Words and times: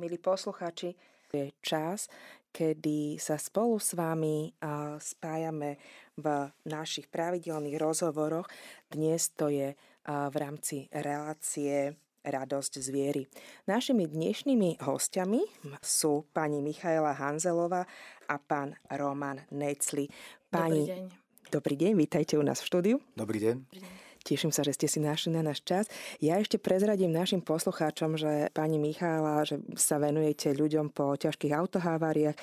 milí 0.00 0.16
poslucháči, 0.16 0.96
je 1.28 1.52
čas, 1.60 2.08
kedy 2.56 3.20
sa 3.20 3.36
spolu 3.36 3.76
s 3.76 3.92
vami 3.92 4.48
spájame 4.96 5.76
v 6.16 6.48
našich 6.64 7.04
pravidelných 7.12 7.76
rozhovoroch. 7.76 8.48
Dnes 8.88 9.28
to 9.36 9.52
je 9.52 9.76
v 10.08 10.34
rámci 10.40 10.88
relácie 10.88 11.92
Radosť 12.20 12.72
z 12.80 12.88
viery. 12.88 13.22
Našimi 13.68 14.08
dnešnými 14.08 14.80
hostiami 14.80 15.40
sú 15.84 16.24
pani 16.32 16.64
Michaela 16.64 17.12
Hanzelová 17.16 17.84
a 18.24 18.36
pán 18.40 18.72
Roman 18.92 19.44
Necli. 19.52 20.08
Pani... 20.48 20.84
Dobrý 20.84 20.96
deň. 20.96 21.04
Dobrý 21.50 21.74
deň, 21.76 21.92
vítajte 21.96 22.34
u 22.40 22.44
nás 22.44 22.64
v 22.64 22.68
štúdiu. 22.72 22.96
Dobrý 23.16 23.36
deň. 23.40 23.56
Dobrý 23.68 23.80
deň. 23.84 24.09
Teším 24.20 24.52
sa, 24.52 24.60
že 24.60 24.76
ste 24.76 24.86
si 24.86 25.00
našli 25.00 25.32
na 25.32 25.40
náš 25.40 25.64
čas. 25.64 25.88
Ja 26.20 26.36
ešte 26.36 26.60
prezradím 26.60 27.10
našim 27.10 27.40
poslucháčom, 27.40 28.20
že 28.20 28.52
pani 28.52 28.76
Michála, 28.76 29.48
že 29.48 29.64
sa 29.80 29.96
venujete 29.96 30.52
ľuďom 30.52 30.92
po 30.92 31.16
ťažkých 31.16 31.56
autoháváriách, 31.56 32.36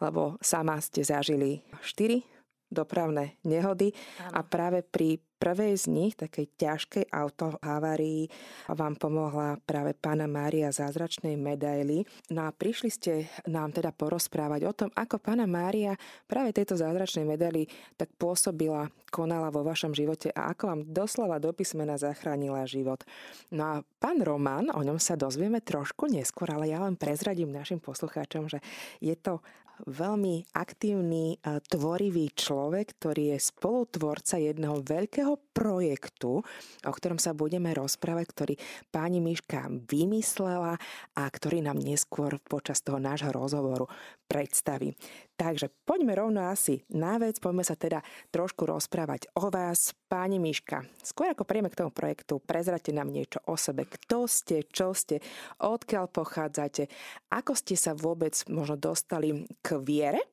lebo 0.00 0.40
sama 0.40 0.80
ste 0.80 1.04
zažili 1.04 1.60
4 1.84 2.24
dopravné 2.68 3.40
nehody 3.44 3.92
Áno. 4.24 4.40
a 4.40 4.40
práve 4.44 4.84
pri 4.84 5.20
prvej 5.38 5.78
z 5.78 5.86
nich, 5.88 6.12
takej 6.18 6.50
ťažkej 6.58 7.04
autohavárii, 7.14 8.26
vám 8.68 8.98
pomohla 8.98 9.62
práve 9.62 9.94
pána 9.94 10.26
Mária 10.26 10.74
zázračnej 10.74 11.38
medaily. 11.38 12.02
No 12.34 12.44
a 12.44 12.50
prišli 12.50 12.90
ste 12.90 13.12
nám 13.46 13.70
teda 13.72 13.94
porozprávať 13.94 14.60
o 14.66 14.72
tom, 14.74 14.90
ako 14.92 15.22
pána 15.22 15.46
Mária 15.46 15.94
práve 16.26 16.50
tejto 16.50 16.74
zázračnej 16.74 17.24
medaily 17.24 17.70
tak 17.94 18.10
pôsobila, 18.18 18.90
konala 19.08 19.48
vo 19.48 19.64
vašom 19.64 19.94
živote 19.94 20.28
a 20.34 20.52
ako 20.52 20.62
vám 20.68 20.80
doslova 20.90 21.40
do 21.40 21.54
písmena 21.54 21.96
zachránila 21.96 22.66
život. 22.68 23.06
No 23.54 23.62
a 23.64 23.74
pán 24.02 24.20
Roman, 24.20 24.68
o 24.74 24.82
ňom 24.82 25.00
sa 25.00 25.16
dozvieme 25.16 25.62
trošku 25.64 26.10
neskôr, 26.10 26.50
ale 26.52 26.68
ja 26.68 26.82
len 26.82 26.98
prezradím 26.98 27.54
našim 27.54 27.80
poslucháčom, 27.80 28.50
že 28.50 28.58
je 28.98 29.14
to 29.14 29.40
veľmi 29.86 30.50
aktívny, 30.56 31.38
tvorivý 31.44 32.34
človek, 32.34 32.98
ktorý 32.98 33.36
je 33.36 33.38
spolutvorca 33.38 34.40
jedného 34.40 34.82
veľkého 34.82 35.38
projektu, 35.54 36.42
o 36.82 36.92
ktorom 36.92 37.20
sa 37.22 37.36
budeme 37.36 37.70
rozprávať, 37.70 38.26
ktorý 38.32 38.54
pani 38.90 39.22
Miška 39.22 39.70
vymyslela 39.70 40.80
a 41.14 41.22
ktorý 41.28 41.62
nám 41.62 41.78
neskôr 41.78 42.40
počas 42.42 42.82
toho 42.82 42.98
nášho 42.98 43.30
rozhovoru 43.30 43.86
predstaví. 44.26 44.96
Takže 45.38 45.70
poďme 45.86 46.18
rovno 46.18 46.50
asi 46.50 46.82
na 46.90 47.14
vec, 47.14 47.38
poďme 47.38 47.62
sa 47.62 47.78
teda 47.78 48.02
trošku 48.34 48.66
rozprávať 48.66 49.30
o 49.38 49.54
vás. 49.54 49.94
Páni 50.10 50.42
Miška, 50.42 50.82
skôr 50.98 51.30
ako 51.30 51.46
príjeme 51.46 51.70
k 51.70 51.78
tomu 51.78 51.94
projektu, 51.94 52.42
prezrate 52.42 52.90
nám 52.90 53.06
niečo 53.06 53.38
o 53.46 53.54
sebe. 53.54 53.86
Kto 53.86 54.26
ste, 54.26 54.66
čo 54.66 54.90
ste, 54.98 55.22
odkiaľ 55.62 56.10
pochádzate, 56.10 56.90
ako 57.30 57.54
ste 57.54 57.78
sa 57.78 57.94
vôbec 57.94 58.34
možno 58.50 58.74
dostali 58.74 59.46
k 59.62 59.78
viere 59.78 60.26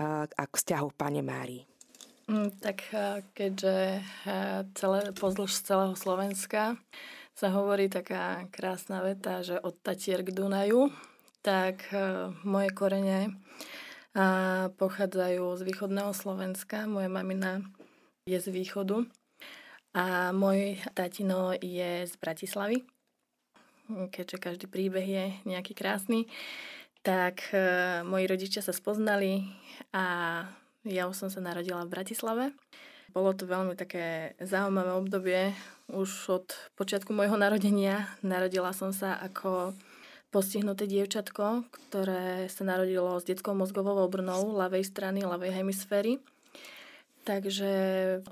a 0.00 0.24
k 0.48 0.52
vzťahu 0.56 0.88
Pane 0.96 1.20
Márii? 1.20 1.60
Mm, 2.32 2.56
tak 2.56 2.88
keďže 3.36 4.00
celé, 4.72 5.00
pozdĺž 5.12 5.52
celého 5.52 5.94
Slovenska 6.00 6.80
sa 7.36 7.48
hovorí 7.52 7.92
taká 7.92 8.48
krásna 8.48 9.04
veta, 9.04 9.44
že 9.44 9.60
od 9.60 9.76
Tatier 9.84 10.24
k 10.24 10.32
Dunaju, 10.32 10.88
tak 11.44 11.92
moje 12.40 12.72
korene 12.72 13.36
a 14.16 14.26
pochádzajú 14.80 15.44
z 15.60 15.62
východného 15.68 16.16
Slovenska. 16.16 16.88
Moja 16.88 17.12
mamina 17.12 17.60
je 18.24 18.40
z 18.40 18.48
východu 18.48 19.04
a 19.92 20.32
môj 20.32 20.80
tatino 20.96 21.52
je 21.52 22.08
z 22.08 22.14
Bratislavy. 22.16 22.80
Keďže 23.86 24.40
každý 24.40 24.66
príbeh 24.72 25.04
je 25.04 25.24
nejaký 25.44 25.76
krásny, 25.76 26.32
tak 27.04 27.52
e, 27.52 27.60
moji 28.08 28.24
rodičia 28.26 28.64
sa 28.64 28.72
spoznali 28.72 29.46
a 29.92 30.04
ja 30.88 31.06
už 31.06 31.14
som 31.14 31.28
sa 31.28 31.44
narodila 31.44 31.84
v 31.84 31.92
Bratislave. 31.92 32.44
Bolo 33.12 33.36
to 33.36 33.44
veľmi 33.44 33.76
také 33.76 34.32
zaujímavé 34.40 34.96
obdobie. 34.96 35.40
Už 35.92 36.10
od 36.32 36.46
počiatku 36.74 37.12
môjho 37.12 37.36
narodenia 37.36 38.10
narodila 38.24 38.72
som 38.72 38.90
sa 38.96 39.14
ako 39.20 39.76
postihnuté 40.36 40.84
dievčatko, 40.84 41.64
ktoré 41.88 42.52
sa 42.52 42.62
narodilo 42.68 43.16
s 43.16 43.24
detskou 43.24 43.56
mozgovou 43.56 43.96
obrnou 44.04 44.52
ľavej 44.52 44.84
strany, 44.84 45.24
ľavej 45.24 45.64
hemisféry. 45.64 46.20
Takže 47.24 47.72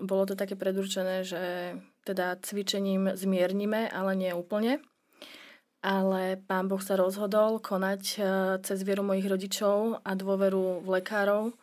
bolo 0.04 0.28
to 0.28 0.36
také 0.36 0.52
predurčené, 0.52 1.24
že 1.24 1.72
teda 2.04 2.36
cvičením 2.44 3.16
zmiernime, 3.16 3.88
ale 3.88 4.12
nie 4.20 4.36
úplne. 4.36 4.84
Ale 5.80 6.36
pán 6.44 6.68
Boh 6.68 6.80
sa 6.84 7.00
rozhodol 7.00 7.56
konať 7.64 8.02
e, 8.16 8.18
cez 8.60 8.84
vieru 8.84 9.00
mojich 9.00 9.24
rodičov 9.24 10.04
a 10.04 10.12
dôveru 10.12 10.84
v 10.84 10.88
lekárov 11.00 11.56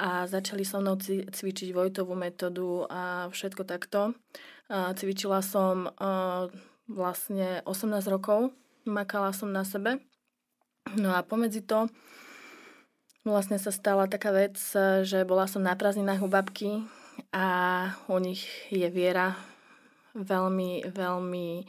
a 0.00 0.24
začali 0.24 0.64
so 0.64 0.80
mnou 0.80 0.96
cvičiť 1.28 1.68
Vojtovú 1.76 2.16
metódu 2.16 2.88
a 2.88 3.28
všetko 3.28 3.68
takto. 3.68 4.16
Cvičila 4.68 5.40
som 5.44 5.88
e, 5.88 5.90
vlastne 6.88 7.60
18 7.68 7.88
rokov 8.08 8.56
makala 8.88 9.36
som 9.36 9.52
na 9.52 9.62
sebe. 9.62 10.00
No 10.96 11.12
a 11.12 11.20
pomedzi 11.20 11.60
to 11.60 11.92
vlastne 13.28 13.60
sa 13.60 13.68
stala 13.68 14.08
taká 14.08 14.32
vec, 14.32 14.56
že 15.04 15.28
bola 15.28 15.44
som 15.44 15.60
na 15.60 15.76
prázdninách 15.76 16.24
u 16.24 16.28
babky 16.32 16.70
a 17.28 17.46
u 18.08 18.16
nich 18.16 18.48
je 18.72 18.88
viera 18.88 19.36
veľmi, 20.16 20.88
veľmi 20.88 21.68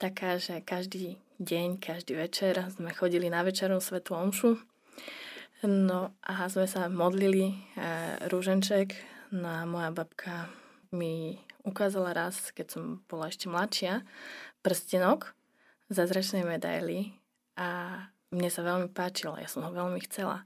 taká, 0.00 0.40
že 0.40 0.64
každý 0.64 1.20
deň, 1.36 1.76
každý 1.76 2.16
večer 2.16 2.56
sme 2.72 2.96
chodili 2.96 3.28
na 3.28 3.44
večernú 3.44 3.76
svetú 3.84 4.16
omšu. 4.16 4.56
No 5.64 6.16
a 6.24 6.48
sme 6.48 6.64
sa 6.64 6.88
modlili 6.88 7.52
e, 7.52 7.54
rúženček. 8.28 8.96
No 9.36 9.48
a 9.48 9.60
moja 9.68 9.92
babka 9.92 10.48
mi 10.92 11.36
ukázala 11.66 12.16
raz, 12.16 12.54
keď 12.56 12.66
som 12.72 12.84
bola 13.10 13.28
ešte 13.28 13.50
mladšia, 13.50 14.06
prstenok 14.64 15.35
zázračnej 15.90 16.42
medaily 16.42 17.14
a 17.54 18.00
mne 18.34 18.50
sa 18.50 18.66
veľmi 18.66 18.90
páčilo, 18.90 19.38
ja 19.38 19.46
som 19.46 19.62
ho 19.62 19.70
veľmi 19.70 20.02
chcela. 20.10 20.44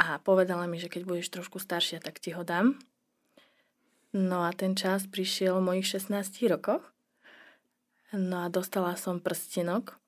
A 0.00 0.16
povedala 0.22 0.64
mi, 0.64 0.80
že 0.80 0.88
keď 0.88 1.02
budeš 1.04 1.28
trošku 1.28 1.60
staršia, 1.60 2.00
tak 2.00 2.22
ti 2.22 2.32
ho 2.32 2.40
dám. 2.40 2.80
No 4.10 4.42
a 4.42 4.50
ten 4.56 4.74
čas 4.74 5.06
prišiel 5.06 5.60
v 5.60 5.66
mojich 5.66 5.86
16 5.86 6.50
rokoch. 6.50 6.82
No 8.10 8.42
a 8.42 8.50
dostala 8.50 8.96
som 8.98 9.22
prstenok 9.22 10.00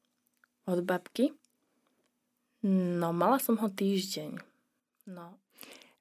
od 0.66 0.82
babky. 0.82 1.30
No, 2.62 3.10
mala 3.10 3.42
som 3.42 3.58
ho 3.58 3.68
týždeň. 3.70 4.38
No. 5.10 5.38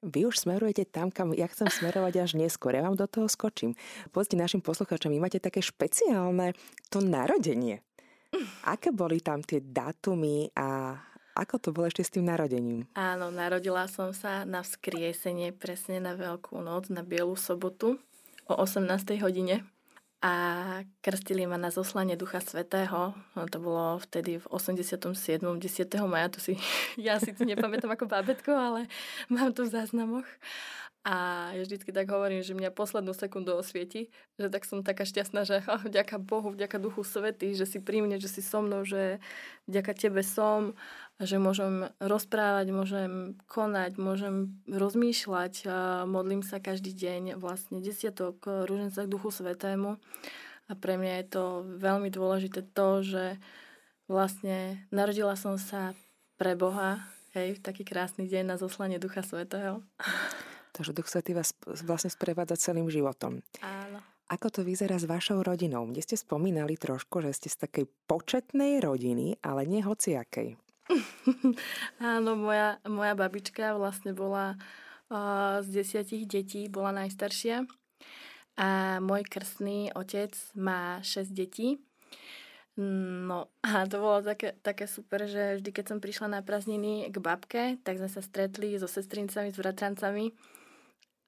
Vy 0.02 0.26
už 0.26 0.42
smerujete 0.42 0.82
tam, 0.82 1.14
kam 1.14 1.30
ja 1.30 1.46
chcem 1.46 1.70
smerovať 1.70 2.26
až 2.26 2.30
neskôr. 2.34 2.74
Ja 2.74 2.82
vám 2.82 2.98
do 2.98 3.06
toho 3.06 3.30
skočím. 3.30 3.78
Povedzte 4.10 4.34
našim 4.34 4.58
poslucháčom, 4.58 5.14
vy 5.14 5.22
máte 5.22 5.38
také 5.38 5.62
špeciálne 5.62 6.58
to 6.90 6.98
narodenie. 6.98 7.86
Aké 8.64 8.90
boli 8.94 9.20
tam 9.20 9.44
tie 9.44 9.60
dátumy 9.60 10.50
a 10.56 10.96
ako 11.32 11.54
to 11.56 11.68
bolo 11.72 11.88
ešte 11.88 12.04
s 12.04 12.12
tým 12.12 12.28
narodením? 12.28 12.84
Áno, 12.92 13.32
narodila 13.32 13.88
som 13.88 14.12
sa 14.12 14.44
na 14.44 14.60
vzkriesenie 14.60 15.56
presne 15.56 15.96
na 15.96 16.12
Veľkú 16.12 16.60
noc, 16.60 16.92
na 16.92 17.00
Bielu 17.00 17.32
sobotu 17.40 17.96
o 18.44 18.54
18. 18.56 19.16
hodine 19.24 19.64
a 20.22 20.32
krstili 21.02 21.48
ma 21.50 21.58
na 21.58 21.74
zoslanie 21.74 22.14
Ducha 22.14 22.38
Svetého. 22.38 23.10
No, 23.34 23.40
to 23.50 23.58
bolo 23.58 23.98
vtedy 23.98 24.38
v 24.38 24.46
87. 24.54 25.08
10. 25.42 25.58
maja, 26.06 26.30
to 26.30 26.38
si 26.38 26.54
ja 27.00 27.18
si 27.18 27.34
nepamätám 27.34 27.90
ako 27.90 28.06
bábetko, 28.06 28.54
ale 28.54 28.80
mám 29.26 29.50
to 29.50 29.66
v 29.66 29.74
záznamoch. 29.74 30.28
A 31.02 31.50
ja 31.50 31.66
vždycky 31.66 31.90
tak 31.90 32.06
hovorím, 32.14 32.46
že 32.46 32.54
mňa 32.54 32.70
poslednú 32.70 33.10
sekundu 33.10 33.58
osvieti, 33.58 34.14
že 34.38 34.46
tak 34.46 34.62
som 34.62 34.86
taká 34.86 35.02
šťastná, 35.02 35.42
že 35.42 35.58
vďaka 35.90 36.22
Bohu, 36.22 36.54
vďaka 36.54 36.78
Duchu 36.78 37.02
Svety, 37.02 37.58
že 37.58 37.66
si 37.66 37.82
pri 37.82 38.06
mne, 38.06 38.22
že 38.22 38.30
si 38.30 38.38
so 38.38 38.62
mnou, 38.62 38.86
že 38.86 39.18
vďaka 39.66 39.98
Tebe 39.98 40.22
som, 40.22 40.78
že 41.18 41.42
môžem 41.42 41.90
rozprávať, 41.98 42.70
môžem 42.70 43.34
konať, 43.50 43.98
môžem 43.98 44.54
rozmýšľať. 44.70 45.66
Modlím 46.06 46.46
sa 46.46 46.62
každý 46.62 46.94
deň 46.94 47.34
vlastne 47.34 47.82
desiatok 47.82 48.38
rúženca 48.70 49.02
k 49.02 49.10
Duchu 49.10 49.34
Svetému. 49.34 49.98
A 50.70 50.72
pre 50.78 50.94
mňa 50.94 51.14
je 51.18 51.26
to 51.26 51.44
veľmi 51.82 52.14
dôležité 52.14 52.62
to, 52.62 53.02
že 53.02 53.42
vlastne 54.06 54.78
narodila 54.94 55.34
som 55.34 55.58
sa 55.58 55.98
pre 56.38 56.54
Boha, 56.54 57.02
hej, 57.34 57.58
v 57.58 57.60
taký 57.60 57.82
krásny 57.82 58.30
deň 58.30 58.54
na 58.54 58.56
zoslanie 58.56 59.02
Ducha 59.02 59.26
Svetého. 59.26 59.82
Takže 60.72 60.96
Duch 60.96 61.08
Svetý 61.08 61.36
vás 61.36 61.52
vlastne 61.84 62.08
sprevádza 62.08 62.56
celým 62.56 62.88
životom. 62.88 63.44
Áno. 63.60 64.00
Ako 64.32 64.48
to 64.48 64.60
vyzerá 64.64 64.96
s 64.96 65.04
vašou 65.04 65.44
rodinou? 65.44 65.84
Kde 65.84 66.00
ste 66.00 66.16
spomínali 66.16 66.80
trošku, 66.80 67.20
že 67.20 67.36
ste 67.36 67.48
z 67.52 67.68
takej 67.68 67.84
početnej 68.08 68.80
rodiny, 68.80 69.36
ale 69.44 69.68
nie 69.68 69.84
hociakej. 69.84 70.56
Áno, 72.00 72.32
moja, 72.32 72.80
moja 72.88 73.12
babička 73.12 73.76
vlastne 73.76 74.16
bola 74.16 74.56
uh, 75.12 75.60
z 75.60 75.84
desiatich 75.84 76.24
detí, 76.24 76.72
bola 76.72 76.96
najstaršia. 77.04 77.68
A 78.56 79.00
môj 79.04 79.28
krstný 79.28 79.92
otec 79.92 80.32
má 80.56 81.04
6 81.04 81.28
detí. 81.32 81.84
No 82.80 83.52
a 83.60 83.84
to 83.84 84.00
bolo 84.00 84.24
také, 84.24 84.56
také 84.64 84.88
super, 84.88 85.28
že 85.28 85.60
vždy, 85.60 85.70
keď 85.76 85.84
som 85.92 85.98
prišla 86.00 86.28
na 86.32 86.40
prázdniny 86.40 87.12
k 87.12 87.16
babke, 87.20 87.76
tak 87.84 88.00
sme 88.00 88.08
sa 88.08 88.24
stretli 88.24 88.80
so 88.80 88.88
sestrincami, 88.88 89.52
s 89.52 89.60
bratrancami 89.60 90.32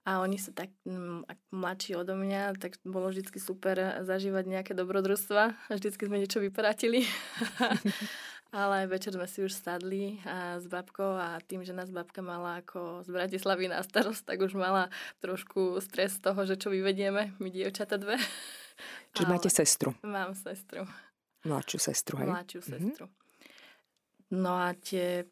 a 0.05 0.21
oni 0.21 0.37
sú 0.37 0.53
tak 0.53 0.69
m, 0.85 1.25
mladší 1.49 1.97
odo 1.97 2.13
mňa, 2.13 2.61
tak 2.61 2.77
bolo 2.85 3.09
vždy 3.09 3.25
super 3.41 4.05
zažívať 4.05 4.45
nejaké 4.45 4.73
dobrodružstva. 4.77 5.73
Vždycky 5.73 6.05
sme 6.05 6.21
niečo 6.21 6.45
vypratili. 6.45 7.09
Ale 8.55 8.87
večer 8.87 9.11
sme 9.17 9.27
si 9.27 9.43
už 9.43 9.51
sadli 9.51 10.23
a 10.23 10.63
s 10.63 10.71
babkou 10.71 11.19
a 11.19 11.43
tým, 11.43 11.67
že 11.67 11.75
nás 11.75 11.91
babka 11.91 12.23
mala 12.23 12.63
ako 12.63 13.03
z 13.03 13.11
Bratislavy 13.11 13.67
na 13.67 13.83
starost, 13.83 14.23
tak 14.23 14.39
už 14.39 14.55
mala 14.55 14.95
trošku 15.19 15.83
stres 15.83 16.23
z 16.23 16.31
toho, 16.31 16.47
že 16.47 16.55
čo 16.55 16.71
vyvedieme, 16.71 17.35
my 17.43 17.49
dievčata 17.51 17.99
dve. 17.99 18.15
Čiže 19.19 19.27
máte 19.27 19.51
sestru? 19.51 19.99
Mám 20.07 20.39
sestru. 20.39 20.87
Mladšiu 21.43 21.79
sestru, 21.83 22.15
hej? 22.23 22.31
Mladšiu 22.31 22.61
mm-hmm. 22.63 22.79
sestru. 22.79 23.05
No 24.31 24.55
a 24.55 24.71
tie 24.79 25.27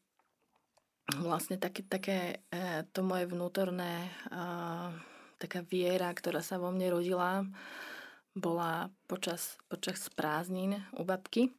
vlastne 1.21 1.59
také, 1.59 1.83
také 1.83 2.19
e, 2.49 2.87
to 2.95 3.03
moje 3.03 3.27
vnútorné 3.27 4.07
e, 4.07 4.11
taká 5.43 5.61
viera, 5.67 6.09
ktorá 6.15 6.41
sa 6.41 6.63
vo 6.63 6.71
mne 6.71 6.95
rodila, 6.95 7.43
bola 8.33 8.89
počas, 9.11 9.59
počas 9.67 10.09
prázdnin 10.15 10.81
u 10.97 11.03
babky. 11.03 11.53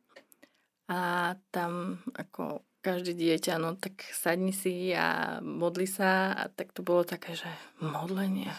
A 0.87 1.33
tam 1.51 2.03
ako 2.15 2.63
každé 2.83 3.15
dieťa, 3.15 3.55
no 3.63 3.79
tak 3.79 4.03
sadni 4.11 4.51
si 4.51 4.91
a 4.91 5.39
modli 5.39 5.87
sa 5.87 6.35
a 6.35 6.51
tak 6.51 6.75
to 6.75 6.83
bolo 6.83 7.07
také, 7.07 7.39
že 7.39 7.47
modlenie, 7.79 8.51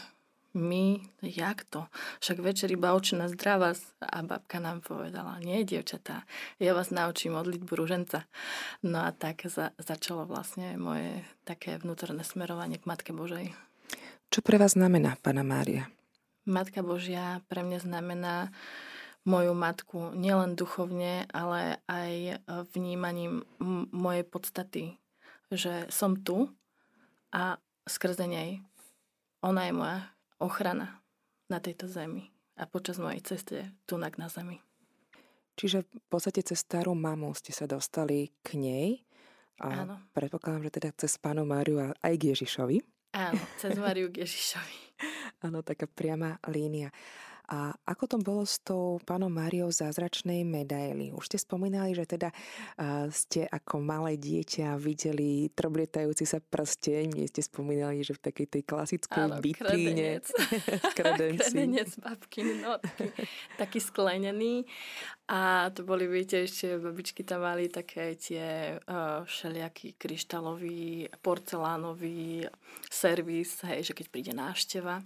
my, 0.55 1.03
jak 1.23 1.67
to? 1.67 1.87
Však 2.23 2.39
večer 2.39 2.71
iba 2.71 2.95
očná 2.95 3.27
zdravá 3.27 3.75
a 3.99 4.23
babka 4.23 4.63
nám 4.63 4.81
povedala, 4.81 5.43
nie, 5.43 5.67
dievčatá, 5.67 6.23
ja 6.63 6.73
vás 6.73 6.95
naučím 6.95 7.35
modliť 7.35 7.61
ruženca. 7.67 8.25
No 8.87 9.03
a 9.03 9.11
tak 9.11 9.45
za, 9.51 9.75
začalo 9.77 10.25
vlastne 10.25 10.79
moje 10.79 11.27
také 11.43 11.77
vnútorné 11.83 12.23
smerovanie 12.23 12.79
k 12.79 12.87
Matke 12.87 13.11
Božej. 13.11 13.51
Čo 14.31 14.41
pre 14.41 14.57
vás 14.57 14.79
znamená, 14.79 15.19
Pana 15.21 15.43
Mária? 15.43 15.91
Matka 16.47 16.87
Božia 16.87 17.43
pre 17.51 17.67
mňa 17.67 17.79
znamená 17.83 18.55
moju 19.25 19.57
matku 19.57 20.13
nielen 20.13 20.55
duchovne, 20.55 21.25
ale 21.33 21.81
aj 21.89 22.45
vnímaním 22.77 23.49
m- 23.57 23.89
mojej 23.89 24.25
podstaty, 24.29 24.85
že 25.49 25.89
som 25.89 26.21
tu 26.21 26.53
a 27.33 27.57
skrze 27.89 28.29
nej 28.29 28.61
ona 29.45 29.69
je 29.69 29.73
moja 29.77 29.99
ochrana 30.41 31.03
na 31.51 31.59
tejto 31.61 31.87
zemi 31.87 32.31
a 32.59 32.67
počas 32.67 32.99
mojej 32.99 33.21
ceste 33.23 33.57
tu 33.85 33.99
na 33.99 34.11
zemi. 34.31 34.63
Čiže 35.55 35.87
v 35.87 36.07
podstate 36.11 36.43
cez 36.43 36.67
starú 36.67 36.99
mamu 36.99 37.31
ste 37.39 37.55
sa 37.55 37.71
dostali 37.71 38.35
k 38.43 38.59
nej 38.59 38.89
a 39.63 39.87
Áno. 39.87 40.03
predpokladám, 40.11 40.67
že 40.67 40.75
teda 40.75 40.91
cez 40.99 41.15
pánu 41.15 41.47
Máriu 41.47 41.79
a 41.79 41.95
aj 42.03 42.15
k 42.19 42.35
Ježišovi. 42.35 42.83
Áno, 43.15 43.39
cez 43.63 43.79
Máriu 43.79 44.11
k 44.11 44.27
Ježišovi. 44.27 44.77
Áno, 45.47 45.63
taká 45.63 45.87
priama 45.87 46.43
línia. 46.51 46.91
A 47.45 47.77
ako 47.85 48.05
to 48.09 48.17
bolo 48.25 48.49
s 48.49 48.57
tou 48.65 48.97
pánom 49.05 49.29
Máriou 49.29 49.69
zázračnej 49.69 50.49
medaily? 50.49 51.13
Už 51.13 51.29
ste 51.29 51.37
spomínali, 51.37 51.93
že 51.93 52.09
teda 52.09 52.33
ste 53.13 53.45
ako 53.45 53.85
malé 53.85 54.17
dieťa 54.17 54.81
videli 54.81 55.53
troblietajúci 55.53 56.25
sa 56.25 56.41
prsteň. 56.41 57.21
Nie 57.21 57.27
ste 57.29 57.45
spomínali, 57.45 58.01
že 58.01 58.17
v 58.17 58.33
takej 58.33 58.47
tej 58.49 58.63
klasickej 58.65 59.25
Áno, 59.29 59.45
bitríne. 59.45 60.25
kredenci. 60.97 61.53
kredenec 61.53 61.91
babky, 62.01 62.41
no, 62.65 62.81
taký, 63.61 63.79
sklenený. 63.81 64.65
A 65.29 65.73
to 65.73 65.85
boli, 65.85 66.05
viete, 66.09 66.45
ešte 66.45 66.77
babičky 66.81 67.25
tam 67.25 67.45
mali 67.45 67.69
také 67.69 68.17
tie 68.17 68.77
uh, 68.77 69.25
všelijaký 69.25 69.97
kryštálový, 69.97 71.09
porcelánový 71.25 72.49
servis, 72.89 73.61
hej, 73.65 73.89
že 73.89 73.93
keď 73.97 74.07
príde 74.13 74.33
návšteva. 74.37 75.01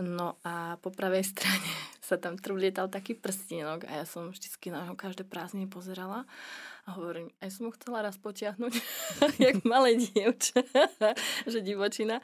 No 0.00 0.40
a 0.40 0.80
po 0.80 0.88
pravej 0.88 1.28
strane 1.36 1.68
sa 2.08 2.16
tam 2.16 2.40
trvlietal 2.40 2.88
taký 2.88 3.12
prstínok 3.12 3.84
a 3.84 4.00
ja 4.00 4.04
som 4.08 4.32
vždycky 4.32 4.72
na 4.72 4.88
ho 4.88 4.96
každé 4.96 5.28
prázdniny 5.28 5.68
pozerala 5.68 6.24
a 6.82 6.98
hovorím, 6.98 7.30
aj 7.38 7.54
som 7.54 7.70
ho 7.70 7.72
chcela 7.78 8.02
raz 8.02 8.18
potiahnuť, 8.18 8.74
jak 9.44 9.62
malé 9.62 10.02
dievče, 10.02 10.66
že 11.52 11.58
divočina. 11.62 12.18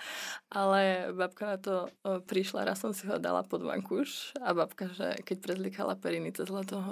Ale 0.51 1.15
babka 1.15 1.55
na 1.55 1.59
to 1.63 1.75
prišla, 2.27 2.67
raz 2.67 2.83
som 2.83 2.91
si 2.91 3.07
ho 3.07 3.23
dala 3.23 3.47
pod 3.47 3.63
vankúš 3.63 4.35
a 4.43 4.51
babka, 4.57 4.91
že 4.91 5.23
keď 5.23 5.37
prezlikala 5.39 5.95
periny 5.95 6.35
cez 6.35 6.51
leto, 6.51 6.83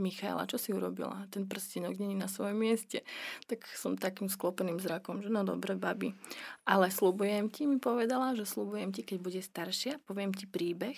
Michaela, 0.00 0.48
čo 0.48 0.56
si 0.56 0.72
urobila? 0.72 1.28
Ten 1.28 1.44
prstenok 1.44 2.00
není 2.00 2.16
na 2.16 2.26
svojom 2.26 2.56
mieste. 2.56 3.04
Tak 3.46 3.68
som 3.76 4.00
takým 4.00 4.32
sklopeným 4.32 4.80
zrakom, 4.80 5.20
že 5.20 5.28
no 5.28 5.44
dobre, 5.44 5.76
babi. 5.76 6.16
Ale 6.64 6.88
slubujem 6.88 7.52
ti, 7.52 7.68
mi 7.68 7.76
povedala, 7.76 8.32
že 8.32 8.48
slubujem 8.48 8.90
ti, 8.90 9.04
keď 9.04 9.18
bude 9.20 9.40
staršia, 9.44 10.00
poviem 10.08 10.32
ti 10.32 10.48
príbeh 10.48 10.96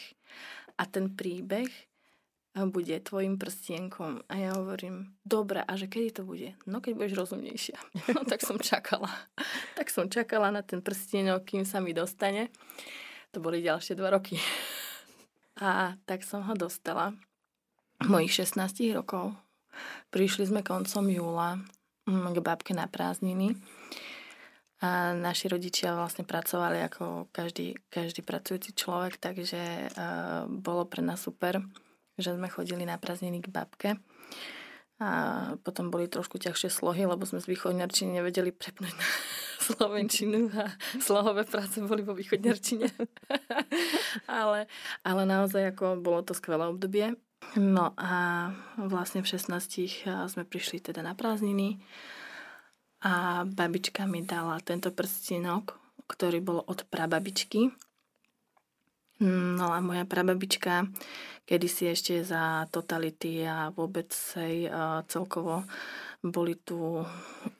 a 0.79 0.87
ten 0.87 1.13
príbeh 1.13 1.69
bude 2.53 3.01
tvojim 3.01 3.41
prstienkom. 3.41 4.21
A 4.29 4.35
ja 4.37 4.51
hovorím, 4.53 5.17
dobre, 5.25 5.65
a 5.65 5.73
že 5.73 5.89
kedy 5.89 6.21
to 6.21 6.23
bude? 6.29 6.53
No 6.69 6.85
keď 6.85 6.93
budeš 7.01 7.15
rozumnejšia. 7.17 7.79
No 8.15 8.29
tak 8.29 8.45
som 8.45 8.61
čakala. 8.61 9.09
tak 9.77 9.89
som 9.89 10.13
čakala 10.13 10.53
na 10.53 10.61
ten 10.61 10.85
prstienok, 10.85 11.49
kým 11.49 11.65
sa 11.65 11.81
mi 11.81 11.97
dostane. 11.97 12.53
To 13.33 13.41
boli 13.41 13.65
ďalšie 13.65 13.97
dva 13.97 14.13
roky. 14.13 14.37
A 15.65 15.97
tak 16.05 16.25
som 16.29 16.45
ho 16.45 16.53
dostala 16.53 17.17
mojich 18.09 18.33
16 18.45 18.97
rokov. 18.97 19.35
Prišli 20.13 20.49
sme 20.49 20.61
koncom 20.61 21.09
júla 21.09 21.61
mm, 22.09 22.37
k 22.37 22.39
babke 22.45 22.73
na 22.77 22.87
prázdniny 22.87 23.57
a 24.83 25.15
naši 25.15 25.47
rodičia 25.47 25.95
vlastne 25.95 26.27
pracovali 26.27 26.83
ako 26.91 27.31
každý, 27.31 27.79
každý 27.87 28.27
pracujúci 28.27 28.75
človek, 28.75 29.15
takže 29.15 29.95
uh, 29.95 30.51
bolo 30.51 30.83
pre 30.91 31.07
nás 31.07 31.23
super, 31.23 31.63
že 32.19 32.35
sme 32.35 32.51
chodili 32.51 32.83
na 32.83 32.99
prázdniny 32.99 33.47
k 33.47 33.53
babke. 33.55 33.91
A 34.99 35.11
potom 35.63 35.91
boli 35.91 36.11
trošku 36.11 36.39
ťažšie 36.39 36.71
slohy, 36.71 37.07
lebo 37.07 37.23
sme 37.27 37.39
z 37.39 37.51
východňarčiny 37.51 38.19
nevedeli 38.19 38.51
prepnúť 38.51 38.91
na 38.91 39.09
slovenčinu 39.71 40.51
a 40.51 40.75
slohové 40.99 41.47
práce 41.47 41.79
boli 41.79 42.03
vo 42.03 42.19
východňarčine. 42.19 42.91
ale, 44.43 44.67
ale 45.07 45.23
naozaj 45.27 45.79
ako 45.79 46.03
bolo 46.03 46.27
to 46.27 46.35
skvelé 46.35 46.67
obdobie. 46.67 47.15
No 47.59 47.93
a 48.01 48.49
vlastne 48.81 49.21
v 49.21 49.29
16 49.29 50.09
sme 50.09 50.45
prišli 50.49 50.81
teda 50.81 51.05
na 51.05 51.13
prázdniny 51.13 51.83
a 53.05 53.45
babička 53.45 54.09
mi 54.09 54.25
dala 54.25 54.57
tento 54.65 54.89
prstenok, 54.95 55.77
ktorý 56.09 56.41
bol 56.41 56.65
od 56.65 56.87
prababičky. 56.89 57.69
No 59.23 59.71
a 59.71 59.79
moja 59.79 60.03
prababička 60.03 60.89
kedysi 61.47 61.95
ešte 61.95 62.27
za 62.27 62.67
totality 62.75 63.47
a 63.47 63.71
vôbec 63.71 64.11
sej 64.11 64.67
celkovo 65.07 65.63
boli 66.25 66.59
tu 66.59 67.07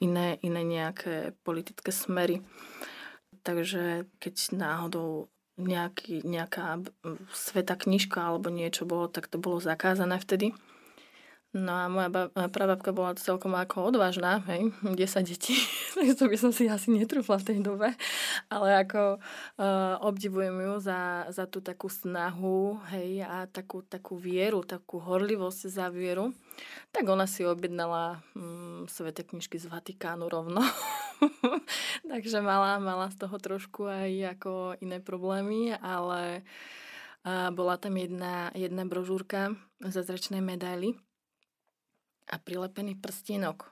iné, 0.03 0.39
iné 0.43 0.61
nejaké 0.65 1.37
politické 1.43 1.91
smery. 1.93 2.41
Takže 3.47 4.07
keď 4.19 4.35
náhodou 4.55 5.27
nejaký, 5.57 6.25
nejaká 6.25 6.81
sveta 7.33 7.77
knižka 7.77 8.17
alebo 8.17 8.49
niečo 8.49 8.89
bolo, 8.89 9.05
tak 9.09 9.29
to 9.29 9.37
bolo 9.37 9.61
zakázané 9.61 10.17
vtedy. 10.17 10.53
No 11.53 11.69
a 11.69 11.85
moja 11.85 12.09
prababka 12.33 12.89
bola 12.89 13.13
celkom 13.13 13.53
ako 13.53 13.93
odvážna, 13.93 14.41
hej, 14.49 14.73
10 14.81 14.97
detí, 15.21 15.53
to 16.17 16.25
by 16.25 16.33
som 16.33 16.49
si 16.49 16.65
asi 16.65 16.89
netrúfla 16.89 17.37
v 17.37 17.45
tej 17.53 17.59
dobe, 17.61 17.93
ale 18.49 18.69
ako 18.81 19.21
uh, 19.21 20.01
obdivujem 20.01 20.49
ju 20.49 20.73
za, 20.81 21.29
za 21.29 21.45
tú 21.45 21.61
takú 21.61 21.93
snahu, 21.93 22.81
hej, 22.89 23.21
a 23.21 23.45
takú, 23.45 23.85
takú 23.85 24.17
vieru, 24.17 24.65
takú 24.65 24.97
horlivosť 24.97 25.69
za 25.69 25.93
vieru. 25.93 26.33
Tak 26.89 27.05
ona 27.05 27.29
si 27.29 27.45
objednala 27.45 28.25
um, 28.33 28.89
svete 28.89 29.21
knižky 29.21 29.61
z 29.61 29.69
Vatikánu 29.69 30.25
rovno. 30.33 30.65
takže 32.11 32.39
mala, 32.41 32.79
mala 32.79 33.09
z 33.11 33.21
toho 33.21 33.37
trošku 33.37 33.87
aj 33.89 34.39
ako 34.39 34.77
iné 34.81 34.99
problémy, 35.03 35.75
ale 35.77 36.43
bola 37.55 37.79
tam 37.79 37.95
jedna, 37.95 38.51
jedna 38.51 38.83
brožúrka 38.83 39.55
zazračnej 39.79 40.43
medaily, 40.43 40.99
a 42.29 42.35
prilepený 42.39 42.95
prstienok. 42.95 43.71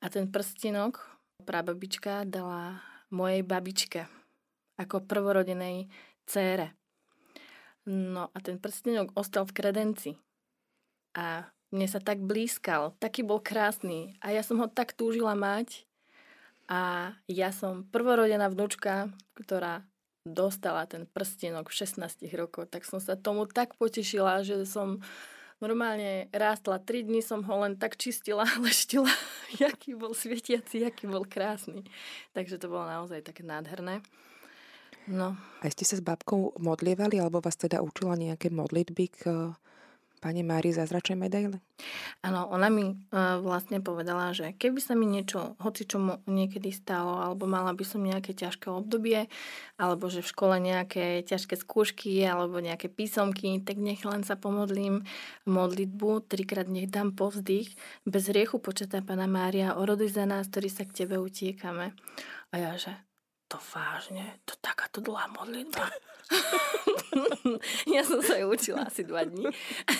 A 0.00 0.08
ten 0.08 0.28
prstienok 0.28 1.00
prababička 1.44 2.24
dala 2.24 2.80
mojej 3.12 3.44
babičke 3.44 4.08
ako 4.80 5.04
prvorodenej 5.04 5.92
cére. 6.24 6.72
No 7.84 8.32
a 8.32 8.38
ten 8.40 8.56
prstenok 8.56 9.12
ostal 9.12 9.44
v 9.44 9.56
kredenci. 9.56 10.10
A 11.14 11.52
mne 11.68 11.86
sa 11.90 12.00
tak 12.00 12.22
blízkal, 12.22 12.96
taký 13.02 13.26
bol 13.26 13.42
krásny 13.42 14.16
a 14.22 14.32
ja 14.32 14.40
som 14.46 14.58
ho 14.62 14.68
tak 14.70 14.94
túžila 14.96 15.36
mať 15.36 15.84
a 16.68 17.12
ja 17.28 17.50
som 17.52 17.84
prvorodená 17.88 18.48
vnúčka, 18.48 19.12
ktorá 19.36 19.84
dostala 20.24 20.88
ten 20.88 21.04
prstenok 21.04 21.68
v 21.68 21.76
16 21.84 22.24
rokoch, 22.32 22.68
tak 22.72 22.88
som 22.88 22.96
sa 22.96 23.16
tomu 23.16 23.44
tak 23.44 23.76
potešila, 23.76 24.40
že 24.40 24.64
som 24.64 25.04
Normálne 25.62 26.28
rástla 26.34 26.82
3 26.82 27.08
dní, 27.08 27.22
som 27.22 27.40
ho 27.46 27.54
len 27.62 27.78
tak 27.78 27.94
čistila, 27.94 28.42
leštila, 28.60 29.08
jaký 29.64 29.94
bol 29.94 30.10
svietiaci, 30.12 30.84
aký 30.84 31.06
bol 31.06 31.22
krásny. 31.24 31.86
Takže 32.34 32.58
to 32.58 32.66
bolo 32.66 32.84
naozaj 32.84 33.22
také 33.22 33.46
nádherné. 33.46 34.02
No. 35.08 35.40
A 35.62 35.64
ste 35.72 35.88
sa 35.88 35.96
s 35.96 36.04
babkou 36.04 36.58
modlievali, 36.58 37.16
alebo 37.16 37.40
vás 37.40 37.56
teda 37.56 37.80
učila 37.80 38.18
nejaké 38.18 38.52
modlitby 38.52 39.04
k 39.14 39.20
Pane 40.24 40.40
Mári 40.40 40.72
zázračnej 40.72 41.20
medaile? 41.20 41.60
Áno, 42.24 42.48
ona 42.48 42.72
mi 42.72 42.88
uh, 42.88 43.44
vlastne 43.44 43.84
povedala, 43.84 44.32
že 44.32 44.56
keby 44.56 44.80
sa 44.80 44.96
mi 44.96 45.04
niečo, 45.04 45.52
hoci 45.60 45.84
čo 45.84 46.00
niekedy 46.24 46.72
stalo, 46.72 47.20
alebo 47.20 47.44
mala 47.44 47.76
by 47.76 47.84
som 47.84 48.00
nejaké 48.00 48.32
ťažké 48.32 48.72
obdobie, 48.72 49.28
alebo 49.76 50.08
že 50.08 50.24
v 50.24 50.32
škole 50.32 50.56
nejaké 50.64 51.28
ťažké 51.28 51.60
skúšky, 51.60 52.24
alebo 52.24 52.56
nejaké 52.56 52.88
písomky, 52.88 53.60
tak 53.60 53.76
nech 53.76 54.00
len 54.08 54.24
sa 54.24 54.40
pomodlím 54.40 55.04
modlitbu, 55.44 56.24
trikrát 56.24 56.72
nech 56.72 56.88
dám 56.88 57.12
povzdych, 57.12 57.76
bez 58.08 58.32
riechu 58.32 58.56
početá 58.56 59.04
Pana 59.04 59.28
Mária, 59.28 59.76
oroduj 59.76 60.16
za 60.16 60.24
nás, 60.24 60.48
ktorí 60.48 60.72
sa 60.72 60.88
k 60.88 61.04
Tebe 61.04 61.20
utiekame. 61.20 61.92
A 62.48 62.54
ja, 62.56 62.72
že 62.80 62.96
to 63.48 63.60
vážne, 63.60 64.40
to 64.48 64.56
takáto 64.60 65.04
dlhá 65.04 65.28
modlitba. 65.30 65.92
ja 67.94 68.02
som 68.02 68.24
sa 68.24 68.40
ju 68.40 68.48
učila 68.48 68.88
asi 68.88 69.04
dva 69.04 69.28
dní. 69.28 69.44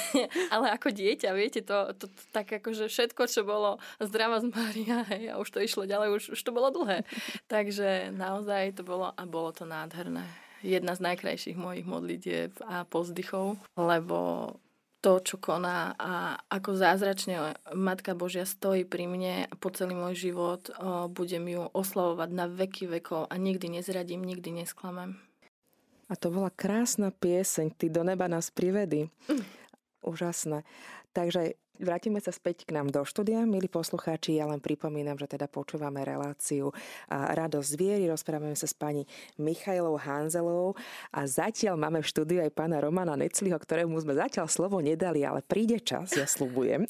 Ale 0.55 0.73
ako 0.73 0.89
dieťa, 0.91 1.31
viete, 1.37 1.61
to, 1.61 1.93
to, 1.95 2.09
to 2.09 2.23
tak 2.33 2.49
akože 2.49 2.89
všetko, 2.89 3.23
čo 3.29 3.45
bolo 3.45 3.77
zdrava 4.01 4.41
z 4.41 4.49
Maria, 4.49 5.05
hej, 5.13 5.31
a 5.33 5.39
už 5.39 5.49
to 5.53 5.61
išlo 5.61 5.85
ďalej, 5.85 6.09
už, 6.17 6.25
už 6.35 6.41
to 6.41 6.51
bolo 6.51 6.73
dlhé. 6.73 7.05
Takže 7.53 8.11
naozaj 8.17 8.81
to 8.81 8.83
bolo 8.83 9.13
a 9.13 9.23
bolo 9.29 9.53
to 9.53 9.69
nádherné. 9.69 10.25
Jedna 10.65 10.97
z 10.97 11.05
najkrajších 11.05 11.61
mojich 11.61 11.85
modlitieb 11.85 12.57
a 12.65 12.89
pozdychov, 12.89 13.61
lebo 13.77 14.49
to, 15.04 15.20
čo 15.20 15.37
koná 15.37 15.92
a 16.00 16.40
ako 16.49 16.80
zázračne 16.80 17.61
Matka 17.76 18.16
Božia 18.16 18.49
stojí 18.49 18.88
pri 18.88 19.04
mne 19.04 19.44
a 19.44 19.52
po 19.52 19.68
celý 19.68 19.92
môj 19.92 20.16
život 20.16 20.73
o, 20.73 21.12
budem 21.12 21.44
ju 21.44 21.68
oslavovať 21.76 22.30
na 22.32 22.49
veky 22.49 22.88
vekov 22.88 23.28
a 23.28 23.34
nikdy 23.37 23.68
nezradím, 23.68 24.25
nikdy 24.25 24.64
nesklamem. 24.64 25.20
A 26.08 26.16
to 26.16 26.32
bola 26.32 26.49
krásna 26.49 27.12
pieseň, 27.12 27.76
Ty 27.76 27.92
do 27.92 28.00
neba 28.00 28.32
nás 28.32 28.49
privedy. 28.49 29.12
Mm. 29.28 29.44
Úžasné. 30.08 30.64
Takže 31.12 31.61
Vrátime 31.75 32.23
sa 32.23 32.31
späť 32.31 32.71
k 32.71 32.71
nám 32.71 32.95
do 32.95 33.02
štúdia. 33.02 33.43
Milí 33.50 33.66
poslucháči, 33.66 34.38
ja 34.38 34.47
len 34.47 34.62
pripomínam, 34.62 35.19
že 35.19 35.26
teda 35.26 35.50
počúvame 35.50 36.07
reláciu 36.07 36.71
Radosť 37.11 37.73
viery. 37.75 38.07
Rozprávame 38.07 38.54
sa 38.54 38.71
s 38.71 38.78
pani 38.78 39.11
Michailou 39.43 39.99
Hanzelovou 39.99 40.78
a 41.11 41.26
zatiaľ 41.26 41.75
máme 41.75 41.99
v 41.99 42.07
štúdiu 42.07 42.38
aj 42.47 42.54
pána 42.54 42.78
Romana 42.78 43.19
Necliho, 43.19 43.59
ktorému 43.59 43.99
sme 43.99 44.14
zatiaľ 44.14 44.47
slovo 44.47 44.78
nedali, 44.78 45.26
ale 45.26 45.43
príde 45.43 45.83
čas, 45.83 46.14
ja 46.14 46.31
slúbujem. 46.31 46.87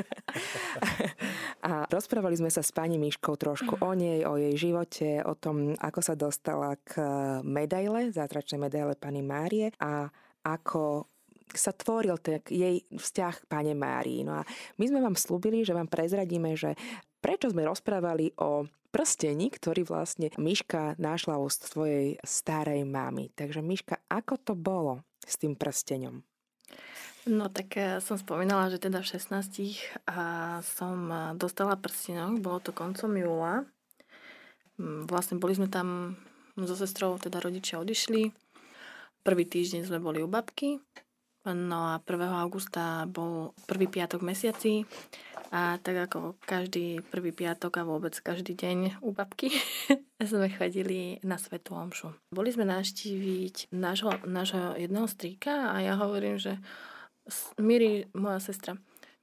a 1.66 1.82
rozprávali 1.90 2.38
sme 2.38 2.54
sa 2.54 2.62
s 2.62 2.70
pani 2.70 3.02
Miškou 3.02 3.34
trošku 3.34 3.82
o 3.82 3.90
nej, 3.98 4.22
o 4.22 4.38
jej 4.38 4.54
živote, 4.54 5.26
o 5.26 5.34
tom, 5.34 5.74
ako 5.74 6.00
sa 6.06 6.14
dostala 6.14 6.78
k 6.86 7.02
medaile, 7.42 8.14
zátračnej 8.14 8.62
medaile 8.62 8.94
pani 8.94 9.26
Márie 9.26 9.74
a 9.82 10.06
ako 10.46 11.10
sa 11.56 11.72
tvoril 11.72 12.18
ten 12.20 12.42
jej 12.44 12.84
vzťah 12.90 13.34
k 13.44 13.48
Pane 13.48 13.72
Márii. 13.72 14.26
No 14.26 14.40
a 14.40 14.42
my 14.76 14.84
sme 14.84 15.00
vám 15.00 15.16
slúbili, 15.16 15.64
že 15.64 15.72
vám 15.72 15.88
prezradíme, 15.88 16.58
že 16.58 16.76
prečo 17.22 17.48
sme 17.48 17.64
rozprávali 17.64 18.34
o 18.36 18.66
prstení, 18.88 19.52
ktorý 19.52 19.84
vlastne 19.84 20.32
Miška 20.40 20.96
našla 20.96 21.36
u 21.36 21.48
svojej 21.48 22.16
starej 22.24 22.84
mamy. 22.88 23.30
Takže 23.36 23.60
Miška, 23.60 24.00
ako 24.08 24.34
to 24.40 24.52
bolo 24.56 25.04
s 25.24 25.36
tým 25.36 25.54
prsteňom? 25.54 26.24
No 27.28 27.52
tak 27.52 27.76
ja 27.76 28.00
som 28.00 28.16
spomínala, 28.16 28.72
že 28.72 28.80
teda 28.80 29.04
v 29.04 29.10
16 29.12 30.08
a 30.08 30.20
som 30.64 30.96
dostala 31.36 31.76
prstenok, 31.76 32.40
bolo 32.40 32.58
to 32.64 32.72
koncom 32.72 33.12
júla. 33.12 33.68
Mm, 34.80 35.04
vlastne 35.04 35.36
boli 35.36 35.52
sme 35.52 35.68
tam 35.68 36.16
so 36.56 36.72
sestrou, 36.72 37.20
teda 37.20 37.44
rodičia 37.44 37.76
odišli. 37.82 38.32
Prvý 39.26 39.44
týždeň 39.44 39.92
sme 39.92 40.00
boli 40.00 40.24
u 40.24 40.28
babky, 40.30 40.80
No 41.54 41.96
a 41.96 42.00
1. 42.04 42.20
augusta 42.44 43.08
bol 43.08 43.56
prvý 43.64 43.88
piatok 43.88 44.20
mesiaci 44.20 44.84
a 45.48 45.80
tak 45.80 46.08
ako 46.08 46.36
každý 46.44 47.00
prvý 47.08 47.32
piatok 47.32 47.80
a 47.80 47.88
vôbec 47.88 48.12
každý 48.20 48.52
deň 48.52 49.00
u 49.00 49.16
babky 49.16 49.48
sme 50.20 50.52
chodili 50.52 51.16
na 51.24 51.40
Svetú 51.40 51.72
Omšu. 51.72 52.12
Boli 52.28 52.52
sme 52.52 52.68
navštíviť 52.68 53.72
nášho, 53.72 54.12
nášho 54.28 54.76
jedného 54.76 55.08
strýka 55.08 55.72
a 55.72 55.80
ja 55.80 55.96
hovorím, 55.96 56.36
že 56.36 56.60
Miri, 57.60 58.08
moja 58.16 58.40
sestra, 58.40 58.76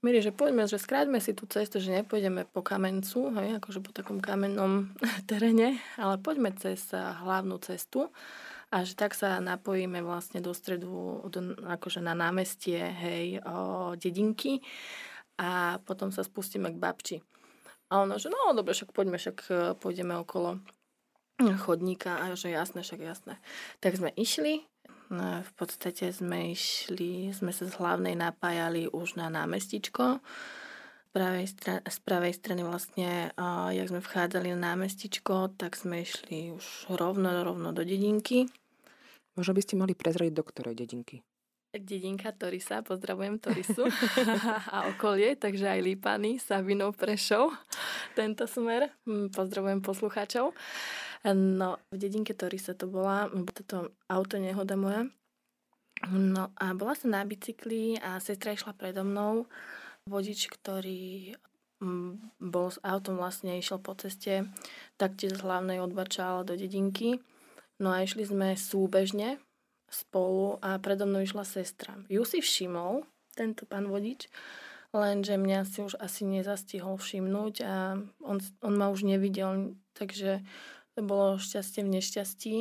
Miri, 0.06 0.22
že 0.22 0.30
poďme, 0.30 0.70
že 0.70 0.78
skráťme 0.78 1.18
si 1.18 1.34
tú 1.34 1.50
cestu, 1.50 1.82
že 1.82 1.90
nepôjdeme 1.90 2.46
po 2.46 2.62
kamencu, 2.62 3.34
hej, 3.42 3.58
akože 3.58 3.82
po 3.82 3.90
takom 3.90 4.22
kamennom 4.22 4.94
teréne, 5.30 5.82
ale 5.98 6.22
poďme 6.22 6.54
cez 6.58 6.94
hlavnú 6.94 7.58
cestu 7.62 8.14
a 8.76 8.84
že 8.84 9.00
tak 9.00 9.16
sa 9.16 9.40
napojíme 9.40 10.04
vlastne 10.04 10.44
do 10.44 10.52
stredu, 10.52 11.24
do, 11.32 11.56
akože 11.64 12.04
na 12.04 12.12
námestie, 12.12 12.84
hej, 12.84 13.40
o, 13.48 13.96
dedinky 13.96 14.60
a 15.40 15.80
potom 15.88 16.12
sa 16.12 16.28
spustíme 16.28 16.76
k 16.76 16.82
babči. 16.82 17.18
A 17.88 18.04
ono, 18.04 18.20
že 18.20 18.28
no 18.28 18.52
dobre, 18.52 18.76
však 18.76 18.92
poďme, 18.92 19.16
však 19.16 19.38
e, 19.48 19.54
pôjdeme 19.80 20.20
okolo 20.20 20.60
chodníka 21.64 22.20
a 22.20 22.36
že 22.36 22.52
jasné, 22.52 22.84
však 22.84 23.00
jasné. 23.00 23.40
Tak 23.80 23.96
sme 23.96 24.12
išli, 24.12 24.68
no, 25.08 25.40
v 25.40 25.52
podstate 25.56 26.12
sme 26.12 26.52
išli, 26.52 27.32
sme 27.32 27.56
sa 27.56 27.72
z 27.72 27.80
hlavnej 27.80 28.20
napájali 28.20 28.92
už 28.92 29.16
na 29.16 29.32
námestičko, 29.32 30.20
pravej 31.16 31.48
strane, 31.48 31.80
z 31.88 32.00
pravej 32.04 32.34
strany 32.36 32.68
vlastne, 32.68 33.32
a 33.40 33.72
jak 33.72 33.88
sme 33.88 34.04
vchádzali 34.04 34.52
na 34.52 34.76
námestičko, 34.76 35.56
tak 35.56 35.80
sme 35.80 36.04
išli 36.04 36.52
už 36.52 36.92
rovno, 36.92 37.32
rovno 37.40 37.72
do 37.72 37.88
dedinky. 37.88 38.52
Možno 39.36 39.52
by 39.52 39.62
ste 39.62 39.76
mohli 39.76 39.94
prezradiť 39.96 40.34
do 40.34 40.44
ktorej 40.48 40.80
dedinky? 40.80 41.20
Dedinka 41.76 42.32
Torisa, 42.32 42.80
pozdravujem 42.88 43.36
Torisu 43.36 43.84
a 44.76 44.88
okolie, 44.96 45.36
takže 45.36 45.68
aj 45.68 45.84
Lípany, 45.84 46.40
Savinov, 46.40 46.96
Prešov, 46.96 47.52
tento 48.16 48.48
smer. 48.48 48.96
Hm, 49.04 49.36
pozdravujem 49.36 49.84
poslucháčov. 49.84 50.56
No, 51.36 51.70
v 51.92 51.98
dedinke 52.00 52.32
Torisa 52.32 52.78
to 52.80 52.88
bola, 52.88 53.28
toto 53.52 53.92
auto 54.08 54.40
nehoda 54.40 54.80
moja. 54.80 55.04
No 56.08 56.56
a 56.56 56.72
bola 56.72 56.96
som 56.96 57.12
na 57.12 57.28
bicykli 57.28 58.00
a 58.00 58.24
sestra 58.24 58.56
išla 58.56 58.72
predo 58.72 59.04
mnou. 59.04 59.44
Vodič, 60.08 60.48
ktorý 60.48 61.36
hm, 61.84 62.40
bol 62.40 62.72
s 62.72 62.80
autom 62.88 63.20
vlastne, 63.20 63.60
išiel 63.60 63.84
po 63.84 64.00
ceste, 64.00 64.48
taktiež 64.96 65.36
z 65.36 65.44
hlavnej 65.44 65.84
odbačal 65.84 66.48
do 66.48 66.56
dedinky 66.56 67.20
No 67.80 67.92
a 67.92 68.04
išli 68.04 68.24
sme 68.24 68.56
súbežne 68.56 69.40
spolu 69.92 70.58
a 70.64 70.80
predo 70.80 71.06
mnou 71.06 71.24
išla 71.24 71.44
sestra. 71.44 72.00
Ju 72.08 72.24
si 72.24 72.40
všimol, 72.40 73.04
tento 73.36 73.68
pán 73.68 73.92
vodič, 73.92 74.32
lenže 74.96 75.36
mňa 75.36 75.60
si 75.68 75.84
už 75.84 76.00
asi 76.00 76.24
nezastihol 76.24 76.96
všimnúť 76.96 77.56
a 77.68 78.00
on, 78.24 78.38
on 78.64 78.74
ma 78.76 78.88
už 78.88 79.04
nevidel, 79.04 79.76
takže 79.94 80.40
to 80.96 81.04
bolo 81.04 81.36
šťastie 81.36 81.84
v 81.84 81.94
nešťastí. 82.00 82.56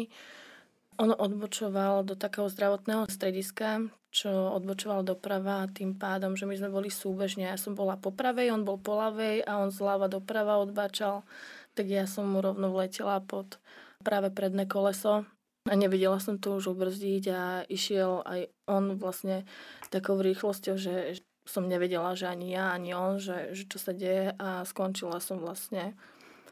On 0.99 1.11
odbočoval 1.11 2.07
do 2.07 2.15
takého 2.15 2.47
zdravotného 2.51 3.07
strediska, 3.11 3.87
čo 4.15 4.31
odbočoval 4.31 5.03
doprava 5.03 5.67
tým 5.71 5.99
pádom, 5.99 6.39
že 6.39 6.47
my 6.47 6.55
sme 6.55 6.71
boli 6.71 6.87
súbežne. 6.87 7.51
Ja 7.51 7.59
som 7.59 7.75
bola 7.75 7.99
po 7.99 8.15
pravej, 8.15 8.55
on 8.55 8.63
bol 8.63 8.79
po 8.79 8.95
ľavej 8.99 9.43
a 9.43 9.59
on 9.59 9.75
zľava 9.75 10.07
doprava 10.07 10.63
odbačal, 10.63 11.27
tak 11.75 11.91
ja 11.91 12.07
som 12.07 12.31
mu 12.31 12.39
rovno 12.39 12.71
vletela 12.71 13.19
pod 13.19 13.59
práve 14.05 14.29
predné 14.29 14.69
koleso 14.69 15.25
a 15.65 15.73
nevedela 15.73 16.21
som 16.21 16.37
to 16.37 16.61
už 16.61 16.77
ubrzdiť 16.77 17.25
a 17.33 17.65
išiel 17.65 18.21
aj 18.29 18.53
on 18.69 19.01
vlastne 19.01 19.49
takou 19.89 20.21
rýchlosťou, 20.21 20.77
že 20.77 21.25
som 21.49 21.65
nevedela, 21.65 22.13
že 22.13 22.29
ani 22.29 22.53
ja, 22.53 22.73
ani 22.73 22.93
on, 22.93 23.17
že, 23.17 23.57
že 23.57 23.65
čo 23.69 23.81
sa 23.81 23.97
deje 23.97 24.37
a 24.37 24.65
skončila 24.69 25.21
som 25.25 25.41
vlastne 25.41 25.97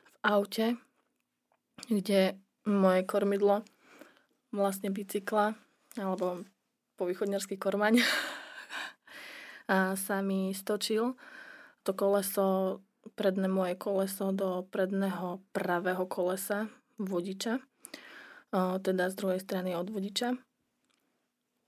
v 0.05 0.11
aute, 0.25 0.67
kde 1.89 2.41
moje 2.65 3.01
kormidlo 3.05 3.65
vlastne 4.53 4.93
bicykla 4.93 5.57
alebo 6.01 6.45
po 6.97 7.05
východňarský 7.09 7.57
kormaň 7.57 8.01
a 9.73 9.97
sa 9.97 10.25
mi 10.25 10.53
stočil 10.57 11.17
to 11.83 11.93
koleso, 11.93 12.81
predné 13.19 13.51
moje 13.51 13.75
koleso 13.77 14.31
do 14.31 14.65
predného 14.71 15.43
pravého 15.53 16.05
kolesa 16.07 16.71
vodiča, 17.03 17.59
teda 18.55 19.11
z 19.11 19.15
druhej 19.19 19.41
strany 19.43 19.75
od 19.75 19.91
vodiča. 19.91 20.39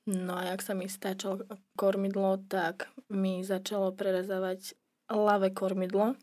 No 0.04 0.36
a 0.36 0.52
jak 0.52 0.60
sa 0.60 0.76
mi 0.76 0.86
stáčalo 0.86 1.48
kormidlo, 1.74 2.38
tak 2.46 2.92
mi 3.08 3.40
začalo 3.40 3.90
prerezávať 3.96 4.76
ľavé 5.08 5.50
kormidlo. 5.56 6.14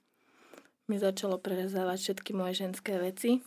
Mi 0.86 1.02
začalo 1.02 1.42
prerezávať 1.42 1.98
všetky 1.98 2.32
moje 2.38 2.62
ženské 2.62 3.00
veci 3.02 3.42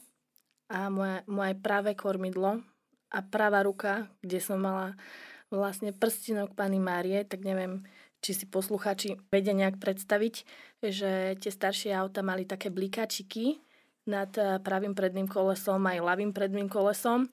a 0.73 0.91
moje, 0.91 1.23
moje 1.31 1.55
pravé 1.55 1.95
kormidlo 1.95 2.67
a 3.15 3.19
pravá 3.23 3.63
ruka, 3.63 4.11
kde 4.27 4.43
som 4.43 4.59
mala 4.59 4.99
vlastne 5.55 5.95
prstinok 5.95 6.57
Pany 6.59 6.83
Márie, 6.83 7.23
tak 7.23 7.47
neviem, 7.47 7.87
či 8.19 8.35
si 8.35 8.49
posluchači 8.49 9.21
vedia 9.31 9.55
nejak 9.55 9.79
predstaviť, 9.79 10.35
že 10.83 11.39
tie 11.39 11.53
staršie 11.53 11.95
auta 11.95 12.27
mali 12.27 12.43
také 12.43 12.75
blikačiky 12.75 13.63
nad 14.09 14.31
eh, 14.37 14.61
pravým 14.61 14.93
predným 14.93 15.29
kolesom 15.29 15.81
aj 15.85 15.99
ľavým 16.01 16.33
predným 16.37 16.69
kolesom. 16.69 17.29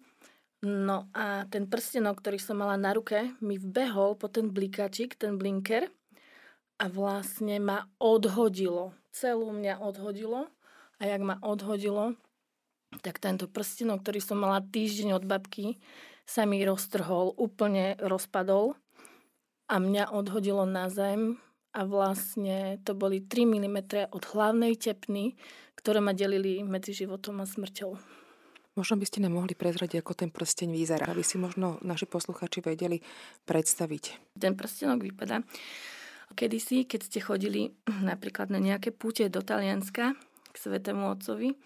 No 0.62 1.10
a 1.18 1.50
ten 1.50 1.66
prstenok, 1.66 2.22
ktorý 2.22 2.38
som 2.38 2.62
mala 2.62 2.78
na 2.78 2.94
ruke, 2.94 3.34
mi 3.42 3.58
vbehol 3.58 4.14
po 4.14 4.30
ten 4.30 4.54
blikačik, 4.54 5.18
ten 5.18 5.42
blinker 5.42 5.90
a 6.78 6.86
vlastne 6.86 7.58
ma 7.58 7.90
odhodilo. 7.98 8.94
Celú 9.10 9.50
mňa 9.50 9.82
odhodilo 9.82 10.54
a 11.02 11.04
jak 11.10 11.22
ma 11.26 11.42
odhodilo, 11.42 12.14
tak 13.02 13.18
tento 13.18 13.50
prstenok, 13.50 14.06
ktorý 14.06 14.22
som 14.22 14.38
mala 14.38 14.62
týždeň 14.62 15.18
od 15.18 15.26
babky, 15.26 15.82
sa 16.30 16.46
mi 16.46 16.62
roztrhol, 16.62 17.34
úplne 17.42 17.98
rozpadol 17.98 18.78
a 19.66 19.76
mňa 19.82 20.14
odhodilo 20.14 20.70
na 20.70 20.94
zem 20.94 21.42
a 21.72 21.82
vlastne 21.88 22.80
to 22.84 22.92
boli 22.92 23.24
3 23.24 23.48
mm 23.48 23.78
od 24.12 24.24
hlavnej 24.36 24.76
tepny, 24.76 25.40
ktoré 25.80 26.04
ma 26.04 26.12
delili 26.12 26.60
medzi 26.62 26.92
životom 26.92 27.40
a 27.42 27.46
smrťou. 27.48 28.22
Možno 28.72 28.96
by 28.96 29.04
ste 29.04 29.20
nám 29.20 29.36
mohli 29.36 29.52
prezradiť, 29.52 30.00
ako 30.00 30.14
ten 30.16 30.32
prsteň 30.32 30.72
vyzerá, 30.72 31.12
aby 31.12 31.24
si 31.28 31.36
možno 31.36 31.76
naši 31.84 32.08
posluchači 32.08 32.64
vedeli 32.64 33.04
predstaviť. 33.44 34.36
Ten 34.40 34.56
prstenok 34.56 35.04
vypadá. 35.12 35.44
Kedysi, 36.32 36.88
keď 36.88 37.02
ste 37.04 37.20
chodili 37.20 37.76
napríklad 37.88 38.48
na 38.48 38.64
nejaké 38.64 38.96
púte 38.96 39.28
do 39.28 39.44
Talianska 39.44 40.16
k 40.52 40.56
Svetému 40.56 41.12
Otcovi, 41.12 41.60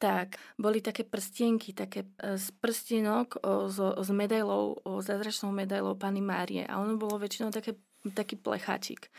tak 0.00 0.40
boli 0.58 0.82
také 0.82 1.06
prstienky, 1.06 1.76
také 1.76 2.08
e, 2.18 2.34
z 2.34 2.48
prstienok 2.58 3.38
s, 3.70 3.78
s 3.78 4.08
medailou, 4.10 4.74
o 4.82 4.98
zázračnou 4.98 5.54
medailou 5.54 5.94
Pany 5.94 6.18
Márie. 6.18 6.66
A 6.66 6.82
ono 6.82 6.98
bolo 6.98 7.22
väčšinou 7.22 7.54
také, 7.54 7.78
taký 8.10 8.34
plechačik. 8.34 9.14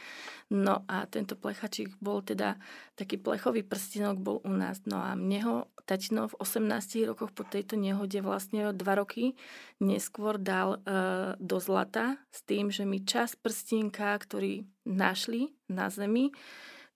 No 0.52 0.84
a 0.92 1.08
tento 1.08 1.40
plechačik 1.40 1.96
bol 2.04 2.20
teda, 2.20 2.60
taký 3.00 3.16
plechový 3.16 3.64
prstienok 3.64 4.20
bol 4.20 4.38
u 4.44 4.52
nás. 4.52 4.84
No 4.84 5.00
a 5.00 5.16
mne 5.16 5.40
ho 5.48 5.56
tatino 5.88 6.28
v 6.28 6.36
18 6.44 7.08
rokoch 7.08 7.32
po 7.32 7.48
tejto 7.48 7.80
nehode 7.80 8.20
vlastne 8.20 8.76
dva 8.76 9.00
roky 9.00 9.40
neskôr 9.80 10.36
dal 10.36 10.84
e, 10.84 11.00
do 11.40 11.58
zlata 11.64 12.20
s 12.32 12.44
tým, 12.44 12.72
že 12.72 12.84
mi 12.84 13.04
čas 13.08 13.40
prstienka, 13.40 14.20
ktorý 14.20 14.68
našli 14.84 15.56
na 15.72 15.88
zemi, 15.88 16.36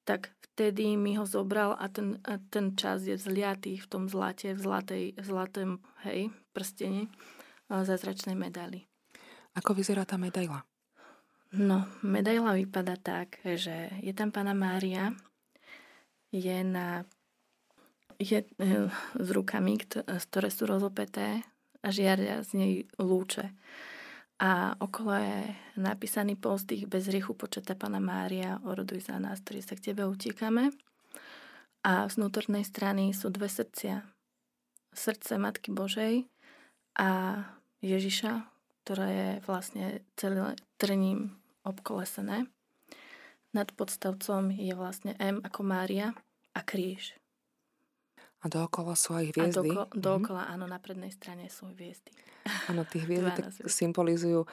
tak 0.04 0.32
vtedy 0.40 0.96
mi 0.96 1.16
ho 1.16 1.24
zobral 1.28 1.76
a 1.76 1.88
ten, 1.88 2.20
a 2.28 2.40
ten 2.52 2.76
čas 2.76 3.08
je 3.08 3.16
vzliatý 3.16 3.80
v 3.80 3.88
tom 3.88 4.08
zlate, 4.08 4.56
v 4.56 4.60
zlatej, 4.60 5.04
v 5.16 5.26
zlatom, 5.26 5.70
hej, 6.08 6.32
prstene 6.52 7.12
zázračnej 7.68 8.36
medaily. 8.36 8.88
Ako 9.56 9.76
vyzerá 9.76 10.08
tá 10.08 10.16
medaila? 10.16 10.64
No, 11.56 11.88
medaila 12.04 12.58
vypadá 12.58 13.00
tak, 13.00 13.40
že 13.44 13.94
je 14.04 14.12
tam 14.12 14.36
pána 14.36 14.52
Mária, 14.52 15.16
je 16.32 16.60
na 16.64 17.08
je 18.18 18.44
e, 18.44 18.90
s 19.14 19.30
rukami, 19.30 19.78
ktoré 20.02 20.50
sú 20.50 20.66
rozopeté 20.66 21.46
a 21.86 21.88
žiaria 21.94 22.42
z 22.42 22.50
nej 22.58 22.74
lúče 22.98 23.54
a 24.38 24.78
okolo 24.78 25.18
je 25.18 25.38
napísaný 25.82 26.38
postých 26.38 26.86
bez 26.86 27.10
riechu 27.10 27.34
početa 27.34 27.74
Pana 27.74 27.98
Mária, 27.98 28.62
oroduj 28.62 29.10
za 29.10 29.18
nás, 29.18 29.42
ktorí 29.42 29.66
sa 29.66 29.74
k 29.74 29.92
Tebe 29.92 30.06
utíkame. 30.06 30.70
A 31.82 32.06
z 32.06 32.14
vnútornej 32.22 32.62
strany 32.62 33.18
sú 33.18 33.34
dve 33.34 33.50
srdcia. 33.50 34.06
Srdce 34.94 35.42
Matky 35.42 35.74
Božej 35.74 36.30
a 37.02 37.42
Ježiša, 37.82 38.46
ktoré 38.88 39.08
je 39.12 39.32
vlastne 39.44 40.00
celým 40.16 40.56
trním 40.80 41.36
obkolesené. 41.68 42.48
Nad 43.52 43.76
podstavcom 43.76 44.48
je 44.56 44.72
vlastne 44.80 45.12
M 45.20 45.44
ako 45.44 45.60
Mária 45.68 46.16
a 46.56 46.64
kríž. 46.64 47.20
A 48.40 48.48
dookola 48.48 48.96
sú 48.96 49.12
aj 49.12 49.36
hviezdy. 49.36 49.52
A 49.52 49.76
doko, 49.76 49.84
mhm. 49.92 50.00
dookola, 50.00 50.42
mm-hmm. 50.48 50.56
áno, 50.56 50.66
na 50.72 50.80
prednej 50.80 51.12
strane 51.12 51.52
sú 51.52 51.68
hviezdy. 51.76 52.16
Áno, 52.72 52.88
tie 52.88 53.04
hviezdy 53.04 53.28
tak 53.36 53.52
symbolizujú 53.68 54.48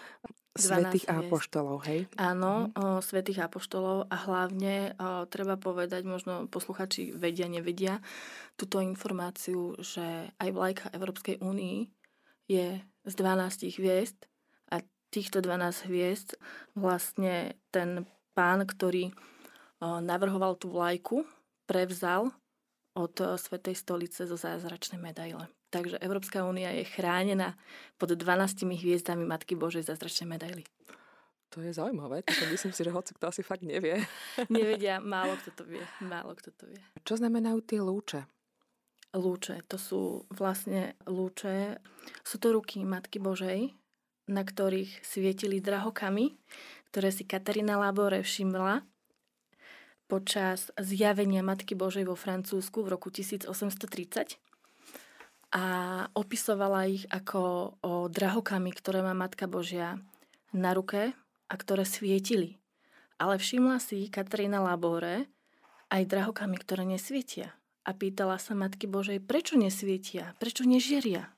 svetých 0.58 1.06
apoštolov, 1.06 1.86
hej? 1.86 2.10
Áno, 2.18 2.74
o, 2.74 2.98
svetých 2.98 3.46
apoštolov 3.46 4.10
a 4.10 4.16
hlavne 4.18 4.98
o, 4.98 5.30
treba 5.30 5.54
povedať, 5.54 6.02
možno 6.02 6.50
posluchači 6.50 7.14
vedia, 7.14 7.46
nevedia, 7.46 8.02
túto 8.58 8.82
informáciu, 8.82 9.78
že 9.78 10.34
aj 10.42 10.50
vlajka 10.50 10.86
Európskej 10.90 11.38
únii 11.38 11.86
je 12.50 12.82
z 13.04 13.12
12 13.14 13.76
hviezd 13.76 14.26
a 14.72 14.80
týchto 15.12 15.44
12 15.44 15.86
hviezd 15.88 16.40
vlastne 16.74 17.54
ten 17.70 18.08
pán, 18.32 18.64
ktorý 18.66 19.14
navrhoval 19.84 20.56
tú 20.56 20.72
vlajku, 20.72 21.28
prevzal 21.68 22.32
od 22.96 23.14
Svetej 23.36 23.76
stolice 23.76 24.24
zo 24.24 24.34
zázračnej 24.34 24.98
medaile. 24.98 25.46
Takže 25.74 25.98
Európska 25.98 26.46
únia 26.46 26.70
je 26.70 26.86
chránená 26.86 27.58
pod 27.98 28.14
12 28.14 28.62
hviezdami 28.62 29.26
Matky 29.26 29.58
Božej 29.58 29.90
zázračnej 29.90 30.30
medaily. 30.30 30.62
To 31.54 31.62
je 31.62 31.70
zaujímavé, 31.70 32.26
to 32.26 32.46
myslím 32.50 32.74
si, 32.74 32.82
že 32.82 32.90
hoci 32.90 33.14
kto 33.14 33.30
asi 33.30 33.42
fakt 33.46 33.62
nevie. 33.62 34.02
Nevedia, 34.50 34.98
málo 34.98 35.38
kto 35.38 35.62
to 35.62 35.62
vie, 35.62 35.82
málo 36.02 36.34
kto 36.34 36.50
to 36.50 36.66
vie. 36.66 36.82
Čo 37.06 37.22
znamenajú 37.22 37.62
tie 37.62 37.78
lúče? 37.78 38.26
Lúče, 39.14 39.62
to 39.70 39.78
sú 39.78 40.26
vlastne 40.34 40.98
lúče, 41.06 41.78
sú 42.26 42.36
to 42.42 42.50
ruky 42.50 42.82
Matky 42.82 43.22
Božej, 43.22 43.70
na 44.26 44.42
ktorých 44.42 45.06
svietili 45.06 45.62
drahokami, 45.62 46.34
ktoré 46.90 47.14
si 47.14 47.22
Katarína 47.22 47.78
Labore 47.78 48.26
všimla 48.26 48.82
počas 50.10 50.74
zjavenia 50.76 51.46
Matky 51.46 51.78
Božej 51.78 52.10
vo 52.10 52.18
Francúzsku 52.18 52.82
v 52.82 52.92
roku 52.92 53.14
1830 53.14 54.42
a 55.54 55.64
opisovala 56.18 56.90
ich 56.90 57.06
ako 57.14 57.74
o 57.78 58.10
drahokami, 58.10 58.74
ktoré 58.74 59.06
má 59.06 59.14
Matka 59.14 59.46
Božia 59.46 60.02
na 60.50 60.74
ruke 60.74 61.14
a 61.46 61.54
ktoré 61.54 61.86
svietili. 61.86 62.58
Ale 63.22 63.38
všimla 63.38 63.78
si 63.78 64.10
Katarína 64.10 64.58
Labore 64.58 65.30
aj 65.94 66.02
drahokami, 66.10 66.58
ktoré 66.58 66.82
nesvietia. 66.82 67.54
A 67.84 67.90
pýtala 67.92 68.40
sa 68.40 68.56
Matky 68.56 68.88
Božej, 68.88 69.20
prečo 69.20 69.60
nesvietia, 69.60 70.32
prečo 70.40 70.64
nežieria. 70.64 71.28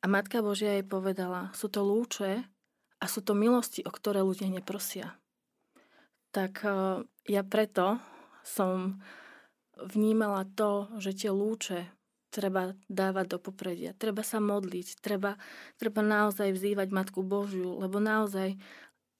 A 0.00 0.08
Matka 0.08 0.40
Božia 0.40 0.80
jej 0.80 0.86
povedala, 0.86 1.52
sú 1.52 1.68
to 1.68 1.84
lúče 1.84 2.42
a 2.98 3.04
sú 3.04 3.20
to 3.20 3.36
milosti, 3.36 3.84
o 3.84 3.92
ktoré 3.92 4.24
ľudia 4.24 4.48
neprosia 4.48 5.18
tak 6.30 6.62
e, 6.64 7.02
ja 7.28 7.42
preto 7.44 7.98
som 8.44 9.00
vnímala 9.78 10.46
to, 10.54 10.88
že 11.02 11.24
tie 11.24 11.30
lúče 11.32 11.88
treba 12.28 12.76
dávať 12.86 13.26
do 13.34 13.38
popredia. 13.40 13.96
Treba 13.96 14.20
sa 14.20 14.38
modliť, 14.38 15.00
treba, 15.00 15.40
treba 15.80 16.04
naozaj 16.04 16.52
vzývať 16.52 16.88
Matku 16.92 17.24
Božiu, 17.24 17.80
lebo 17.80 17.98
naozaj 17.98 18.54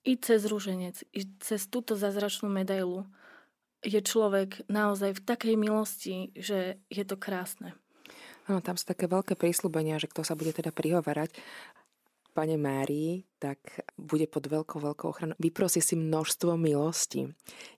i 0.05 0.13
cez 0.21 0.45
rúženec, 0.45 1.03
i 1.17 1.27
cez 1.41 1.67
túto 1.67 1.97
zázračnú 1.97 2.53
medailu 2.53 3.09
je 3.85 4.01
človek 4.03 4.67
naozaj 4.67 5.19
v 5.19 5.25
takej 5.25 5.55
milosti, 5.55 6.35
že 6.35 6.83
je 6.91 7.05
to 7.07 7.15
krásne. 7.15 7.75
Áno, 8.49 8.65
tam 8.65 8.81
sú 8.81 8.89
také 8.89 9.05
veľké 9.07 9.37
prísľubenia, 9.37 10.01
že 10.01 10.09
kto 10.09 10.25
sa 10.25 10.33
bude 10.33 10.57
teda 10.57 10.73
prihovárať 10.73 11.37
Pane 12.33 12.55
Márii, 12.55 13.27
tak 13.43 13.59
bude 13.99 14.31
pod 14.31 14.47
veľkou, 14.47 14.79
veľkou 14.79 15.11
ochranou. 15.11 15.37
Vyprosí 15.43 15.83
si 15.83 15.99
množstvo 15.99 16.55
milostí. 16.55 17.29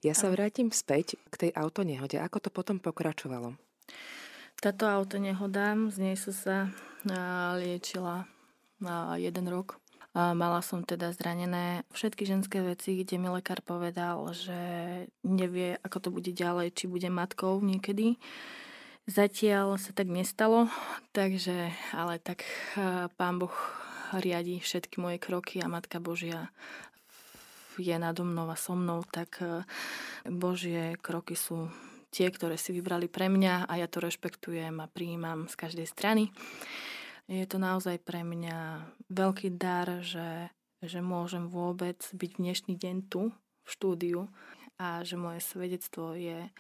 Ja 0.05 0.13
sa 0.13 0.29
vrátim 0.29 0.69
späť 0.69 1.17
k 1.33 1.49
tej 1.49 1.51
autonehode. 1.57 2.21
Ako 2.21 2.45
to 2.45 2.53
potom 2.53 2.77
pokračovalo? 2.77 3.57
Táto 4.61 4.85
autonehoda, 4.85 5.73
z 5.89 5.97
nej 5.97 6.15
som 6.21 6.37
sa 6.37 6.57
liečila 7.57 8.29
na 8.77 9.17
jeden 9.17 9.49
rok. 9.49 9.81
Mala 10.11 10.59
som 10.59 10.83
teda 10.83 11.15
zranené 11.15 11.87
všetky 11.95 12.27
ženské 12.27 12.59
veci, 12.67 12.99
kde 12.99 13.15
mi 13.15 13.31
lekár 13.31 13.63
povedal, 13.63 14.27
že 14.35 14.59
nevie, 15.23 15.79
ako 15.87 15.99
to 16.03 16.09
bude 16.11 16.31
ďalej, 16.35 16.75
či 16.75 16.91
bude 16.91 17.07
matkou 17.07 17.63
niekedy. 17.63 18.19
Zatiaľ 19.07 19.79
sa 19.79 19.95
tak 19.95 20.11
nestalo, 20.11 20.67
takže 21.15 21.71
ale 21.95 22.19
tak 22.19 22.43
pán 23.15 23.39
Boh 23.39 23.55
riadi 24.19 24.59
všetky 24.59 24.99
moje 24.99 25.23
kroky 25.23 25.63
a 25.63 25.71
Matka 25.71 26.03
Božia 26.03 26.51
je 27.79 27.95
nado 27.97 28.27
mnou 28.27 28.51
a 28.51 28.59
so 28.59 28.75
mnou, 28.75 29.07
tak 29.09 29.41
e, 29.41 29.65
Božie 30.29 30.99
kroky 31.01 31.39
sú 31.39 31.71
tie, 32.11 32.29
ktoré 32.29 32.59
si 32.59 32.75
vybrali 32.75 33.07
pre 33.07 33.31
mňa 33.31 33.71
a 33.71 33.73
ja 33.79 33.87
to 33.87 34.03
rešpektujem 34.03 34.83
a 34.83 34.91
prijímam 34.91 35.47
z 35.47 35.55
každej 35.55 35.87
strany. 35.87 36.35
Je 37.31 37.47
to 37.47 37.63
naozaj 37.63 38.03
pre 38.03 38.27
mňa 38.27 38.91
veľký 39.07 39.55
dar, 39.55 40.03
že, 40.03 40.51
že 40.83 40.99
môžem 40.99 41.47
vôbec 41.47 42.03
byť 42.11 42.31
dnešný 42.43 42.75
deň 42.75 43.07
tu 43.07 43.31
v 43.63 43.69
štúdiu 43.71 44.27
a 44.83 45.07
že 45.07 45.15
moje 45.15 45.39
svedectvo 45.39 46.19
je 46.19 46.51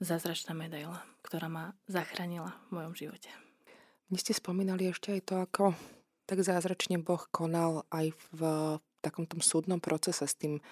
zázračná 0.00 0.56
medaila, 0.56 1.04
ktorá 1.20 1.52
ma 1.52 1.76
zachránila 1.84 2.56
v 2.72 2.80
mojom 2.80 2.96
živote. 2.96 3.28
Vy 4.08 4.16
ste 4.24 4.32
spomínali 4.32 4.88
ešte 4.88 5.12
aj 5.12 5.22
to, 5.28 5.34
ako 5.36 5.64
tak 6.24 6.40
zázračne 6.40 6.96
Boh 6.96 7.20
konal 7.28 7.84
aj 7.92 8.16
v 8.32 8.40
takom 9.04 9.28
tom 9.28 9.44
súdnom 9.44 9.84
procese 9.84 10.24
s 10.24 10.32
tým 10.32 10.64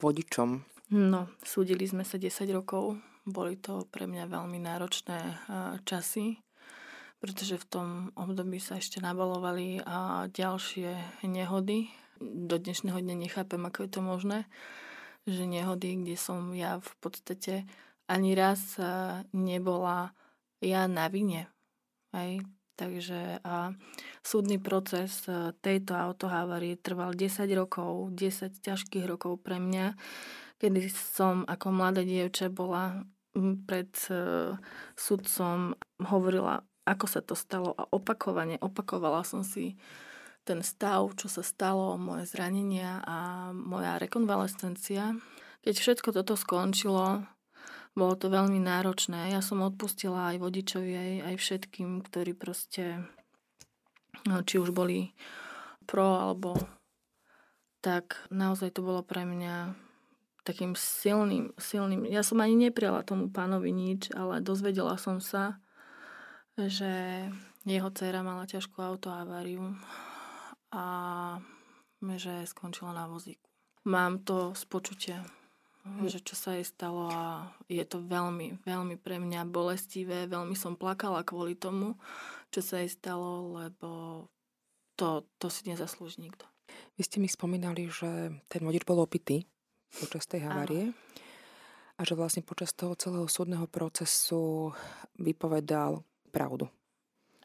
vodičom? 0.00 0.64
No, 0.96 1.28
súdili 1.44 1.84
sme 1.84 2.08
sa 2.08 2.16
10 2.16 2.48
rokov. 2.56 2.96
Boli 3.28 3.60
to 3.60 3.84
pre 3.92 4.08
mňa 4.08 4.24
veľmi 4.24 4.56
náročné 4.56 5.36
časy, 5.84 6.40
pretože 7.20 7.60
v 7.60 7.68
tom 7.68 7.88
období 8.16 8.56
sa 8.58 8.80
ešte 8.80 8.98
nabalovali 8.98 9.84
a 9.84 10.26
ďalšie 10.32 11.20
nehody. 11.28 11.92
Do 12.20 12.56
dnešného 12.56 12.96
dňa 13.00 13.16
nechápem, 13.28 13.60
ako 13.60 13.84
je 13.84 13.90
to 13.92 14.00
možné, 14.00 14.38
že 15.28 15.44
nehody, 15.44 16.00
kde 16.00 16.16
som 16.16 16.52
ja 16.56 16.80
v 16.80 16.92
podstate 17.04 17.68
ani 18.08 18.32
raz 18.32 18.80
nebola 19.36 20.16
ja 20.64 20.88
na 20.88 21.06
vine. 21.12 21.48
Hej. 22.16 22.42
Takže 22.80 23.44
a 23.44 23.76
súdny 24.24 24.56
proces 24.56 25.28
e, 25.28 25.52
tejto 25.60 25.92
autohávarie 25.92 26.80
trval 26.80 27.12
10 27.12 27.44
rokov, 27.52 28.08
10 28.16 28.56
ťažkých 28.56 29.04
rokov 29.04 29.44
pre 29.44 29.60
mňa, 29.60 30.00
kedy 30.56 30.88
som 30.88 31.44
ako 31.44 31.76
mladá 31.76 32.00
dievča 32.00 32.48
bola 32.48 33.04
pred 33.68 33.94
uh, 34.10 34.58
sudcom, 34.98 35.78
hovorila, 36.02 36.66
ako 36.90 37.06
sa 37.06 37.22
to 37.22 37.38
stalo 37.38 37.70
a 37.78 37.86
opakovane 37.94 38.58
opakovala 38.58 39.22
som 39.22 39.46
si 39.46 39.78
ten 40.42 40.66
stav, 40.66 41.14
čo 41.14 41.30
sa 41.30 41.46
stalo, 41.46 41.94
moje 41.94 42.26
zranenia 42.26 42.98
a 43.06 43.50
moja 43.54 44.00
rekonvalescencia. 44.02 45.14
Keď 45.62 45.74
všetko 45.76 46.10
toto 46.16 46.34
skončilo, 46.34 47.22
bolo 47.94 48.14
to 48.16 48.32
veľmi 48.32 48.58
náročné. 48.58 49.30
Ja 49.30 49.44
som 49.44 49.62
odpustila 49.62 50.34
aj 50.34 50.42
vodičovi, 50.42 50.92
aj, 50.96 51.12
aj 51.30 51.36
všetkým, 51.38 52.02
ktorí 52.02 52.32
proste, 52.34 53.04
no, 54.26 54.42
či 54.42 54.58
už 54.58 54.72
boli 54.74 55.12
pro 55.84 56.18
alebo 56.18 56.56
tak 57.80 58.16
naozaj 58.28 58.76
to 58.76 58.84
bolo 58.84 59.00
pre 59.00 59.24
mňa 59.24 59.74
takým 60.44 60.72
silným, 60.76 61.52
silným. 61.60 62.08
Ja 62.08 62.24
som 62.24 62.40
ani 62.40 62.56
nepriala 62.56 63.04
tomu 63.04 63.28
pánovi 63.28 63.72
nič, 63.72 64.12
ale 64.16 64.40
dozvedela 64.40 64.96
som 64.96 65.20
sa, 65.20 65.60
že 66.68 67.24
jeho 67.64 67.88
dcera 67.94 68.20
mala 68.20 68.44
ťažkú 68.44 68.82
autoaváriu 68.82 69.72
a 70.74 70.84
že 72.16 72.44
skončila 72.44 72.92
na 72.92 73.08
vozíku. 73.08 73.46
Mám 73.88 74.26
to 74.26 74.52
z 74.52 74.64
počutia 74.68 75.18
že 76.06 76.20
čo 76.20 76.36
sa 76.36 76.56
jej 76.56 76.66
stalo 76.66 77.08
a 77.08 77.48
je 77.66 77.80
to 77.88 78.04
veľmi, 78.04 78.60
veľmi 78.62 79.00
pre 79.00 79.16
mňa 79.16 79.48
bolestivé. 79.48 80.28
Veľmi 80.28 80.52
som 80.52 80.76
plakala 80.76 81.24
kvôli 81.24 81.56
tomu, 81.56 81.96
čo 82.52 82.60
sa 82.60 82.84
jej 82.84 82.90
stalo, 82.92 83.56
lebo 83.56 84.24
to, 85.00 85.24
to 85.40 85.48
si 85.48 85.64
nezaslúži 85.64 86.20
nikto. 86.20 86.44
Vy 87.00 87.02
ste 87.08 87.18
mi 87.18 87.26
spomínali, 87.32 87.88
že 87.88 88.30
ten 88.46 88.62
vodič 88.62 88.84
bol 88.84 89.00
opitý 89.00 89.48
počas 89.90 90.28
tej 90.28 90.46
havárie 90.46 90.92
a 91.96 92.00
že 92.04 92.14
vlastne 92.14 92.44
počas 92.44 92.76
toho 92.76 92.94
celého 92.94 93.26
súdneho 93.26 93.64
procesu 93.66 94.70
vypovedal 95.16 96.04
pravdu. 96.30 96.70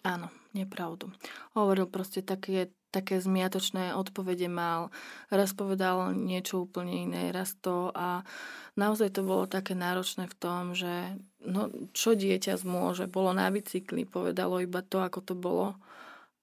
Áno, 0.05 0.29
nepravdu. 0.53 1.09
Hovoril 1.57 1.89
proste 1.89 2.21
také 2.21 2.69
také 2.95 3.19
zmiatočné 3.19 3.91
odpovede 3.91 4.47
mal. 4.47 4.87
Raz 5.27 5.51
povedal 5.51 6.15
niečo 6.15 6.63
úplne 6.63 7.03
iné, 7.03 7.35
raz 7.35 7.51
to 7.59 7.91
a 7.91 8.23
naozaj 8.79 9.11
to 9.11 9.27
bolo 9.27 9.51
také 9.51 9.75
náročné 9.75 10.31
v 10.31 10.35
tom, 10.39 10.71
že 10.71 11.19
no, 11.43 11.67
čo 11.91 12.15
dieťa 12.15 12.55
zmôže. 12.55 13.11
Bolo 13.11 13.35
na 13.35 13.51
bicykli, 13.51 14.07
povedalo 14.07 14.63
iba 14.63 14.79
to, 14.79 15.03
ako 15.03 15.19
to 15.19 15.35
bolo. 15.35 15.75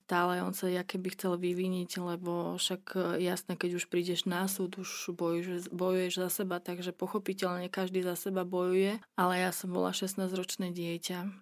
Stále 0.05 0.45
on 0.45 0.53
sa 0.53 0.69
jaké 0.69 1.01
by 1.01 1.09
chcel 1.17 1.41
vyviniť, 1.41 1.91
lebo 2.05 2.61
však 2.61 3.17
jasné, 3.17 3.57
keď 3.57 3.81
už 3.81 3.89
prídeš 3.89 4.29
na 4.29 4.45
súd, 4.45 4.77
už 4.77 5.17
bojuješ, 5.17 5.73
bojuješ 5.73 6.21
za 6.21 6.29
seba, 6.29 6.61
takže 6.61 6.93
pochopiteľne 6.93 7.73
každý 7.73 8.05
za 8.05 8.13
seba 8.13 8.45
bojuje. 8.45 9.01
Ale 9.17 9.41
ja 9.41 9.57
som 9.57 9.73
bola 9.73 9.97
16-ročné 9.97 10.69
dieťa. 10.69 11.33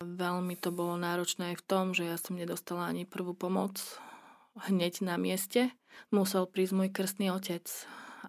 Veľmi 0.00 0.56
to 0.56 0.72
bolo 0.72 0.96
náročné 0.96 1.52
aj 1.52 1.56
v 1.60 1.66
tom, 1.68 1.84
že 1.92 2.08
ja 2.08 2.16
som 2.16 2.40
nedostala 2.40 2.88
ani 2.88 3.04
prvú 3.04 3.36
pomoc 3.36 3.76
hneď 4.56 5.04
na 5.04 5.20
mieste. 5.20 5.76
Musel 6.08 6.48
prísť 6.48 6.72
môj 6.72 6.88
krstný 6.88 7.28
otec 7.28 7.68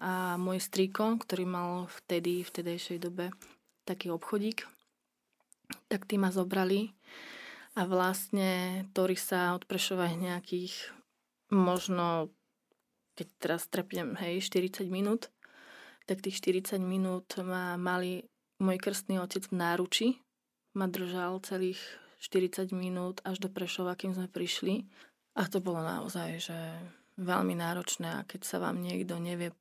a 0.03 0.36
môj 0.36 0.60
strýko, 0.60 1.15
ktorý 1.23 1.47
mal 1.47 1.88
vtedy, 1.88 2.43
v 2.43 2.49
tedejšej 2.51 2.97
dobe 2.99 3.31
taký 3.88 4.12
obchodík, 4.12 4.67
tak 5.88 6.03
tí 6.07 6.19
ma 6.19 6.31
zobrali 6.31 6.91
a 7.75 7.88
vlastne 7.88 8.84
Tori 8.91 9.15
sa 9.15 9.55
od 9.55 9.63
Prešova 9.63 10.12
nejakých 10.12 10.91
možno, 11.55 12.31
keď 13.15 13.27
teraz 13.39 13.62
trepnem, 13.71 14.19
hej, 14.19 14.43
40 14.43 14.91
minút, 14.91 15.31
tak 16.03 16.19
tých 16.19 16.39
40 16.43 16.84
minút 16.84 17.31
ma 17.39 17.79
mali 17.79 18.27
môj 18.60 18.75
krstný 18.79 19.23
otec 19.23 19.47
v 19.47 19.55
náruči, 19.55 20.07
ma 20.73 20.88
držal 20.88 21.43
celých 21.43 21.79
40 22.21 22.71
minút 22.71 23.19
až 23.25 23.41
do 23.41 23.49
Prešova, 23.49 23.97
kým 23.97 24.13
sme 24.13 24.29
prišli. 24.29 24.86
A 25.34 25.47
to 25.47 25.63
bolo 25.63 25.81
naozaj, 25.81 26.38
že 26.38 26.57
veľmi 27.17 27.57
náročné 27.57 28.21
a 28.21 28.27
keď 28.27 28.41
sa 28.45 28.57
vám 28.62 28.79
niekto 28.79 29.17
nevie 29.17 29.51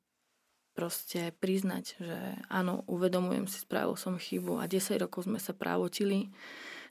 proste 0.71 1.35
priznať, 1.39 1.99
že 1.99 2.17
áno, 2.47 2.87
uvedomujem 2.87 3.45
si, 3.47 3.59
spravil 3.59 3.99
som 3.99 4.15
chybu 4.15 4.59
a 4.59 4.71
10 4.71 5.03
rokov 5.03 5.27
sme 5.27 5.39
sa 5.39 5.51
právotili, 5.51 6.31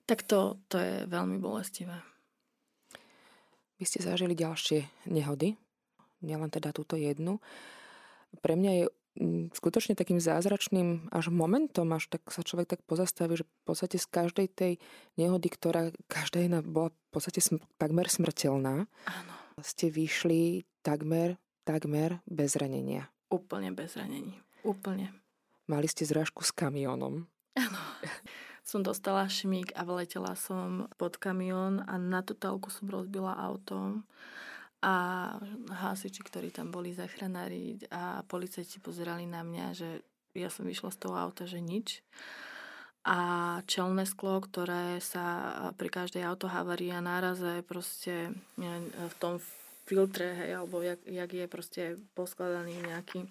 tak 0.05 0.25
to, 0.29 0.61
to 0.69 0.77
je 0.77 0.95
veľmi 1.09 1.41
bolestivé. 1.41 1.97
Vy 3.81 3.85
ste 3.89 4.05
zažili 4.05 4.37
ďalšie 4.37 5.09
nehody, 5.09 5.57
nielen 6.21 6.53
teda 6.53 6.77
túto 6.77 7.01
jednu. 7.01 7.41
Pre 8.45 8.53
mňa 8.53 8.73
je 8.77 8.85
skutočne 9.53 9.99
takým 9.99 10.23
zázračným 10.23 11.11
až 11.11 11.35
momentom, 11.35 11.91
až 11.91 12.07
tak 12.07 12.23
sa 12.31 12.47
človek 12.47 12.79
tak 12.79 12.81
pozastaví, 12.87 13.43
že 13.43 13.45
v 13.45 13.53
podstate 13.67 13.97
z 13.99 14.07
každej 14.07 14.47
tej 14.55 14.73
nehody, 15.19 15.51
ktorá 15.51 15.91
každá 16.07 16.41
jedna 16.41 16.63
bola 16.63 16.95
v 16.95 17.11
podstate 17.11 17.43
sm- 17.43 17.63
takmer 17.77 18.07
smrteľná, 18.07 18.87
Áno. 18.87 19.33
ste 19.61 19.91
vyšli 19.91 20.63
takmer, 20.87 21.37
takmer 21.67 22.23
bez 22.31 22.55
ranenia. 22.55 23.11
Úplne 23.31 23.75
bez 23.75 23.99
ranení. 23.99 24.39
Úplne. 24.63 25.11
Mali 25.67 25.87
ste 25.91 26.07
zrážku 26.07 26.43
s 26.47 26.55
kamionom. 26.55 27.27
Áno. 27.59 27.81
Som 28.63 28.87
dostala 28.87 29.27
šmík 29.27 29.75
a 29.75 29.83
vletela 29.83 30.39
som 30.39 30.87
pod 30.95 31.19
kamión 31.19 31.83
a 31.91 31.99
na 31.99 32.23
totálku 32.23 32.71
som 32.71 32.87
rozbila 32.87 33.35
auto. 33.35 33.99
A 34.81 35.37
hasiči, 35.69 36.25
ktorí 36.25 36.49
tam 36.49 36.73
boli 36.73 36.97
zachranári 36.97 37.85
a 37.93 38.25
policajti 38.25 38.81
pozerali 38.81 39.29
na 39.29 39.45
mňa, 39.45 39.67
že 39.77 40.01
ja 40.33 40.49
som 40.49 40.65
vyšla 40.65 40.89
z 40.95 40.99
toho 41.05 41.17
auta, 41.21 41.45
že 41.45 41.61
nič 41.61 42.01
a 43.01 43.19
čelné 43.65 44.05
sklo, 44.05 44.45
ktoré 44.45 45.01
sa 45.01 45.57
pri 45.81 45.89
každej 45.89 46.21
autohavarii 46.21 46.93
a 46.93 47.01
náraze 47.01 47.65
proste 47.65 48.37
v 48.61 49.15
tom 49.17 49.41
filtre, 49.89 50.37
hej, 50.37 50.61
alebo 50.61 50.85
jak, 50.85 51.01
jak 51.09 51.31
je 51.33 51.47
proste 51.49 51.83
poskladaný 52.13 52.77
nejaký 52.85 53.25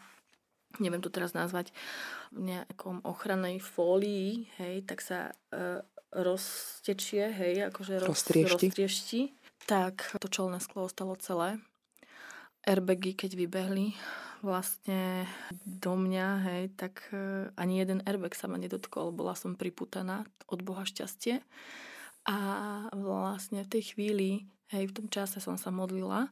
neviem 0.77 1.01
to 1.01 1.09
teraz 1.09 1.33
nazvať, 1.33 1.73
v 2.29 2.53
nejakom 2.53 3.01
ochrannej 3.01 3.57
fólii, 3.57 4.45
hej, 4.61 4.85
tak 4.85 5.01
sa 5.01 5.33
e, 5.49 5.81
roztečie, 6.13 7.25
hej, 7.25 7.73
akože 7.73 8.05
roz, 8.05 8.13
roztriešti. 8.13 8.69
roztriešti, 8.69 9.21
tak 9.67 10.15
to 10.19 10.27
čelné 10.31 10.61
sklo 10.63 10.87
ostalo 10.87 11.17
celé. 11.19 11.59
Airbagy, 12.67 13.15
keď 13.15 13.39
vybehli, 13.39 13.95
vlastne 14.39 15.27
do 15.63 15.95
mňa, 15.95 16.27
hej, 16.47 16.63
tak 16.75 17.03
e, 17.11 17.51
ani 17.55 17.79
jeden 17.79 17.99
airbag 18.07 18.35
sa 18.35 18.47
ma 18.47 18.55
nedotkol. 18.55 19.11
Bola 19.11 19.35
som 19.35 19.59
priputaná 19.59 20.27
od 20.47 20.63
Boha 20.63 20.87
šťastie. 20.87 21.43
A 22.27 22.37
vlastne 22.93 23.63
v 23.63 23.71
tej 23.71 23.95
chvíli, 23.95 24.45
hej, 24.71 24.91
v 24.91 24.95
tom 24.95 25.07
čase 25.07 25.41
som 25.41 25.55
sa 25.55 25.73
modlila 25.73 26.29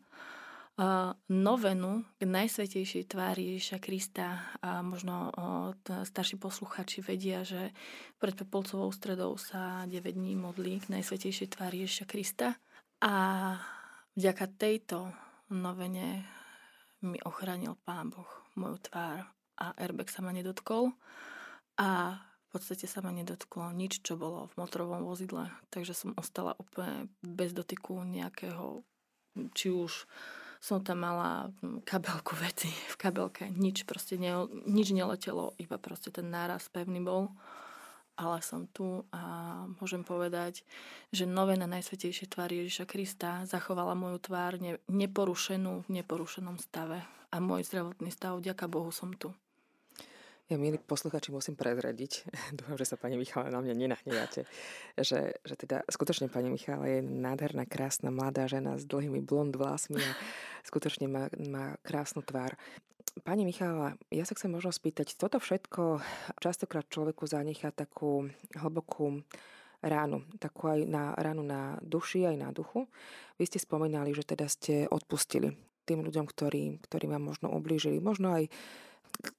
uh, 0.78 1.16
novenu 1.32 2.06
k 2.22 2.24
najsvetejšej 2.28 3.10
tvári 3.10 3.58
Ježiša 3.58 3.78
Krista 3.82 4.46
a 4.62 4.86
možno 4.86 5.34
uh, 5.34 6.06
starší 6.06 6.38
posluchači 6.38 7.02
vedia, 7.02 7.42
že 7.42 7.74
pred 8.22 8.38
Pepolcovou 8.38 8.94
stredou 8.94 9.40
sa 9.42 9.90
9 9.90 9.96
dní 10.14 10.38
modlí 10.38 10.86
k 10.86 10.92
najsvetejšej 10.94 11.58
tvári 11.58 11.88
Ježiša 11.88 12.06
Krista 12.06 12.48
a 13.02 13.14
vďaka 14.18 14.46
tejto 14.58 15.14
novene 15.54 16.26
mi 17.06 17.22
ochránil 17.22 17.78
Pán 17.86 18.10
Boh 18.10 18.30
moju 18.58 18.82
tvár 18.90 19.30
a 19.58 19.74
airbag 19.78 20.10
sa 20.10 20.26
ma 20.26 20.34
nedotkol. 20.34 20.94
A 21.78 22.18
v 22.18 22.48
podstate 22.50 22.90
sa 22.90 23.06
ma 23.06 23.14
nedotklo 23.14 23.70
nič, 23.76 24.02
čo 24.02 24.18
bolo 24.18 24.50
v 24.50 24.58
motorovom 24.58 25.04
vozidle, 25.06 25.52
takže 25.70 25.94
som 25.94 26.18
ostala 26.18 26.58
úplne 26.58 27.12
bez 27.22 27.54
dotyku 27.54 28.02
nejakého, 28.02 28.82
či 29.54 29.68
už 29.70 30.08
som 30.58 30.82
tam 30.82 31.06
mala 31.06 31.54
kabelku 31.86 32.34
veci 32.40 32.72
v 32.72 32.96
kabelke, 32.98 33.52
nič 33.54 33.86
proste 33.86 34.18
ne, 34.18 34.50
nič 34.66 34.90
neletelo, 34.90 35.54
iba 35.62 35.78
proste 35.78 36.10
ten 36.10 36.34
náraz 36.34 36.66
pevný 36.74 37.04
bol 37.04 37.30
ale 38.18 38.42
som 38.42 38.66
tu 38.74 39.06
a 39.14 39.22
môžem 39.78 40.02
povedať, 40.02 40.66
že 41.14 41.30
novena 41.30 41.70
Najsvetejšej 41.70 42.34
tvár 42.34 42.50
Ježiša 42.50 42.90
Krista 42.90 43.46
zachovala 43.46 43.94
moju 43.94 44.18
tvár 44.18 44.58
ne, 44.58 44.82
neporušenú 44.90 45.86
v 45.86 46.02
neporušenom 46.02 46.58
stave 46.58 47.06
a 47.30 47.38
môj 47.38 47.64
zdravotný 47.70 48.10
stav, 48.10 48.42
vďaka 48.42 48.66
Bohu 48.66 48.90
som 48.90 49.14
tu. 49.14 49.32
Ja, 50.48 50.56
milí 50.56 50.80
posluchači, 50.80 51.36
musím 51.36 51.60
prezradiť, 51.60 52.24
dúfam, 52.58 52.80
že 52.80 52.88
sa 52.88 52.96
pani 52.96 53.20
Michala 53.20 53.52
na 53.52 53.60
mňa 53.60 53.76
nenahneváte, 53.76 54.48
že, 54.96 55.36
že 55.44 55.56
teda 55.60 55.84
skutočne 55.92 56.32
pani 56.32 56.48
Michala 56.48 56.88
je 56.88 57.04
nádherná, 57.04 57.68
krásna, 57.68 58.16
mladá 58.16 58.48
žena 58.48 58.80
s 58.80 58.88
dlhými 58.88 59.20
blond 59.28 59.52
vlasmi 59.52 60.00
a 60.00 60.12
skutočne 60.64 61.12
má, 61.12 61.28
má 61.36 61.76
krásnu 61.84 62.24
tvár. 62.24 62.56
Pani 63.24 63.48
Michala, 63.48 63.96
ja 64.12 64.26
sa 64.28 64.36
chcem 64.36 64.52
možno 64.52 64.70
spýtať, 64.70 65.16
toto 65.16 65.40
všetko 65.40 66.04
častokrát 66.42 66.86
človeku 66.86 67.24
zanechá 67.26 67.72
takú 67.72 68.28
hlbokú 68.54 69.24
ránu, 69.82 70.26
takú 70.42 70.70
aj 70.70 70.80
na 70.86 71.14
ránu 71.16 71.46
na 71.46 71.78
duši, 71.82 72.26
aj 72.26 72.38
na 72.38 72.50
duchu. 72.50 72.90
Vy 73.38 73.46
ste 73.48 73.62
spomínali, 73.62 74.12
že 74.12 74.26
teda 74.26 74.50
ste 74.50 74.90
odpustili 74.90 75.54
tým 75.88 76.04
ľuďom, 76.04 76.26
ktorí, 76.28 76.84
ktorí 76.84 77.06
vám 77.08 77.24
možno 77.24 77.54
ublížili, 77.54 78.04
možno 78.04 78.36
aj 78.36 78.52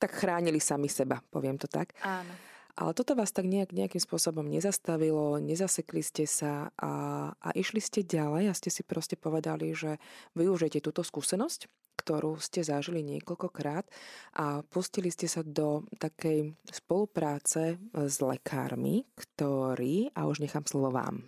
tak 0.00 0.16
chránili 0.16 0.58
sami 0.58 0.88
seba, 0.88 1.20
poviem 1.20 1.60
to 1.60 1.68
tak. 1.68 1.92
Áno. 2.00 2.32
Ale 2.78 2.94
toto 2.94 3.18
vás 3.18 3.34
tak 3.34 3.50
nejak, 3.50 3.74
nejakým 3.74 3.98
spôsobom 3.98 4.46
nezastavilo, 4.46 5.42
nezasekli 5.42 5.98
ste 5.98 6.30
sa 6.30 6.70
a, 6.78 6.92
a 7.34 7.48
išli 7.58 7.82
ste 7.82 8.06
ďalej 8.06 8.46
a 8.46 8.54
ste 8.54 8.70
si 8.70 8.86
proste 8.86 9.18
povedali, 9.18 9.74
že 9.74 9.98
využijete 10.38 10.78
túto 10.78 11.02
skúsenosť, 11.02 11.66
ktorú 11.98 12.38
ste 12.38 12.62
zažili 12.62 13.02
niekoľkokrát 13.02 13.90
a 14.38 14.62
pustili 14.70 15.10
ste 15.10 15.26
sa 15.26 15.42
do 15.42 15.90
takej 15.98 16.54
spolupráce 16.70 17.82
s 17.90 18.16
lekármi, 18.22 19.02
ktorí, 19.18 20.14
a 20.14 20.30
už 20.30 20.38
nechám 20.38 20.62
slovo 20.62 20.94
vám. 20.94 21.26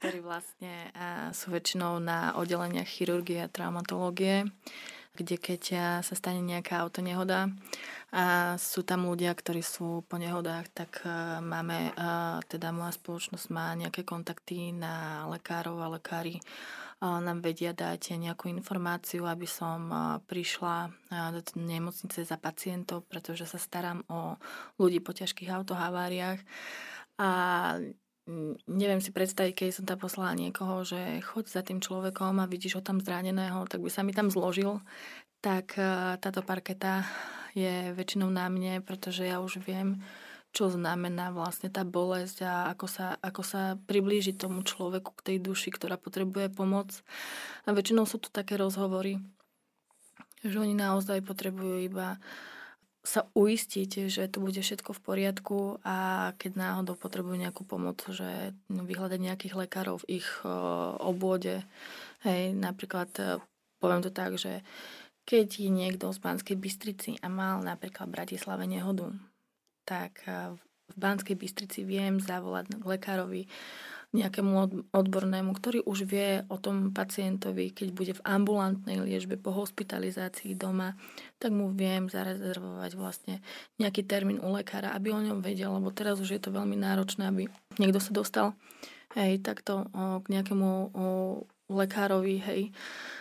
ktorí 0.00 0.24
vlastne 0.24 0.88
sú 1.36 1.52
väčšinou 1.52 2.00
na 2.00 2.32
oddeleniach 2.40 2.88
chirurgie 2.88 3.44
a 3.44 3.52
traumatológie 3.52 4.48
kde 5.20 5.36
keď 5.36 5.62
eh, 5.76 5.80
sa 6.00 6.14
stane 6.16 6.40
nejaká 6.40 6.80
autonehoda 6.80 7.52
a 8.10 8.56
sú 8.56 8.82
tam 8.82 9.06
ľudia, 9.06 9.30
ktorí 9.36 9.60
sú 9.60 10.02
po 10.08 10.16
nehodách, 10.16 10.72
tak 10.72 11.04
eh, 11.04 11.38
máme, 11.44 11.92
eh, 11.92 12.38
teda 12.48 12.72
moja 12.72 12.96
spoločnosť 12.96 13.46
má 13.52 13.76
nejaké 13.76 14.02
kontakty 14.08 14.72
na 14.72 15.28
lekárov 15.28 15.76
a 15.84 15.92
lekári 16.00 16.40
nám 17.00 17.40
vedia 17.40 17.72
dať 17.72 18.20
nejakú 18.20 18.52
informáciu, 18.52 19.24
aby 19.24 19.48
som 19.48 19.88
prišla 20.28 20.92
do 21.32 21.40
nemocnice 21.56 22.28
za 22.28 22.36
pacientov, 22.36 23.08
pretože 23.08 23.48
sa 23.48 23.56
starám 23.56 24.04
o 24.12 24.36
ľudí 24.76 25.00
po 25.00 25.16
ťažkých 25.16 25.48
autohaváriách. 25.48 26.44
A 27.16 27.30
neviem 28.66 29.02
si 29.02 29.10
predstaviť, 29.10 29.52
keď 29.54 29.68
som 29.74 29.84
tam 29.86 29.98
poslala 29.98 30.38
niekoho, 30.38 30.86
že 30.86 31.24
choď 31.24 31.44
za 31.50 31.62
tým 31.66 31.82
človekom 31.82 32.38
a 32.38 32.50
vidíš 32.50 32.80
ho 32.80 32.82
tam 32.82 33.02
zraneného, 33.02 33.66
tak 33.66 33.82
by 33.82 33.90
sa 33.90 34.06
mi 34.06 34.14
tam 34.14 34.30
zložil. 34.30 34.80
Tak 35.40 35.76
e, 35.76 36.16
táto 36.20 36.44
parketa 36.44 37.04
je 37.56 37.90
väčšinou 37.96 38.30
na 38.30 38.46
mne, 38.46 38.84
pretože 38.84 39.26
ja 39.26 39.42
už 39.42 39.62
viem, 39.64 39.98
čo 40.50 40.70
znamená 40.70 41.30
vlastne 41.30 41.70
tá 41.70 41.86
bolesť 41.86 42.42
a 42.46 42.54
ako 42.74 42.86
sa, 42.90 43.06
ako 43.22 43.42
sa 43.42 43.62
priblížiť 43.86 44.36
tomu 44.38 44.66
človeku 44.66 45.14
k 45.18 45.24
tej 45.34 45.36
duši, 45.42 45.70
ktorá 45.70 45.94
potrebuje 45.94 46.50
pomoc. 46.50 46.90
A 47.66 47.74
väčšinou 47.74 48.06
sú 48.06 48.18
to 48.18 48.30
také 48.30 48.58
rozhovory, 48.58 49.22
že 50.42 50.56
oni 50.58 50.74
naozaj 50.74 51.22
potrebujú 51.22 51.86
iba 51.86 52.18
sa 53.00 53.24
uistiť, 53.32 54.12
že 54.12 54.28
to 54.28 54.44
bude 54.44 54.60
všetko 54.60 54.92
v 54.92 55.00
poriadku 55.00 55.58
a 55.80 56.30
keď 56.36 56.52
náhodou 56.60 57.00
potrebujú 57.00 57.40
nejakú 57.40 57.64
pomoc, 57.64 58.04
že 58.12 58.52
vyhľadať 58.68 59.20
nejakých 59.20 59.54
lekárov 59.56 60.04
v 60.04 60.20
ich 60.20 60.28
obvode. 61.00 61.64
Hej, 62.20 62.52
napríklad 62.52 63.08
e, 63.16 63.40
poviem 63.80 64.04
to 64.04 64.12
tak, 64.12 64.36
že 64.36 64.60
keď 65.24 65.48
je 65.64 65.70
niekto 65.72 66.12
z 66.12 66.20
Banskej 66.20 66.60
Bystrici 66.60 67.16
a 67.24 67.32
mal 67.32 67.64
napríklad 67.64 68.12
v 68.12 68.16
Bratislave 68.20 68.68
nehodu, 68.68 69.08
tak 69.88 70.20
e, 70.28 70.52
v 70.92 70.96
Banskej 71.00 71.40
Bystrici 71.40 71.88
viem 71.88 72.20
zavolať 72.20 72.84
lekárovi 72.84 73.48
nejakému 74.10 74.86
odbornému, 74.90 75.54
ktorý 75.54 75.86
už 75.86 76.02
vie 76.02 76.42
o 76.50 76.58
tom 76.58 76.90
pacientovi, 76.90 77.70
keď 77.70 77.88
bude 77.94 78.12
v 78.18 78.24
ambulantnej 78.26 78.98
liežbe 78.98 79.38
po 79.38 79.54
hospitalizácii 79.54 80.58
doma, 80.58 80.98
tak 81.38 81.54
mu 81.54 81.70
viem 81.70 82.10
zarezervovať 82.10 82.90
vlastne 82.98 83.38
nejaký 83.78 84.02
termín 84.02 84.42
u 84.42 84.50
lekára, 84.50 84.90
aby 84.98 85.14
o 85.14 85.22
ňom 85.22 85.38
vedel, 85.46 85.70
lebo 85.78 85.94
teraz 85.94 86.18
už 86.18 86.34
je 86.34 86.42
to 86.42 86.50
veľmi 86.50 86.74
náročné, 86.74 87.30
aby 87.30 87.46
niekto 87.78 88.02
sa 88.02 88.10
dostal 88.10 88.46
hej, 89.14 89.38
takto 89.42 89.86
k 89.94 90.26
nejakému 90.26 90.70
lekárovi, 91.70 92.42
hej, 92.42 92.62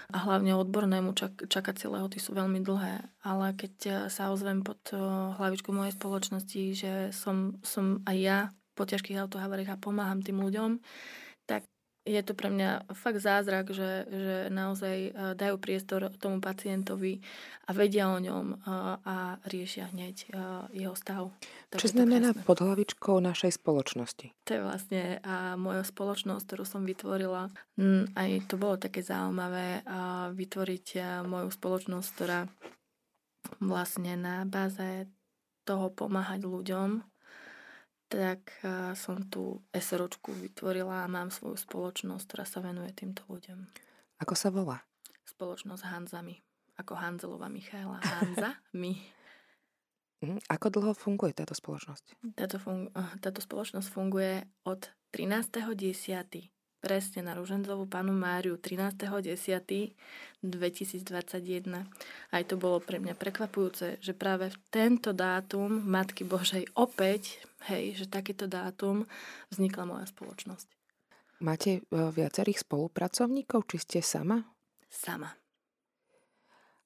a 0.09 0.17
hlavne 0.25 0.57
odbornému 0.57 1.13
čak, 1.13 1.45
čakacie 1.53 1.85
lehoty 1.85 2.17
sú 2.17 2.33
veľmi 2.33 2.65
dlhé. 2.65 3.05
Ale 3.21 3.53
keď 3.53 4.09
sa 4.09 4.33
ozvem 4.33 4.65
pod 4.65 4.81
hlavičku 5.37 5.69
mojej 5.69 5.93
spoločnosti, 5.93 6.63
že 6.73 6.93
som, 7.13 7.61
som 7.61 8.01
aj 8.09 8.17
ja 8.17 8.39
po 8.79 8.87
ťažkých 8.87 9.19
autohavariach 9.19 9.75
a 9.75 9.81
pomáham 9.83 10.23
tým 10.23 10.39
ľuďom, 10.39 10.79
tak 11.43 11.67
je 12.09 12.21
to 12.25 12.33
pre 12.33 12.49
mňa 12.49 12.89
fakt 12.97 13.21
zázrak, 13.21 13.69
že, 13.69 14.07
že 14.09 14.35
naozaj 14.49 14.97
e, 14.97 15.11
dajú 15.37 15.61
priestor 15.61 16.09
tomu 16.17 16.41
pacientovi 16.41 17.21
a 17.67 17.71
vedia 17.75 18.09
o 18.09 18.17
ňom 18.17 18.45
a, 18.55 18.57
e, 18.57 18.93
a 19.05 19.15
riešia 19.45 19.93
hneď 19.93 20.15
e, 20.25 20.27
jeho 20.73 20.95
stav. 20.97 21.29
Tak 21.69 21.83
Čo 21.83 21.93
znamená 21.93 22.33
pod 22.33 22.65
hlavičkou 22.65 23.21
našej 23.21 23.61
spoločnosti? 23.61 24.33
To 24.47 24.51
je 24.55 24.61
vlastne 24.65 25.01
a 25.21 25.53
moja 25.53 25.85
spoločnosť, 25.85 26.43
ktorú 26.49 26.63
som 26.65 26.81
vytvorila. 26.81 27.53
Aj 28.17 28.29
to 28.49 28.55
bolo 28.57 28.81
také 28.81 29.05
zaujímavé 29.05 29.85
vytvoriť 30.33 30.87
moju 31.29 31.53
spoločnosť, 31.53 32.07
ktorá 32.17 32.49
vlastne 33.61 34.17
na 34.17 34.49
báze 34.49 35.05
toho 35.61 35.93
pomáhať 35.93 36.49
ľuďom 36.49 37.05
tak 38.09 38.51
som 38.97 39.21
tú 39.29 39.61
SROčku 39.69 40.33
vytvorila 40.33 41.05
a 41.05 41.11
mám 41.11 41.29
svoju 41.29 41.55
spoločnosť, 41.55 42.23
ktorá 42.25 42.45
sa 42.45 42.59
venuje 42.59 42.89
týmto 42.91 43.21
ľuďom. 43.29 43.69
Ako 44.19 44.33
sa 44.33 44.49
volá? 44.49 44.81
Spoločnosť 45.23 45.85
Hanzami. 45.85 46.41
Ako 46.75 46.97
Hanzelová 46.97 47.47
Michaela. 47.47 48.01
Hanza, 48.01 48.57
my. 48.73 48.93
Mhm. 50.19 50.43
Ako 50.51 50.67
dlho 50.67 50.91
funguje 50.91 51.31
táto 51.31 51.55
spoločnosť? 51.55 52.35
Táto, 52.35 52.59
fun- 52.59 52.91
táto 53.23 53.39
spoločnosť 53.39 53.87
funguje 53.87 54.43
od 54.67 54.91
13.10 55.15 56.51
presne 56.79 57.21
na 57.21 57.35
Ruženzovú 57.35 57.85
panu 57.85 58.15
Máriu 58.15 58.55
13.10.2021. 58.55 60.43
Aj 62.31 62.43
to 62.47 62.55
bolo 62.55 62.79
pre 62.79 63.03
mňa 63.03 63.15
prekvapujúce, 63.19 63.99
že 63.99 64.13
práve 64.15 64.49
v 64.49 64.57
tento 64.71 65.11
dátum 65.11 65.67
Matky 65.69 66.23
Božej 66.23 66.65
opäť, 66.79 67.43
hej, 67.67 67.99
že 67.99 68.05
takýto 68.07 68.47
dátum 68.47 69.03
vznikla 69.51 69.83
moja 69.85 70.07
spoločnosť. 70.07 70.67
Máte 71.39 71.79
e, 71.79 71.81
viacerých 71.91 72.67
spolupracovníkov, 72.67 73.63
či 73.71 73.77
ste 73.79 73.99
sama? 74.03 74.43
Sama. 74.91 75.31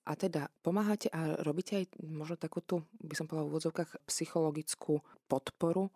A 0.04 0.20
teda 0.20 0.52
pomáhate 0.60 1.08
a 1.16 1.40
robíte 1.42 1.80
aj 1.80 1.86
možno 2.04 2.36
takú 2.36 2.60
tú, 2.60 2.84
by 3.00 3.16
som 3.16 3.26
povedala 3.26 3.48
v 3.48 3.52
úvodzovkách, 3.56 3.92
psychologickú 4.04 5.00
podporu 5.32 5.90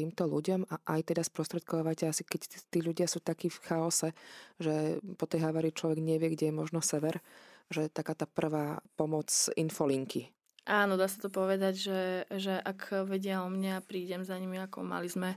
týmto 0.00 0.24
ľuďom 0.24 0.64
a 0.64 0.96
aj 0.96 1.12
teda 1.12 1.20
sprostredkovávate 1.20 2.08
asi, 2.08 2.24
keď 2.24 2.64
tí 2.72 2.80
ľudia 2.80 3.04
sú 3.04 3.20
takí 3.20 3.52
v 3.52 3.60
chaose, 3.68 4.16
že 4.56 4.96
po 5.20 5.28
tej 5.28 5.44
havárii 5.44 5.76
človek 5.76 6.00
nevie, 6.00 6.32
kde 6.32 6.48
je 6.48 6.54
možno 6.56 6.80
sever, 6.80 7.20
že 7.68 7.92
taká 7.92 8.16
tá 8.16 8.24
prvá 8.24 8.80
pomoc 8.96 9.28
infolinky. 9.60 10.32
Áno, 10.64 10.96
dá 10.96 11.08
sa 11.08 11.20
to 11.20 11.28
povedať, 11.32 11.74
že, 11.76 12.00
že 12.30 12.54
ak 12.56 13.08
vedia 13.08 13.44
o 13.44 13.48
mňa, 13.52 13.84
prídem 13.84 14.24
za 14.24 14.36
nimi, 14.40 14.56
ako 14.60 14.84
mali 14.86 15.08
sme, 15.08 15.36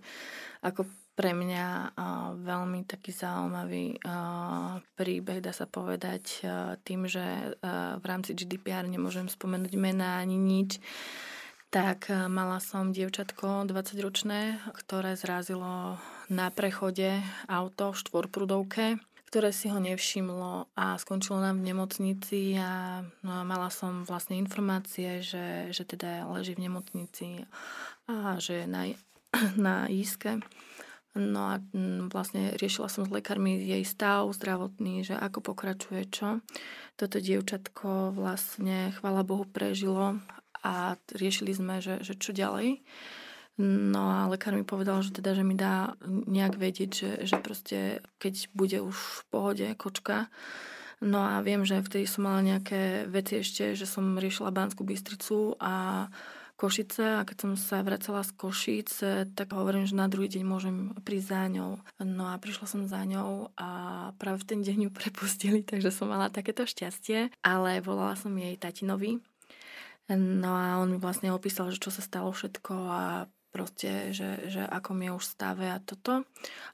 ako 0.63 0.87
pre 1.13 1.31
mňa 1.33 1.93
veľmi 2.41 2.89
taký 2.89 3.13
zaujímavý 3.13 4.01
príbeh, 4.97 5.39
dá 5.45 5.53
sa 5.53 5.69
povedať, 5.69 6.41
tým, 6.81 7.05
že 7.05 7.55
v 7.97 8.05
rámci 8.05 8.33
GDPR 8.33 8.85
nemôžem 8.89 9.29
spomenúť 9.29 9.73
mená 9.77 10.17
ani 10.21 10.41
nič, 10.41 10.81
tak 11.73 12.13
e, 12.13 12.29
mala 12.29 12.61
som 12.61 12.93
dievčatko 12.93 13.65
20-ročné, 13.65 14.61
ktoré 14.77 15.17
zrazilo 15.17 15.97
na 16.29 16.53
prechode 16.53 17.17
auto 17.49 17.97
v 17.97 17.97
štvorprudovke, 17.97 19.01
ktoré 19.33 19.49
si 19.49 19.73
ho 19.73 19.81
nevšimlo 19.81 20.69
a 20.77 21.01
skončilo 21.01 21.41
nám 21.41 21.65
v 21.65 21.73
nemocnici 21.73 22.53
a 22.61 23.01
no, 23.25 23.41
mala 23.41 23.73
som 23.73 24.05
vlastne 24.05 24.37
informácie, 24.37 25.25
že, 25.25 25.73
že 25.73 25.81
teda 25.81 26.29
leží 26.29 26.53
v 26.53 26.69
nemocnici 26.69 27.49
a 28.05 28.37
že 28.37 28.63
je 28.63 28.67
na, 28.69 28.93
na 29.57 29.89
íske. 29.89 30.45
No 31.17 31.57
a 31.57 31.61
vlastne 32.13 32.53
riešila 32.57 32.89
som 32.89 33.05
s 33.05 33.13
lekármi 33.13 33.57
jej 33.57 33.81
stav 33.85 34.29
zdravotný, 34.29 35.05
že 35.05 35.17
ako 35.17 35.53
pokračuje 35.53 36.05
čo. 36.09 36.41
Toto 36.97 37.17
dievčatko 37.17 38.13
vlastne, 38.13 38.93
chvala 38.97 39.25
Bohu, 39.25 39.45
prežilo 39.45 40.21
a 40.63 40.95
riešili 41.11 41.51
sme, 41.53 41.83
že, 41.83 41.99
že 42.01 42.15
čo 42.15 42.31
ďalej. 42.31 42.81
No 43.61 44.09
a 44.09 44.25
lekár 44.33 44.57
mi 44.57 44.65
povedal, 44.65 45.05
že 45.05 45.13
teda, 45.13 45.37
že 45.37 45.45
mi 45.45 45.53
dá 45.53 45.93
nejak 46.07 46.57
vedieť, 46.57 46.89
že, 46.89 47.11
že 47.29 47.37
proste 47.37 48.01
keď 48.17 48.49
bude 48.57 48.81
už 48.81 48.95
v 48.97 49.21
pohode 49.29 49.67
kočka, 49.77 50.33
No 51.03 51.19
a 51.19 51.43
viem, 51.43 51.67
že 51.67 51.83
vtedy 51.83 52.07
som 52.07 52.23
mala 52.23 52.39
nejaké 52.39 53.03
veci 53.11 53.43
ešte, 53.43 53.75
že 53.75 53.83
som 53.83 54.15
riešila 54.15 54.55
Banskú 54.55 54.87
Bystricu 54.87 55.59
a 55.59 56.07
Košice 56.55 57.19
a 57.19 57.25
keď 57.27 57.37
som 57.43 57.51
sa 57.59 57.83
vracala 57.83 58.23
z 58.23 58.31
Košic, 58.39 58.89
tak 59.35 59.51
hovorím, 59.51 59.83
že 59.83 59.99
na 59.99 60.07
druhý 60.07 60.31
deň 60.31 60.43
môžem 60.47 60.95
prísť 61.03 61.27
za 61.27 61.43
ňou. 61.51 61.71
No 61.99 62.31
a 62.31 62.39
prišla 62.39 62.65
som 62.71 62.81
za 62.87 63.03
ňou 63.03 63.51
a 63.59 63.69
práve 64.15 64.45
v 64.45 64.47
ten 64.47 64.59
deň 64.63 64.87
ju 64.87 64.89
prepustili, 64.95 65.59
takže 65.69 65.91
som 65.91 66.07
mala 66.07 66.31
takéto 66.31 66.63
šťastie, 66.63 67.35
ale 67.43 67.83
volala 67.83 68.15
som 68.15 68.31
jej 68.31 68.55
tatinovi. 68.55 69.19
No 70.11 70.51
a 70.51 70.83
on 70.83 70.91
mi 70.91 70.99
vlastne 70.99 71.31
opísal, 71.31 71.71
že 71.71 71.79
čo 71.79 71.87
sa 71.87 72.03
stalo 72.03 72.35
všetko 72.35 72.73
a 72.75 73.03
proste, 73.53 74.09
že, 74.09 74.49
že 74.49 74.65
ako 74.65 74.97
mi 74.97 75.05
je 75.07 75.15
už 75.15 75.23
stave 75.29 75.69
a 75.69 75.77
toto. 75.77 76.25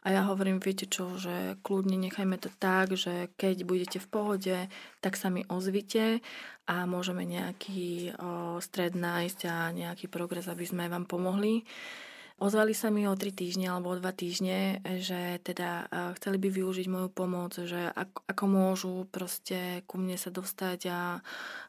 A 0.02 0.08
ja 0.16 0.24
hovorím, 0.24 0.64
viete 0.64 0.88
čo, 0.88 1.20
že 1.20 1.60
kľudne 1.60 2.00
nechajme 2.00 2.40
to 2.40 2.48
tak, 2.56 2.96
že 2.96 3.28
keď 3.36 3.68
budete 3.68 4.00
v 4.00 4.08
pohode, 4.08 4.58
tak 5.04 5.20
sa 5.20 5.28
mi 5.28 5.44
ozvite 5.52 6.24
a 6.72 6.88
môžeme 6.88 7.28
nejaký 7.28 8.16
o, 8.16 8.58
stred 8.64 8.96
nájsť 8.96 9.40
a 9.52 9.76
nejaký 9.76 10.08
progres, 10.08 10.48
aby 10.48 10.64
sme 10.64 10.88
vám 10.88 11.04
pomohli. 11.04 11.68
Ozvali 12.40 12.72
sa 12.72 12.88
mi 12.88 13.04
o 13.04 13.20
3 13.20 13.36
týždne 13.36 13.68
alebo 13.68 13.92
o 13.92 14.00
2 14.00 14.16
týždne, 14.16 14.80
že 15.04 15.44
teda 15.44 15.92
chceli 16.16 16.40
by 16.40 16.48
využiť 16.48 16.88
moju 16.88 17.12
pomoc, 17.12 17.52
že 17.52 17.92
ako, 17.92 18.20
ako 18.32 18.44
môžu 18.48 18.94
proste 19.12 19.84
ku 19.84 20.00
mne 20.00 20.16
sa 20.16 20.32
dostať 20.32 20.80
a 20.88 21.00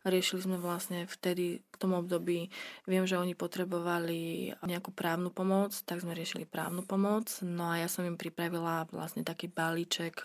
riešili 0.07 0.47
sme 0.47 0.57
vlastne 0.63 1.11
vtedy 1.11 1.67
tom 1.81 1.97
období, 1.97 2.53
viem, 2.85 3.09
že 3.09 3.17
oni 3.17 3.33
potrebovali 3.33 4.53
nejakú 4.61 4.93
právnu 4.93 5.33
pomoc, 5.33 5.73
tak 5.89 6.05
sme 6.05 6.13
riešili 6.13 6.45
právnu 6.45 6.85
pomoc, 6.85 7.33
no 7.41 7.73
a 7.73 7.81
ja 7.81 7.89
som 7.89 8.05
im 8.05 8.21
pripravila 8.21 8.85
vlastne 8.93 9.25
taký 9.25 9.49
balíček 9.49 10.21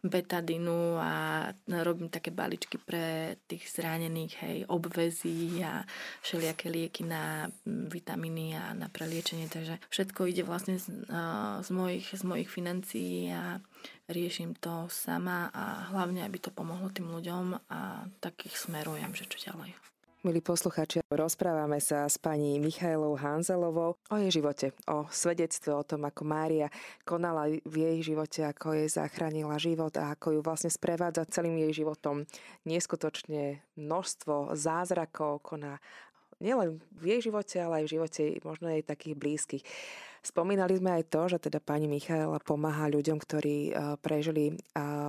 betadinu 0.00 0.96
a 0.96 1.44
robím 1.68 2.08
také 2.08 2.32
balíčky 2.32 2.80
pre 2.80 3.36
tých 3.44 3.68
zranených, 3.68 4.34
hej, 4.40 4.58
obvezy 4.72 5.60
a 5.60 5.84
všelijaké 6.24 6.72
lieky 6.72 7.04
na 7.04 7.52
vitamíny 7.68 8.56
a 8.56 8.72
na 8.72 8.88
preliečenie, 8.88 9.50
Takže 9.50 9.82
všetko 9.90 10.30
ide 10.30 10.46
vlastne 10.46 10.78
z, 10.78 10.86
z, 11.60 11.70
mojich, 11.74 12.06
z 12.14 12.22
mojich 12.22 12.46
financií 12.46 13.34
a 13.34 13.58
riešim 14.06 14.54
to 14.54 14.86
sama 14.86 15.50
a 15.50 15.90
hlavne, 15.90 16.22
aby 16.22 16.38
to 16.38 16.54
pomohlo 16.54 16.86
tým 16.94 17.10
ľuďom 17.10 17.58
a 17.66 18.06
takých 18.22 18.54
smerujem, 18.54 19.10
že 19.10 19.26
čo 19.26 19.50
ďalej. 19.50 19.89
Milí 20.20 20.44
posluchači, 20.44 21.00
rozprávame 21.08 21.80
sa 21.80 22.04
s 22.04 22.20
pani 22.20 22.60
Michailou 22.60 23.16
Hanzelovou 23.16 23.96
o 23.96 24.16
jej 24.20 24.28
živote, 24.28 24.76
o 24.84 25.08
svedectve 25.08 25.72
o 25.72 25.80
tom, 25.80 26.04
ako 26.04 26.28
Mária 26.28 26.68
konala 27.08 27.48
v 27.48 27.74
jej 27.80 28.12
živote, 28.12 28.44
ako 28.44 28.76
jej 28.76 28.92
zachránila 28.92 29.56
život 29.56 29.96
a 29.96 30.12
ako 30.12 30.36
ju 30.36 30.40
vlastne 30.44 30.68
sprevádza 30.68 31.24
celým 31.24 31.56
jej 31.64 31.72
životom. 31.72 32.28
Neskutočne 32.68 33.64
množstvo 33.80 34.52
zázrakov 34.60 35.40
koná 35.40 35.80
nielen 36.36 36.84
v 37.00 37.16
jej 37.16 37.32
živote, 37.32 37.56
ale 37.56 37.80
aj 37.80 37.84
v 37.88 37.92
živote 37.96 38.22
možno 38.44 38.68
aj 38.68 38.92
takých 38.92 39.16
blízkych. 39.16 39.64
Spomínali 40.20 40.76
sme 40.76 41.00
aj 41.00 41.08
to, 41.08 41.32
že 41.32 41.48
teda 41.48 41.64
pani 41.64 41.88
Michaela 41.88 42.44
pomáha 42.44 42.92
ľuďom, 42.92 43.16
ktorí 43.16 43.72
prežili 44.04 44.52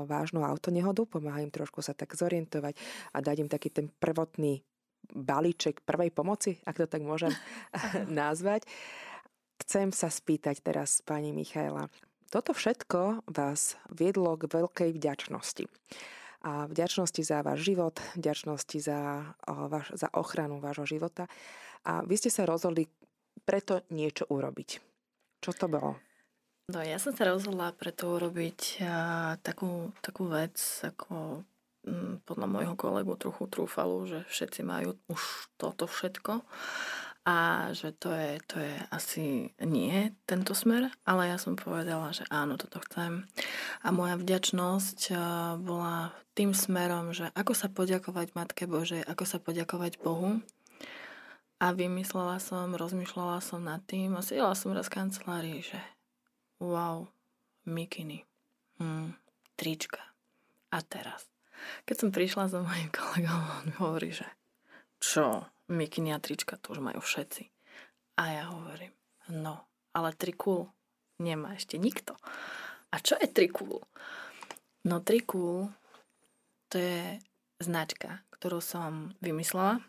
vážnu 0.07 0.47
autonehodu, 0.47 1.03
pomáha 1.03 1.43
im 1.43 1.51
trošku 1.51 1.83
sa 1.83 1.91
tak 1.91 2.15
zorientovať 2.15 2.79
a 3.11 3.19
dať 3.19 3.35
im 3.43 3.51
taký 3.51 3.75
ten 3.75 3.91
prvotný 3.91 4.63
balíček 5.13 5.83
prvej 5.83 6.11
pomoci, 6.11 6.59
ak 6.65 6.81
to 6.81 6.87
tak 6.87 7.03
môžem 7.03 7.31
nazvať. 8.07 8.65
Chcem 9.61 9.93
sa 9.93 10.09
spýtať 10.09 10.65
teraz 10.65 11.05
pani 11.05 11.29
Michaela. 11.31 11.91
Toto 12.31 12.55
všetko 12.55 13.27
vás 13.27 13.75
viedlo 13.91 14.39
k 14.39 14.47
veľkej 14.47 14.89
vďačnosti 14.95 15.67
a 16.41 16.65
vďačnosti 16.65 17.21
za 17.21 17.45
váš 17.45 17.59
život, 17.61 18.01
vďačnosti 18.17 18.77
za, 18.81 18.99
vaš, 19.45 19.93
za 19.93 20.09
ochranu 20.17 20.57
vášho 20.57 20.89
života. 20.89 21.29
A 21.85 22.01
vy 22.01 22.17
ste 22.17 22.33
sa 22.33 22.49
rozhodli 22.49 22.89
preto 23.45 23.85
niečo 23.93 24.25
urobiť. 24.25 24.69
Čo 25.41 25.51
to 25.53 25.65
bolo? 25.69 25.97
No, 26.71 26.79
ja 26.81 26.97
som 26.97 27.13
sa 27.13 27.27
rozhodla 27.29 27.75
preto 27.75 28.15
urobiť 28.15 28.85
a, 28.85 28.95
takú, 29.43 29.91
takú 30.01 30.29
vec, 30.31 30.57
ako 30.85 31.43
podľa 32.29 32.47
môjho 32.47 32.75
kolegu 32.77 33.17
trochu 33.17 33.49
trúfalu, 33.49 34.05
že 34.05 34.19
všetci 34.29 34.61
majú 34.61 34.97
už 35.09 35.21
toto 35.57 35.89
všetko 35.89 36.45
a 37.21 37.69
že 37.77 37.93
to 37.93 38.09
je, 38.09 38.31
to 38.49 38.57
je 38.57 38.75
asi 38.89 39.53
nie 39.61 40.09
tento 40.25 40.57
smer, 40.57 40.89
ale 41.05 41.29
ja 41.29 41.37
som 41.37 41.53
povedala, 41.53 42.09
že 42.09 42.25
áno, 42.33 42.57
toto 42.57 42.81
chcem. 42.89 43.29
A 43.85 43.93
moja 43.93 44.17
vďačnosť 44.17 44.99
eh, 45.13 45.17
bola 45.61 46.17
tým 46.33 46.57
smerom, 46.57 47.13
že 47.13 47.29
ako 47.37 47.53
sa 47.53 47.69
poďakovať 47.69 48.33
Matke 48.33 48.65
Božej, 48.65 49.05
ako 49.05 49.23
sa 49.29 49.37
poďakovať 49.37 50.01
Bohu. 50.01 50.41
A 51.61 51.77
vymyslela 51.77 52.41
som, 52.41 52.73
rozmýšľala 52.73 53.37
som 53.45 53.61
nad 53.61 53.85
tým 53.85 54.17
a 54.17 54.25
sedela 54.25 54.57
som 54.57 54.73
raz 54.73 54.89
v 54.89 54.97
kancelárii, 54.97 55.61
že 55.61 55.77
wow, 56.57 57.05
mikiny, 57.69 58.25
hmm, 58.81 59.13
trička. 59.53 60.01
A 60.73 60.81
teraz. 60.81 61.30
Keď 61.85 61.95
som 61.97 62.09
prišla 62.09 62.51
za 62.51 62.59
mojim 62.61 62.89
kolegom, 62.93 63.41
on 63.63 63.69
hovorí, 63.81 64.13
že 64.13 64.27
čo, 65.01 65.49
mikiny 65.71 66.13
a 66.13 66.21
trička 66.21 66.59
to 66.61 66.77
už 66.77 66.79
majú 66.83 67.01
všetci. 67.01 67.49
A 68.19 68.23
ja 68.29 68.43
hovorím, 68.53 68.93
no, 69.33 69.65
ale 69.95 70.13
trikul 70.13 70.69
nemá 71.17 71.57
ešte 71.57 71.81
nikto. 71.81 72.13
A 72.91 72.99
čo 72.99 73.15
je 73.17 73.25
trikul? 73.25 73.81
No 74.85 74.99
trikul 75.01 75.71
to 76.69 76.77
je 76.77 77.17
značka, 77.61 78.25
ktorú 78.33 78.59
som 78.59 79.13
vymyslela 79.21 79.79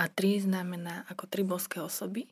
a 0.00 0.04
tri 0.08 0.40
znamená 0.40 1.04
ako 1.08 1.24
tri 1.28 1.42
boské 1.44 1.80
osoby 1.80 2.28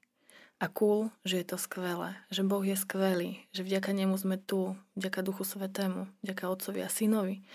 a 0.58 0.66
cool, 0.72 1.14
že 1.22 1.40
je 1.40 1.46
to 1.46 1.58
skvelé, 1.60 2.18
že 2.32 2.42
Boh 2.42 2.64
je 2.64 2.74
skvelý, 2.74 3.44
že 3.54 3.62
vďaka 3.62 3.94
nemu 3.94 4.16
sme 4.18 4.36
tu, 4.40 4.74
vďaka 4.98 5.20
Duchu 5.22 5.46
Svetému, 5.46 6.10
vďaka 6.24 6.44
Otcovi 6.50 6.80
a 6.82 6.90
Synovi. 6.90 7.46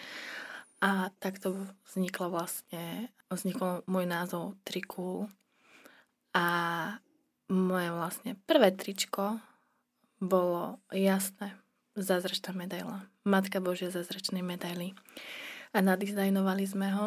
A 0.84 1.16
takto 1.24 1.56
vznikla 1.88 2.28
vlastne, 2.28 3.08
vznikol 3.32 3.88
môj 3.88 4.04
názov 4.04 4.60
Trikul. 4.68 5.32
A 6.36 6.46
moje 7.48 7.88
vlastne 7.96 8.36
prvé 8.44 8.76
tričko 8.76 9.40
bolo 10.20 10.84
jasné, 10.92 11.56
zázračná 11.96 12.52
medaila. 12.52 13.08
Matka 13.24 13.64
Božia 13.64 13.96
zázračnej 13.96 14.44
medaily. 14.44 14.92
A 15.72 15.80
nadizajnovali 15.80 16.68
sme 16.68 16.92
ho 16.92 17.06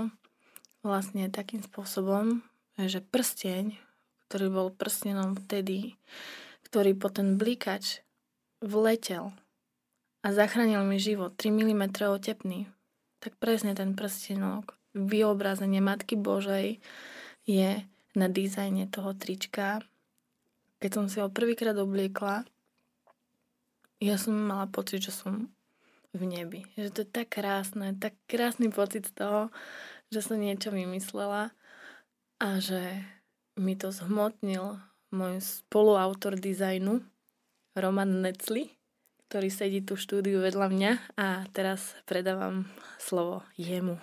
vlastne 0.81 1.29
takým 1.29 1.61
spôsobom, 1.61 2.41
že 2.81 3.05
prsteň, 3.05 3.77
ktorý 4.29 4.47
bol 4.49 4.69
prstenom 4.73 5.37
vtedy, 5.37 6.01
ktorý 6.65 6.97
po 6.97 7.13
ten 7.13 7.37
blikač 7.37 8.01
vletel 8.65 9.37
a 10.25 10.33
zachránil 10.33 10.81
mi 10.89 10.97
život 10.97 11.37
3 11.37 11.53
mm 11.53 11.83
tepný 12.25 12.73
tak 13.27 13.35
presne 13.43 13.75
ten 13.75 13.99
prstenok, 13.99 14.79
vyobrazenie 14.95 15.83
Matky 15.83 16.15
Božej 16.15 16.79
je 17.43 17.83
na 18.15 18.31
dizajne 18.31 18.87
toho 18.87 19.19
trička. 19.19 19.83
Keď 20.79 20.91
som 20.95 21.07
si 21.11 21.19
ho 21.19 21.27
prvýkrát 21.27 21.75
obliekla, 21.75 22.47
ja 23.99 24.15
som 24.15 24.39
mala 24.39 24.71
pocit, 24.71 25.03
že 25.03 25.11
som 25.11 25.51
v 26.15 26.23
nebi. 26.23 26.71
Že 26.79 26.95
to 26.95 26.99
je 27.03 27.09
tak 27.11 27.35
krásne, 27.35 27.99
tak 27.99 28.15
krásny 28.31 28.71
pocit 28.71 29.11
z 29.11 29.19
toho, 29.19 29.41
že 30.15 30.23
som 30.23 30.39
niečo 30.39 30.71
vymyslela 30.71 31.51
a 32.39 32.49
že 32.63 33.03
mi 33.59 33.75
to 33.75 33.91
zhmotnil 33.91 34.79
môj 35.11 35.43
spoluautor 35.43 36.39
dizajnu, 36.39 37.03
Roman 37.75 38.23
Necli 38.23 38.76
ktorý 39.27 39.49
sedí 39.51 39.83
tu 39.83 39.99
v 39.99 40.05
štúdiu 40.07 40.39
vedľa 40.39 40.67
mňa 40.71 40.93
a 41.19 41.27
teraz 41.51 41.99
predávam 42.07 42.71
slovo 43.03 43.43
jemu. 43.59 43.99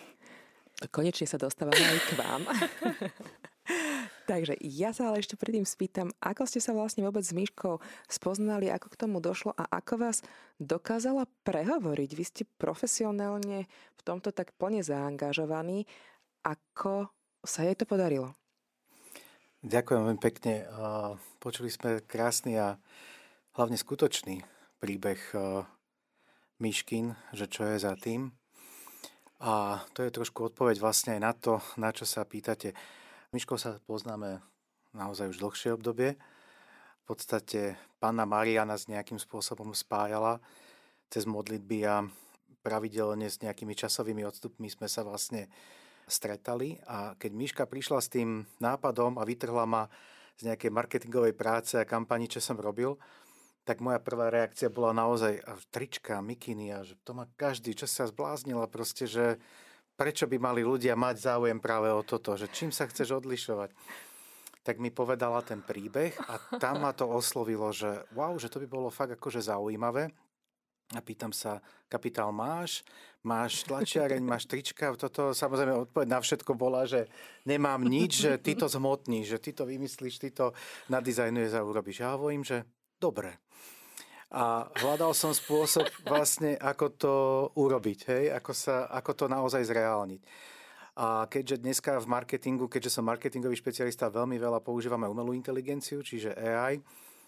Konečne 0.92 1.24
sa 1.24 1.40
dostávame 1.40 1.80
aj 1.80 2.00
k 2.04 2.12
vám. 2.20 2.42
Takže 4.30 4.60
ja 4.60 4.92
sa 4.92 5.12
ale 5.12 5.24
ešte 5.24 5.40
predtým 5.40 5.68
spýtam, 5.68 6.12
ako 6.20 6.44
ste 6.48 6.60
sa 6.60 6.76
vlastne 6.76 7.04
vôbec 7.04 7.24
s 7.24 7.36
Myškou 7.36 7.80
spoznali, 8.08 8.72
ako 8.72 8.92
k 8.92 9.00
tomu 9.00 9.24
došlo 9.24 9.56
a 9.56 9.68
ako 9.68 10.00
vás 10.00 10.24
dokázala 10.60 11.28
prehovoriť. 11.48 12.10
Vy 12.16 12.24
ste 12.24 12.44
profesionálne 12.60 13.68
v 13.72 14.02
tomto 14.04 14.36
tak 14.36 14.56
plne 14.56 14.84
zaangažovaní. 14.84 15.88
Ako 16.44 17.08
sa 17.44 17.64
jej 17.64 17.76
to 17.76 17.88
podarilo? 17.88 18.36
Ďakujem 19.64 20.00
veľmi 20.04 20.20
pekne. 20.20 20.68
Počuli 21.40 21.72
sme 21.72 22.04
krásny 22.04 22.60
a 22.60 22.76
hlavne 23.56 23.80
skutočný 23.80 24.53
príbeh 24.84 25.22
eh, 25.32 25.64
Myškin, 26.60 27.16
že 27.32 27.48
čo 27.48 27.64
je 27.64 27.80
za 27.80 27.96
tým. 27.96 28.36
A 29.40 29.80
to 29.96 30.04
je 30.04 30.12
trošku 30.12 30.52
odpoveď 30.52 30.84
vlastne 30.84 31.16
aj 31.16 31.22
na 31.24 31.32
to, 31.32 31.64
na 31.80 31.96
čo 31.96 32.04
sa 32.04 32.28
pýtate. 32.28 32.76
Myško 33.32 33.56
sa 33.56 33.80
poznáme 33.88 34.44
naozaj 34.92 35.32
už 35.32 35.40
dlhšie 35.40 35.76
obdobie. 35.76 36.20
V 37.04 37.04
podstate 37.04 37.76
Panna 38.00 38.24
Maria 38.24 38.64
nás 38.64 38.88
nejakým 38.88 39.20
spôsobom 39.20 39.76
spájala 39.76 40.40
cez 41.12 41.28
modlitby 41.28 41.80
a 41.84 42.08
pravidelne 42.64 43.28
s 43.28 43.44
nejakými 43.44 43.76
časovými 43.76 44.24
odstupmi 44.24 44.72
sme 44.72 44.88
sa 44.88 45.04
vlastne 45.04 45.52
stretali 46.08 46.80
a 46.88 47.16
keď 47.20 47.32
Miška 47.36 47.64
prišla 47.68 48.00
s 48.00 48.12
tým 48.12 48.48
nápadom 48.64 49.20
a 49.20 49.28
vytrhla 49.28 49.68
ma 49.68 49.92
z 50.40 50.48
nejakej 50.48 50.72
marketingovej 50.72 51.36
práce 51.36 51.76
a 51.76 51.88
kampani, 51.88 52.32
čo 52.32 52.40
som 52.40 52.56
robil, 52.56 52.96
tak 53.64 53.80
moja 53.80 54.00
prvá 54.00 54.28
reakcia 54.28 54.68
bola 54.68 54.92
naozaj 54.92 55.40
trička, 55.72 56.20
mikiny 56.20 56.76
a 56.76 56.84
že 56.84 57.00
to 57.08 57.16
má 57.16 57.28
každý, 57.40 57.72
čo 57.72 57.88
sa 57.88 58.04
zbláznila 58.08 58.68
proste, 58.68 59.08
že 59.08 59.40
prečo 59.96 60.28
by 60.28 60.36
mali 60.36 60.62
ľudia 60.68 61.00
mať 61.00 61.16
záujem 61.32 61.60
práve 61.64 61.88
o 61.88 62.04
toto, 62.04 62.36
že 62.36 62.52
čím 62.52 62.76
sa 62.76 62.90
chceš 62.92 63.24
odlišovať. 63.24 63.72
Tak 64.64 64.80
mi 64.80 64.92
povedala 64.92 65.44
ten 65.44 65.60
príbeh 65.60 66.16
a 66.28 66.40
tam 66.60 66.84
ma 66.84 66.96
to 66.96 67.08
oslovilo, 67.08 67.72
že 67.76 68.04
wow, 68.16 68.36
že 68.40 68.48
to 68.48 68.64
by 68.64 68.68
bolo 68.68 68.88
fakt 68.92 69.16
akože 69.16 69.44
zaujímavé. 69.44 70.12
A 70.94 71.00
pýtam 71.00 71.32
sa, 71.32 71.64
kapitál 71.88 72.36
máš? 72.36 72.84
Máš 73.24 73.64
tlačiareň, 73.64 74.20
máš 74.36 74.48
trička? 74.48 74.92
Toto 75.00 75.32
samozrejme 75.32 75.88
odpoveď 75.88 76.08
na 76.12 76.20
všetko 76.20 76.52
bola, 76.60 76.84
že 76.84 77.08
nemám 77.48 77.80
nič, 77.88 78.28
že 78.28 78.32
ty 78.40 78.60
to 78.60 78.68
zhmotníš, 78.68 79.36
že 79.36 79.40
ty 79.40 79.52
to 79.56 79.64
vymyslíš, 79.64 80.20
ty 80.20 80.30
to 80.36 80.52
nadizajnuješ 80.92 81.56
a 81.56 81.64
urobíš. 81.64 82.04
Ja 82.04 82.20
hovorím, 82.20 82.44
že 82.44 82.68
dobre. 83.04 83.44
A 84.34 84.66
hľadal 84.82 85.14
som 85.14 85.30
spôsob 85.30 85.86
vlastne, 86.10 86.58
ako 86.58 86.86
to 86.96 87.14
urobiť, 87.54 88.00
hej? 88.10 88.24
Ako, 88.34 88.52
sa, 88.56 88.90
ako 88.90 89.12
to 89.14 89.26
naozaj 89.30 89.62
zreálniť. 89.62 90.22
A 90.94 91.26
keďže 91.30 91.62
dneska 91.62 92.02
v 92.02 92.10
marketingu, 92.10 92.66
keďže 92.66 92.98
som 92.98 93.06
marketingový 93.06 93.58
špecialista, 93.58 94.14
veľmi 94.14 94.42
veľa 94.42 94.62
používame 94.62 95.06
umelú 95.06 95.38
inteligenciu, 95.38 96.02
čiže 96.02 96.34
AI, 96.34 96.82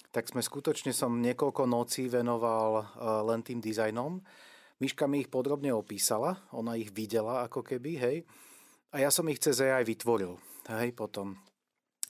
tak 0.09 0.29
sme 0.31 0.41
skutočne 0.41 0.93
som 0.93 1.17
niekoľko 1.21 1.67
nocí 1.69 2.09
venoval 2.09 2.71
eh, 2.77 2.85
len 3.25 3.41
tým 3.45 3.61
dizajnom. 3.61 4.21
Miška 4.81 5.05
mi 5.05 5.25
ich 5.25 5.29
podrobne 5.29 5.73
opísala, 5.77 6.41
ona 6.53 6.73
ich 6.73 6.89
videla 6.89 7.45
ako 7.45 7.61
keby, 7.61 7.91
hej. 8.01 8.17
A 8.95 9.01
ja 9.03 9.09
som 9.13 9.27
ich 9.29 9.41
cez 9.41 9.61
AI 9.61 9.85
vytvoril, 9.85 10.39
hej, 10.73 10.89
potom. 10.93 11.37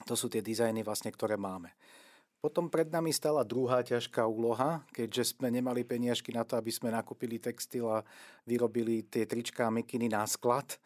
To 0.04 0.12
sú 0.12 0.28
tie 0.28 0.44
dizajny 0.44 0.84
vlastne, 0.84 1.08
ktoré 1.12 1.40
máme. 1.40 1.72
Potom 2.36 2.68
pred 2.68 2.86
nami 2.92 3.10
stala 3.10 3.42
druhá 3.42 3.80
ťažká 3.80 4.22
úloha, 4.28 4.84
keďže 4.92 5.34
sme 5.36 5.48
nemali 5.48 5.82
peniažky 5.82 6.30
na 6.30 6.44
to, 6.44 6.54
aby 6.60 6.68
sme 6.70 6.92
nakúpili 6.92 7.40
textil 7.40 7.88
a 7.88 8.04
vyrobili 8.44 9.08
tie 9.08 9.24
tričká 9.24 9.66
a 9.66 9.74
mikiny 9.74 10.12
na 10.12 10.22
sklad 10.28 10.76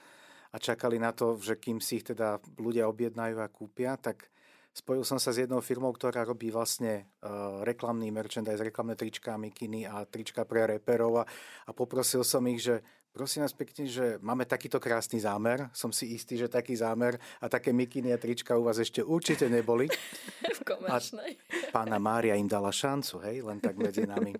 a 0.51 0.57
čakali 0.59 0.99
na 0.99 1.11
to, 1.11 1.39
že 1.39 1.59
kým 1.59 1.83
si 1.83 2.01
ich 2.01 2.07
teda 2.07 2.39
ľudia 2.59 2.87
objednajú 2.87 3.37
a 3.43 3.51
kúpia, 3.51 3.99
tak 3.99 4.31
spojil 4.71 5.03
som 5.03 5.19
sa 5.19 5.35
s 5.35 5.43
jednou 5.43 5.59
firmou, 5.59 5.91
ktorá 5.91 6.23
robí 6.23 6.55
vlastne 6.55 7.11
uh, 7.23 7.63
reklamný 7.67 8.11
merchandise, 8.15 8.63
reklamné 8.63 8.95
trička, 8.95 9.35
mikiny 9.35 9.87
a 9.87 10.07
trička 10.07 10.47
pre 10.47 10.67
reperov 10.79 11.23
a, 11.23 11.25
a 11.67 11.71
poprosil 11.75 12.23
som 12.23 12.43
ich, 12.47 12.63
že 12.63 12.83
Prosím 13.11 13.43
vás 13.43 13.51
pekne, 13.51 13.91
že 13.91 14.23
máme 14.23 14.47
takýto 14.47 14.79
krásny 14.79 15.19
zámer. 15.19 15.67
Som 15.75 15.91
si 15.91 16.15
istý, 16.15 16.39
že 16.39 16.47
taký 16.47 16.79
zámer 16.79 17.19
a 17.43 17.51
také 17.51 17.75
mikiny 17.75 18.15
a 18.15 18.23
trička 18.23 18.55
u 18.55 18.63
vás 18.63 18.79
ešte 18.79 19.03
určite 19.03 19.51
neboli. 19.51 19.91
v 20.59 20.63
komerčnej. 20.63 21.35
A 21.35 21.75
pána 21.75 21.99
Mária 21.99 22.39
im 22.39 22.47
dala 22.47 22.71
šancu, 22.71 23.19
hej, 23.27 23.43
len 23.43 23.59
tak 23.59 23.75
medzi 23.83 24.07
nami. 24.07 24.31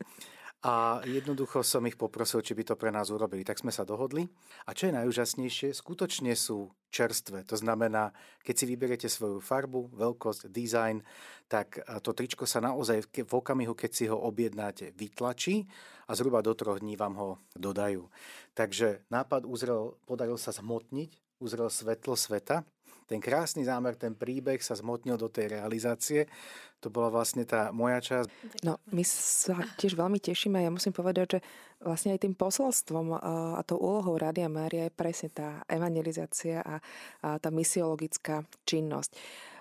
A 0.61 1.01
jednoducho 1.09 1.65
som 1.65 1.89
ich 1.89 1.97
poprosil, 1.97 2.45
či 2.45 2.53
by 2.53 2.69
to 2.69 2.75
pre 2.77 2.93
nás 2.93 3.09
urobili. 3.09 3.41
Tak 3.49 3.65
sme 3.65 3.73
sa 3.73 3.81
dohodli. 3.81 4.29
A 4.69 4.77
čo 4.77 4.93
je 4.93 4.97
najúžasnejšie, 5.01 5.73
skutočne 5.73 6.37
sú 6.37 6.69
čerstvé. 6.93 7.49
To 7.49 7.57
znamená, 7.57 8.13
keď 8.45 8.55
si 8.61 8.65
vyberiete 8.69 9.09
svoju 9.09 9.41
farbu, 9.41 9.97
veľkosť, 9.97 10.53
dizajn, 10.53 11.01
tak 11.49 11.81
to 12.05 12.13
tričko 12.13 12.45
sa 12.45 12.61
naozaj 12.61 13.09
v 13.09 13.33
okamihu, 13.33 13.73
keď 13.73 13.91
si 13.91 14.05
ho 14.13 14.21
objednáte, 14.21 14.93
vytlačí 15.01 15.65
a 16.05 16.13
zhruba 16.13 16.45
do 16.45 16.53
troch 16.53 16.77
dní 16.77 16.93
vám 16.93 17.17
ho 17.17 17.41
dodajú. 17.57 18.13
Takže 18.53 19.01
nápad 19.09 19.49
uzrel, 19.49 19.97
podaril 20.05 20.37
sa 20.37 20.53
zmotniť, 20.53 21.41
uzrel 21.41 21.73
svetlo 21.73 22.21
sveta 22.21 22.69
ten 23.11 23.19
krásny 23.19 23.67
zámer, 23.67 23.99
ten 23.99 24.15
príbeh 24.15 24.63
sa 24.63 24.79
zmotnil 24.79 25.19
do 25.19 25.27
tej 25.27 25.59
realizácie. 25.59 26.31
To 26.79 26.95
bola 26.95 27.11
vlastne 27.11 27.43
tá 27.43 27.75
moja 27.75 27.99
časť. 27.99 28.31
No, 28.63 28.79
my 28.95 29.03
sa 29.03 29.59
tiež 29.75 29.99
veľmi 29.99 30.23
tešíme. 30.23 30.63
Ja 30.63 30.71
musím 30.71 30.95
povedať, 30.95 31.27
že 31.37 31.39
vlastne 31.83 32.15
aj 32.15 32.23
tým 32.23 32.39
posolstvom 32.39 33.19
a 33.21 33.61
tou 33.67 33.83
úlohou 33.83 34.15
Rádia 34.15 34.47
Mária 34.47 34.87
je 34.87 34.95
presne 34.95 35.29
tá 35.35 35.67
evangelizácia 35.67 36.63
a, 36.63 36.79
a 37.27 37.37
tá 37.43 37.51
misiologická 37.51 38.47
činnosť. 38.63 39.13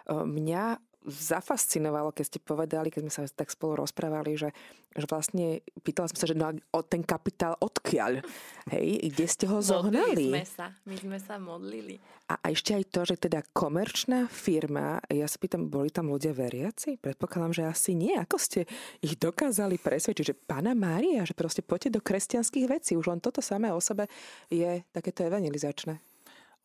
Mňa 0.10 0.64
zafascinovalo, 1.08 2.12
keď 2.12 2.26
ste 2.28 2.40
povedali, 2.44 2.92
keď 2.92 3.08
sme 3.08 3.14
sa 3.14 3.22
tak 3.32 3.48
spolu 3.48 3.80
rozprávali, 3.80 4.36
že, 4.36 4.52
že 4.92 5.06
vlastne 5.08 5.64
pýtala 5.80 6.12
som 6.12 6.20
sa, 6.20 6.28
že 6.28 6.36
no, 6.36 6.52
o 6.52 6.82
ten 6.84 7.02
kapitál 7.08 7.56
odkiaľ? 7.64 8.20
Hej, 8.76 9.16
kde 9.16 9.26
ste 9.26 9.46
ho 9.48 9.64
zohnali? 9.64 10.28
Modlili 10.28 10.44
sme 10.44 10.46
sa, 10.46 10.66
my 10.84 10.96
sme 11.00 11.18
sa 11.18 11.36
modlili. 11.40 11.96
A, 12.30 12.38
a 12.38 12.46
ešte 12.54 12.76
aj 12.76 12.84
to, 12.94 13.02
že 13.08 13.16
teda 13.18 13.42
komerčná 13.56 14.30
firma, 14.30 15.02
ja 15.10 15.26
sa 15.26 15.40
pýtam, 15.42 15.72
boli 15.72 15.90
tam 15.90 16.12
ľudia 16.12 16.36
veriaci? 16.36 17.00
Predpokladám, 17.02 17.54
že 17.56 17.64
asi 17.66 17.92
nie. 17.98 18.14
Ako 18.14 18.38
ste 18.38 18.70
ich 19.02 19.18
dokázali 19.18 19.82
presvedčiť, 19.82 20.36
že 20.36 20.38
pána 20.38 20.78
Mária, 20.78 21.26
že 21.26 21.34
proste 21.34 21.66
poďte 21.66 21.98
do 21.98 22.02
kresťanských 22.04 22.70
vecí. 22.70 22.94
Už 22.94 23.10
len 23.10 23.24
toto 23.24 23.42
samé 23.42 23.74
o 23.74 23.82
sebe 23.82 24.06
je 24.52 24.86
takéto 24.94 25.26
evangelizačné. 25.26 25.98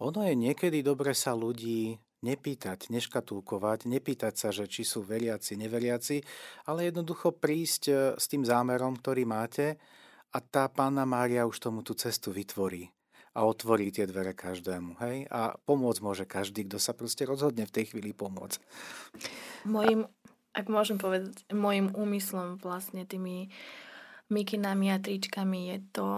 Ono 0.02 0.20
je 0.26 0.34
niekedy 0.34 0.82
dobre 0.82 1.14
sa 1.14 1.32
ľudí 1.32 1.96
nepýtať, 2.24 2.88
neškatulkovať, 2.88 3.84
nepýtať 3.84 4.34
sa, 4.34 4.48
že 4.48 4.64
či 4.64 4.88
sú 4.88 5.04
veriaci, 5.04 5.60
neveriaci, 5.60 6.24
ale 6.64 6.88
jednoducho 6.88 7.36
prísť 7.36 7.82
e, 7.86 7.94
s 8.16 8.24
tým 8.24 8.48
zámerom, 8.48 8.96
ktorý 8.96 9.28
máte 9.28 9.76
a 10.32 10.40
tá 10.40 10.72
pána 10.72 11.04
Mária 11.04 11.44
už 11.44 11.60
tomu 11.60 11.84
tú 11.84 11.92
cestu 11.92 12.32
vytvorí 12.32 12.88
a 13.34 13.44
otvorí 13.44 13.90
tie 13.90 14.06
dvere 14.06 14.32
každému. 14.32 14.96
Hej? 15.02 15.28
A 15.28 15.58
pomôcť 15.66 16.00
môže 16.00 16.24
každý, 16.24 16.64
kto 16.64 16.78
sa 16.78 16.94
proste 16.94 17.26
rozhodne 17.26 17.66
v 17.66 17.74
tej 17.74 17.92
chvíli 17.92 18.14
pomôcť. 18.14 18.62
Mojim, 19.66 20.06
ak 20.54 20.66
môžem 20.70 20.96
povedať, 20.96 21.42
môjim 21.50 21.90
úmyslom 21.92 22.62
vlastne 22.62 23.02
tými 23.04 23.50
mikinami 24.30 24.94
a 24.94 25.02
tričkami 25.02 25.60
je 25.74 25.78
to, 25.92 26.10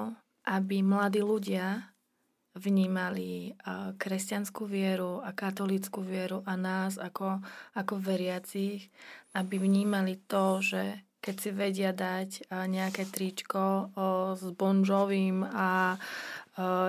aby 0.47 0.85
mladí 0.85 1.25
ľudia 1.25 1.96
vnímali 2.57 3.53
kresťanskú 4.01 4.65
vieru 4.65 5.21
a 5.21 5.37
katolickú 5.37 6.01
vieru 6.01 6.41
a 6.49 6.57
nás 6.57 6.97
ako, 6.97 7.45
ako 7.77 7.95
veriacich, 8.01 8.89
aby 9.37 9.61
vnímali 9.61 10.17
to, 10.25 10.65
že 10.65 11.05
keď 11.21 11.37
si 11.37 11.51
vedia 11.51 11.91
dať 11.91 12.55
nejaké 12.71 13.11
tričko 13.11 13.91
s 14.39 14.45
bonžovým 14.55 15.43
a 15.43 15.99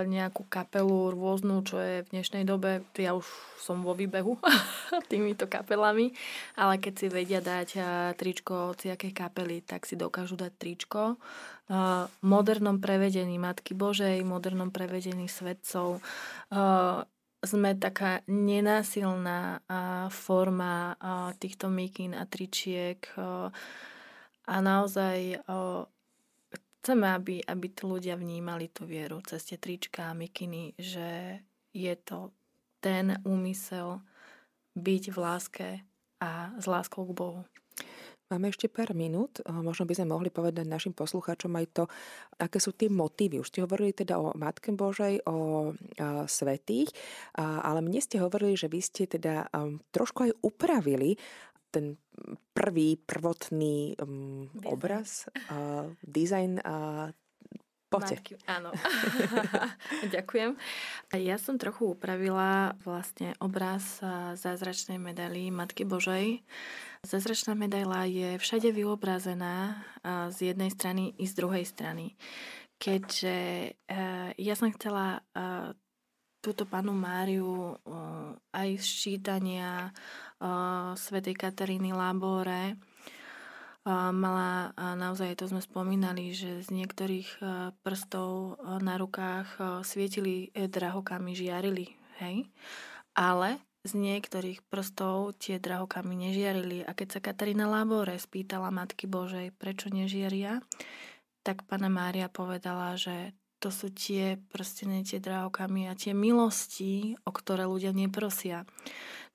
nejakú 0.08 0.48
kapelu 0.48 1.12
rôznu, 1.12 1.60
čo 1.68 1.76
je 1.80 2.08
v 2.08 2.12
dnešnej 2.16 2.48
dobe, 2.48 2.88
ja 2.96 3.12
už 3.12 3.28
som 3.60 3.84
vo 3.84 3.92
výbehu 3.92 4.40
týmito 5.12 5.44
kapelami, 5.52 6.16
ale 6.56 6.80
keď 6.80 6.94
si 6.96 7.08
vedia 7.12 7.44
dať 7.44 7.70
tričko 8.16 8.72
od 8.72 8.80
nejakej 8.80 9.12
kapely, 9.12 9.60
tak 9.68 9.84
si 9.84 10.00
dokážu 10.00 10.40
dať 10.40 10.54
tričko. 10.56 11.20
V 11.68 12.24
modernom 12.24 12.80
prevedení 12.80 13.36
Matky 13.36 13.76
Božej, 13.76 14.24
modernom 14.24 14.72
prevedení 14.72 15.28
svetcov 15.28 16.00
sme 17.44 17.70
taká 17.76 18.24
nenásilná 18.32 19.60
forma 20.16 20.96
týchto 21.44 21.68
mikín 21.68 22.16
a 22.16 22.24
tričiek 22.24 23.04
a 24.48 24.56
naozaj 24.64 25.44
chceme, 26.88 27.20
aby, 27.20 27.44
aby 27.44 27.68
tí 27.68 27.84
ľudia 27.84 28.16
vnímali 28.16 28.72
tú 28.72 28.88
vieru 28.88 29.20
cez 29.20 29.44
tie 29.44 29.60
trička 29.60 30.08
a 30.08 30.16
mikiny, 30.16 30.72
že 30.80 31.44
je 31.76 31.92
to 32.00 32.32
ten 32.80 33.20
úmysel 33.28 34.00
byť 34.72 35.04
v 35.12 35.18
láske 35.20 35.68
a 36.24 36.56
s 36.56 36.64
láskou 36.64 37.04
k 37.04 37.12
Bohu. 37.12 37.44
Máme 38.32 38.56
ešte 38.56 38.72
pár 38.72 38.96
minút, 38.96 39.44
možno 39.44 39.84
by 39.84 40.00
sme 40.00 40.16
mohli 40.16 40.32
povedať 40.32 40.64
našim 40.64 40.96
poslucháčom 40.96 41.52
aj 41.60 41.66
to, 41.76 41.84
aké 42.40 42.56
sú 42.56 42.72
tie 42.72 42.88
motívy. 42.88 43.44
Už 43.44 43.52
ste 43.52 43.68
hovorili 43.68 43.92
teda 43.92 44.16
o 44.24 44.32
Matke 44.40 44.72
Božej, 44.72 45.28
o 45.28 45.76
svetých, 46.24 46.88
ale 47.36 47.84
mne 47.84 48.00
ste 48.00 48.24
hovorili, 48.24 48.56
že 48.56 48.72
vy 48.72 48.80
ste 48.80 49.12
teda 49.12 49.52
trošku 49.92 50.24
aj 50.24 50.32
upravili 50.40 51.20
ten 51.72 52.00
prvý, 52.56 52.98
prvotný 52.98 53.96
um, 54.02 54.50
obraz, 54.66 55.30
uh, 55.52 55.92
dizajn 56.04 56.62
uh, 56.64 57.12
Poďte. 57.88 58.36
áno. 58.52 58.76
Ďakujem. 60.16 60.60
Ja 61.24 61.40
som 61.40 61.56
trochu 61.56 61.96
upravila 61.96 62.76
vlastne 62.84 63.32
obraz 63.40 64.04
zázračnej 64.36 65.00
medaily 65.00 65.48
Matky 65.56 65.88
Božej. 65.88 66.44
Zázračná 67.08 67.56
medaila 67.56 68.04
je 68.04 68.36
všade 68.44 68.76
vyobrazená 68.76 69.88
z 70.36 70.52
jednej 70.52 70.68
strany 70.68 71.16
i 71.16 71.24
z 71.32 71.34
druhej 71.40 71.64
strany. 71.64 72.20
Keďže 72.76 73.36
ja 74.36 74.54
som 74.60 74.68
chcela 74.76 75.24
túto 76.40 76.64
panu 76.70 76.94
Máriu 76.96 77.76
aj 78.54 78.70
z 78.80 78.88
čítania 78.88 79.92
svätej 80.96 81.36
Kataríny 81.36 81.92
Labore. 81.92 82.78
Mala 83.88 84.76
naozaj, 84.76 85.40
to 85.40 85.48
sme 85.48 85.64
spomínali, 85.64 86.36
že 86.36 86.60
z 86.60 86.70
niektorých 86.76 87.40
prstov 87.82 88.60
na 88.84 89.00
rukách 89.00 89.82
svietili 89.88 90.52
drahokami, 90.52 91.32
žiarili. 91.32 91.96
hej. 92.20 92.50
Ale 93.18 93.62
z 93.88 93.96
niektorých 93.96 94.68
prstov 94.68 95.40
tie 95.40 95.58
drahokamy 95.58 96.14
nežiarili. 96.28 96.84
A 96.84 96.92
keď 96.92 97.18
sa 97.18 97.20
Katarína 97.24 97.66
Labore 97.70 98.20
spýtala 98.20 98.70
Matky 98.74 99.08
Božej, 99.08 99.56
prečo 99.56 99.88
nežiaria, 99.88 100.60
tak 101.42 101.64
pána 101.64 101.88
Mária 101.88 102.28
povedala, 102.28 103.00
že 103.00 103.32
to 103.58 103.74
sú 103.74 103.90
tie 103.90 104.38
prstené, 104.54 105.02
tie 105.02 105.18
drahokamy 105.18 105.90
a 105.90 105.98
tie 105.98 106.14
milosti, 106.14 107.18
o 107.26 107.32
ktoré 107.34 107.66
ľudia 107.66 107.90
neprosia. 107.94 108.70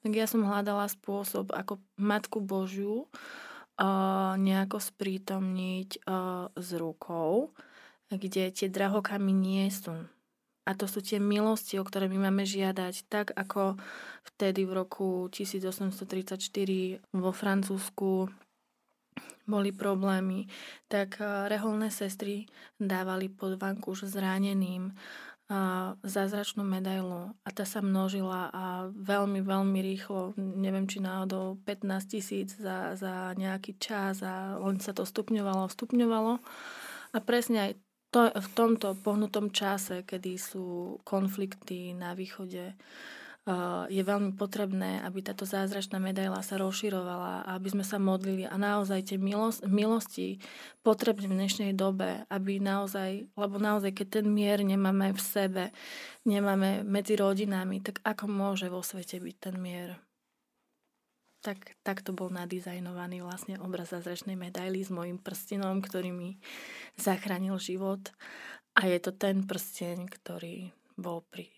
Tak 0.03 0.13
ja 0.15 0.27
som 0.27 0.47
hľadala 0.47 0.87
spôsob, 0.91 1.55
ako 1.55 1.79
Matku 1.99 2.43
Božiu 2.43 3.07
uh, 3.07 4.35
nejako 4.39 4.79
sprítomniť 4.79 6.07
uh, 6.07 6.51
s 6.55 6.69
rukou, 6.75 7.55
kde 8.11 8.51
tie 8.51 8.69
drahokamy 8.71 9.31
nie 9.35 9.67
sú. 9.71 10.07
A 10.63 10.79
to 10.79 10.87
sú 10.87 11.03
tie 11.03 11.19
milosti, 11.19 11.83
o 11.83 11.87
ktoré 11.87 12.07
my 12.07 12.31
máme 12.31 12.47
žiadať, 12.47 13.11
tak 13.11 13.35
ako 13.35 13.75
vtedy 14.23 14.63
v 14.63 14.73
roku 14.79 15.27
1834 15.35 16.39
vo 17.11 17.31
Francúzsku 17.35 18.31
boli 19.53 19.69
problémy, 19.77 20.49
tak 20.89 21.21
eh, 21.21 21.53
reholné 21.53 21.93
sestry 21.93 22.49
dávali 22.81 23.29
pod 23.29 23.61
vankúš 23.61 24.09
zraneným 24.09 24.89
eh, 24.89 25.93
zázračnú 26.01 26.65
medailu 26.65 27.37
a 27.45 27.49
tá 27.53 27.69
sa 27.69 27.85
množila 27.85 28.49
a 28.49 28.65
veľmi, 28.89 29.45
veľmi 29.45 29.79
rýchlo, 29.85 30.33
neviem 30.41 30.89
či 30.89 31.05
náhodou 31.05 31.61
15 31.69 32.09
tisíc 32.09 32.57
za, 32.57 32.97
za 32.97 33.37
nejaký 33.37 33.77
čas 33.77 34.25
a 34.25 34.57
len 34.57 34.81
sa 34.81 34.97
to 34.97 35.05
stupňovalo, 35.05 35.69
stupňovalo. 35.69 36.41
A 37.13 37.19
presne 37.21 37.59
aj 37.61 37.73
to, 38.13 38.29
v 38.29 38.49
tomto 38.53 38.97
pohnutom 39.01 39.53
čase, 39.53 40.05
kedy 40.05 40.37
sú 40.37 40.97
konflikty 41.05 41.97
na 41.97 42.13
východe, 42.13 42.77
je 43.91 44.03
veľmi 44.07 44.39
potrebné, 44.39 45.03
aby 45.03 45.19
táto 45.19 45.43
zázračná 45.43 45.99
medaila 45.99 46.39
sa 46.47 46.63
rozširovala 46.63 47.43
a 47.43 47.59
aby 47.59 47.75
sme 47.75 47.83
sa 47.83 47.99
modlili 47.99 48.47
a 48.47 48.55
naozaj 48.55 49.11
tie 49.11 49.19
milosti, 49.19 49.67
milosti 49.67 50.29
potrebné 50.87 51.27
v 51.27 51.39
dnešnej 51.43 51.73
dobe, 51.75 52.23
aby 52.31 52.63
naozaj, 52.63 53.27
lebo 53.35 53.59
naozaj, 53.59 53.99
keď 53.99 54.23
ten 54.23 54.27
mier 54.31 54.63
nemáme 54.63 55.11
v 55.11 55.19
sebe, 55.19 55.65
nemáme 56.23 56.87
medzi 56.87 57.19
rodinami, 57.19 57.83
tak 57.83 57.99
ako 58.07 58.31
môže 58.31 58.71
vo 58.71 58.79
svete 58.79 59.19
byť 59.19 59.37
ten 59.43 59.59
mier? 59.59 59.99
Tak, 61.43 61.83
tak 61.83 62.07
to 62.07 62.15
bol 62.15 62.31
nadizajnovaný 62.31 63.27
vlastne 63.27 63.59
obraz 63.59 63.91
zázračnej 63.91 64.39
medaily 64.39 64.87
s 64.87 64.95
mojim 64.95 65.19
prstenom, 65.19 65.83
ktorý 65.83 66.15
mi 66.15 66.39
zachránil 66.95 67.59
život. 67.59 68.15
A 68.79 68.87
je 68.87 69.03
to 69.03 69.11
ten 69.11 69.43
prsteň, 69.43 70.07
ktorý 70.07 70.71
bol 70.95 71.27
pri 71.27 71.51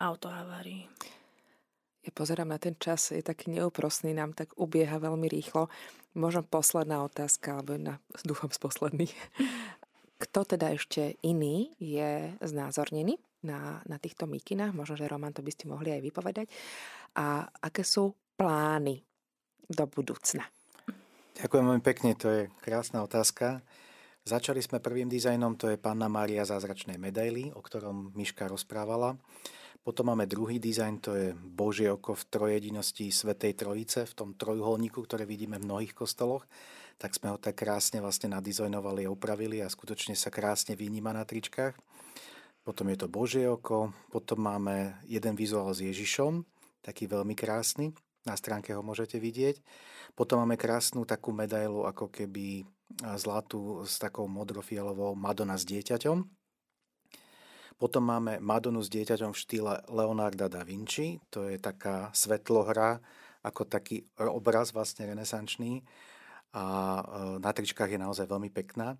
autohavárii 0.00 0.88
ja 2.08 2.12
pozerám 2.16 2.48
na 2.48 2.56
ten 2.56 2.72
čas, 2.80 3.12
je 3.12 3.20
taký 3.20 3.52
neúprosný, 3.52 4.16
nám 4.16 4.32
tak 4.32 4.56
ubieha 4.56 4.96
veľmi 4.96 5.28
rýchlo. 5.28 5.68
Možno 6.16 6.40
posledná 6.40 7.04
otázka, 7.04 7.60
alebo 7.60 7.76
jedna, 7.76 8.00
dúfam, 8.24 8.48
z 8.48 8.56
posledných. 8.64 9.12
Kto 10.16 10.48
teda 10.48 10.72
ešte 10.72 11.20
iný 11.20 11.76
je 11.76 12.32
znázornený 12.40 13.20
na, 13.44 13.84
na 13.84 14.00
týchto 14.00 14.24
mikinách? 14.24 14.72
Možno, 14.72 14.96
že 14.96 15.04
Roman, 15.04 15.36
to 15.36 15.44
by 15.44 15.52
ste 15.52 15.68
mohli 15.68 15.92
aj 15.92 16.00
vypovedať. 16.00 16.46
A 17.20 17.44
aké 17.60 17.84
sú 17.84 18.16
plány 18.40 19.04
do 19.68 19.84
budúcna? 19.84 20.48
Ďakujem 21.36 21.64
veľmi 21.68 21.84
pekne, 21.84 22.16
to 22.16 22.26
je 22.32 22.42
krásna 22.64 23.04
otázka. 23.04 23.60
Začali 24.24 24.64
sme 24.64 24.80
prvým 24.80 25.12
dizajnom, 25.12 25.60
to 25.60 25.68
je 25.68 25.76
Panna 25.76 26.08
Mária 26.08 26.48
zázračnej 26.48 26.96
medaily, 26.96 27.52
o 27.52 27.60
ktorom 27.60 28.16
Miška 28.16 28.48
rozprávala. 28.48 29.20
Potom 29.82 30.12
máme 30.12 30.28
druhý 30.28 30.60
dizajn, 30.60 30.94
to 31.00 31.16
je 31.16 31.32
Božie 31.32 31.88
oko 31.88 32.12
v 32.12 32.26
trojedinosti 32.28 33.08
Svetej 33.08 33.56
Trojice, 33.56 34.04
v 34.04 34.14
tom 34.14 34.30
trojuholníku, 34.36 35.00
ktoré 35.00 35.24
vidíme 35.24 35.56
v 35.56 35.64
mnohých 35.64 35.96
kostoloch. 35.96 36.44
Tak 37.00 37.16
sme 37.16 37.32
ho 37.32 37.38
tak 37.40 37.62
krásne 37.62 38.02
vlastne 38.02 38.34
nadizajnovali 38.36 39.06
a 39.06 39.12
upravili 39.14 39.64
a 39.64 39.70
skutočne 39.70 40.12
sa 40.18 40.28
krásne 40.28 40.76
vyníma 40.76 41.14
na 41.16 41.24
tričkách. 41.24 41.78
Potom 42.68 42.90
je 42.92 43.00
to 43.00 43.08
Božie 43.08 43.48
oko, 43.48 43.96
potom 44.12 44.44
máme 44.44 45.00
jeden 45.08 45.32
vizuál 45.32 45.72
s 45.72 45.80
Ježišom, 45.80 46.44
taký 46.84 47.08
veľmi 47.08 47.32
krásny, 47.32 47.96
na 48.28 48.36
stránke 48.36 48.76
ho 48.76 48.84
môžete 48.84 49.16
vidieť. 49.16 49.64
Potom 50.12 50.44
máme 50.44 50.60
krásnu 50.60 51.08
takú 51.08 51.32
medailu, 51.32 51.88
ako 51.88 52.12
keby 52.12 52.68
zlatú 53.16 53.88
s 53.88 53.96
takou 53.96 54.28
modrofialovou 54.28 55.16
Madonna 55.16 55.56
s 55.56 55.64
dieťaťom. 55.64 56.37
Potom 57.78 58.02
máme 58.02 58.42
Madonu 58.42 58.82
s 58.82 58.90
dieťaťom 58.90 59.30
v 59.30 59.38
štýle 59.38 59.86
Leonarda 59.86 60.50
da 60.50 60.66
Vinci, 60.66 61.22
to 61.30 61.46
je 61.46 61.62
taká 61.62 62.10
svetlohra, 62.10 62.98
ako 63.46 63.70
taký 63.70 64.02
obraz 64.18 64.74
vlastne 64.74 65.06
renesančný 65.06 65.86
a 66.58 66.64
e, 66.66 67.02
na 67.38 67.50
tričkách 67.54 67.94
je 67.94 68.02
naozaj 68.02 68.26
veľmi 68.26 68.50
pekná. 68.50 68.98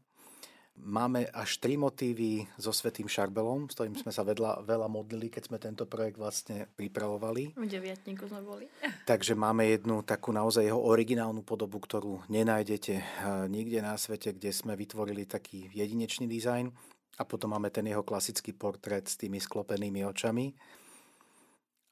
Máme 0.78 1.26
až 1.34 1.58
tri 1.58 1.74
motívy 1.74 2.46
so 2.54 2.70
Svetým 2.70 3.10
Šarbelom, 3.10 3.66
s 3.66 3.74
ktorým 3.74 3.98
sme 3.98 4.14
sa 4.14 4.22
vedla, 4.22 4.62
veľa 4.62 4.86
modlili, 4.86 5.26
keď 5.26 5.42
sme 5.50 5.58
tento 5.58 5.90
projekt 5.90 6.14
vlastne 6.14 6.70
pripravovali. 6.78 7.58
V 7.58 7.66
deviatníku 7.66 8.30
sme 8.30 8.46
boli. 8.46 8.70
Takže 9.10 9.34
máme 9.34 9.66
jednu 9.66 10.06
takú 10.06 10.30
naozaj 10.30 10.70
jeho 10.70 10.78
originálnu 10.78 11.42
podobu, 11.42 11.82
ktorú 11.82 12.22
nenájdete 12.30 12.94
e, 12.94 13.04
nikde 13.50 13.82
na 13.82 13.98
svete, 13.98 14.30
kde 14.38 14.54
sme 14.54 14.78
vytvorili 14.78 15.26
taký 15.26 15.66
jedinečný 15.74 16.30
dizajn. 16.30 16.70
A 17.18 17.26
potom 17.26 17.50
máme 17.54 17.74
ten 17.74 17.86
jeho 17.86 18.06
klasický 18.06 18.54
portrét 18.54 19.10
s 19.10 19.18
tými 19.18 19.42
sklopenými 19.42 20.06
očami 20.06 20.54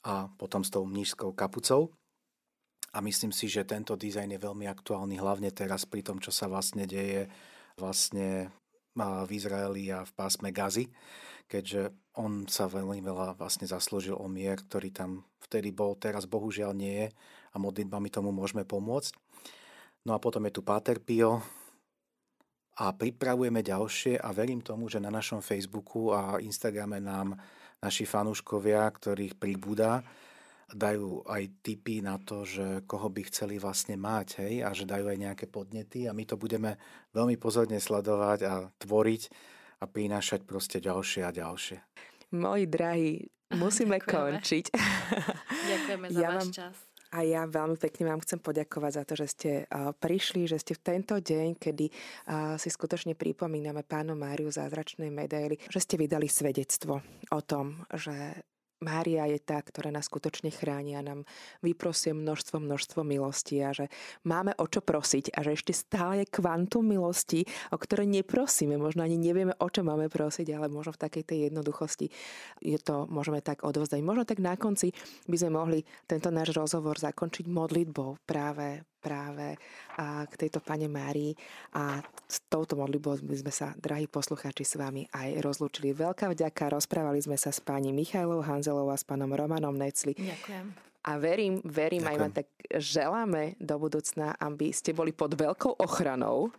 a 0.07 0.31
potom 0.39 0.63
s 0.63 0.71
tou 0.71 0.87
mnížskou 0.87 1.35
kapucou. 1.35 1.91
A 2.95 3.03
myslím 3.03 3.35
si, 3.35 3.51
že 3.51 3.67
tento 3.67 3.99
dizajn 3.99 4.39
je 4.39 4.39
veľmi 4.39 4.65
aktuálny, 4.71 5.19
hlavne 5.19 5.51
teraz 5.51 5.83
pri 5.83 6.01
tom, 6.01 6.23
čo 6.23 6.31
sa 6.31 6.47
vlastne 6.47 6.87
deje 6.87 7.27
vlastne 7.75 8.49
v 8.97 9.29
Izraeli 9.29 9.93
a 9.93 10.01
v 10.01 10.11
pásme 10.17 10.49
Gazy, 10.49 10.89
keďže 11.45 11.93
on 12.17 12.49
sa 12.49 12.65
veľmi 12.65 12.97
veľa 13.05 13.37
vlastne 13.37 13.69
zaslúžil 13.69 14.17
o 14.17 14.25
mier, 14.25 14.57
ktorý 14.57 14.89
tam 14.89 15.21
vtedy 15.45 15.69
bol, 15.69 15.93
teraz 15.93 16.25
bohužiaľ 16.25 16.73
nie 16.73 17.05
je 17.05 17.07
a 17.53 17.55
modlitbami 17.61 18.09
tomu 18.09 18.33
môžeme 18.33 18.65
pomôcť. 18.65 19.13
No 20.07 20.17
a 20.17 20.23
potom 20.23 20.41
je 20.49 20.57
tu 20.57 20.65
Páter 20.65 20.97
Pio, 20.97 21.45
a 22.77 22.93
pripravujeme 22.93 23.65
ďalšie 23.65 24.21
a 24.21 24.29
verím 24.29 24.61
tomu, 24.61 24.85
že 24.85 25.01
na 25.01 25.09
našom 25.09 25.41
Facebooku 25.41 26.13
a 26.13 26.37
Instagrame 26.37 27.01
nám 27.01 27.33
naši 27.81 28.05
fanúškovia, 28.05 28.85
ktorých 28.85 29.37
pribúda, 29.37 30.05
dajú 30.67 31.23
aj 31.25 31.63
tipy 31.63 32.03
na 32.03 32.19
to, 32.19 32.43
že 32.43 32.83
koho 32.83 33.07
by 33.07 33.23
chceli 33.31 33.55
vlastne 33.55 33.95
mať, 33.95 34.43
hej, 34.43 34.53
a 34.67 34.75
že 34.75 34.83
dajú 34.83 35.07
aj 35.07 35.17
nejaké 35.17 35.45
podnety 35.47 36.05
a 36.05 36.11
my 36.11 36.27
to 36.27 36.35
budeme 36.35 36.75
veľmi 37.15 37.39
pozorne 37.39 37.79
sledovať 37.79 38.39
a 38.45 38.53
tvoriť 38.75 39.23
a 39.79 39.85
prinášať 39.87 40.43
proste 40.43 40.83
ďalšie 40.83 41.23
a 41.23 41.31
ďalšie. 41.31 41.77
Moji 42.35 42.65
drahí, 42.67 43.31
musíme 43.55 43.97
Ďakujeme. 44.03 44.43
končiť. 44.43 44.65
Ďakujeme 45.71 46.05
za 46.11 46.19
ja 46.19 46.29
váš 46.35 46.51
čas. 46.51 46.86
A 47.15 47.23
ja 47.23 47.47
veľmi 47.47 47.79
pekne 47.79 48.11
vám 48.11 48.19
chcem 48.19 48.39
poďakovať 48.43 48.91
za 48.91 49.03
to, 49.07 49.13
že 49.15 49.27
ste 49.31 49.51
prišli, 49.99 50.43
že 50.43 50.59
ste 50.59 50.75
v 50.75 50.83
tento 50.83 51.15
deň, 51.15 51.55
kedy 51.55 51.85
si 52.59 52.69
skutočne 52.69 53.15
pripomíname 53.15 53.87
pánu 53.87 54.11
Máriu 54.11 54.51
zázračnej 54.51 55.07
medaily, 55.07 55.55
že 55.71 55.79
ste 55.79 55.95
vydali 55.95 56.27
svedectvo 56.27 56.99
o 57.31 57.41
tom, 57.47 57.87
že 57.95 58.43
Mária 58.77 59.25
je 59.25 59.41
tá, 59.41 59.57
ktorá 59.57 59.89
nás 59.89 60.05
skutočne 60.05 60.53
chráni 60.53 60.93
a 60.93 61.01
nám 61.01 61.25
vyprosie 61.65 62.13
množstvo, 62.13 62.61
množstvo 62.61 63.01
milostí 63.01 63.57
a 63.57 63.73
že 63.73 63.89
máme 64.21 64.53
o 64.61 64.69
čo 64.69 64.85
prosiť 64.85 65.33
a 65.33 65.41
že 65.41 65.57
ešte 65.57 65.73
stále 65.73 66.21
je 66.21 66.29
kvantum 66.29 66.85
milostí, 66.85 67.41
o 67.73 67.77
ktoré 67.81 68.05
neprosíme. 68.05 68.77
Možno 68.77 69.01
ani 69.01 69.17
nevieme, 69.17 69.57
o 69.57 69.67
čo 69.73 69.81
máme 69.81 70.13
prosiť, 70.13 70.53
ale 70.53 70.69
možno 70.69 70.93
v 70.93 71.01
takej 71.09 71.23
tej 71.25 71.39
jednoduchosti 71.49 72.13
je 72.61 72.77
to, 72.77 73.09
môžeme 73.09 73.41
tak 73.41 73.65
odovzdať. 73.65 73.97
Možno 74.05 74.29
tak 74.29 74.37
na 74.37 74.53
konci 74.53 74.93
by 75.25 75.37
sme 75.41 75.57
mohli 75.57 75.79
tento 76.05 76.29
náš 76.29 76.53
rozhovor 76.53 77.01
zakončiť 77.01 77.49
modlitbou 77.49 78.29
práve 78.29 78.85
práve 78.99 79.55
k 80.27 80.33
tejto 80.35 80.59
pane 80.59 80.89
Márii 80.91 81.37
a 81.77 82.01
s 82.25 82.43
touto 82.51 82.75
modlitbou 82.75 83.21
by 83.23 83.37
sme 83.39 83.53
sa, 83.53 83.71
drahí 83.77 84.09
poslucháči, 84.09 84.65
s 84.65 84.75
vami 84.75 85.07
aj 85.13 85.39
rozlúčili. 85.41 85.95
Veľká 85.95 86.33
vďaka, 86.33 86.73
rozprávali 86.73 87.21
sme 87.21 87.39
sa 87.39 87.53
s 87.53 87.63
pani 87.63 87.95
Michailou 87.95 88.43
Hanzelovou 88.43 88.91
a 88.91 88.99
s 88.99 89.05
pánom 89.05 89.31
Romanom 89.31 89.77
Necli. 89.77 90.17
Ďakujem. 90.17 90.65
A 91.07 91.11
verím, 91.15 91.63
verím 91.63 92.03
Ďakujem. 92.03 92.11
aj 92.11 92.17
vám 92.19 92.33
tak 92.35 92.47
želáme 92.67 93.55
do 93.63 93.75
budúcna, 93.79 94.35
aby 94.43 94.75
ste 94.75 94.91
boli 94.91 95.15
pod 95.15 95.39
veľkou 95.39 95.79
ochranou 95.79 96.51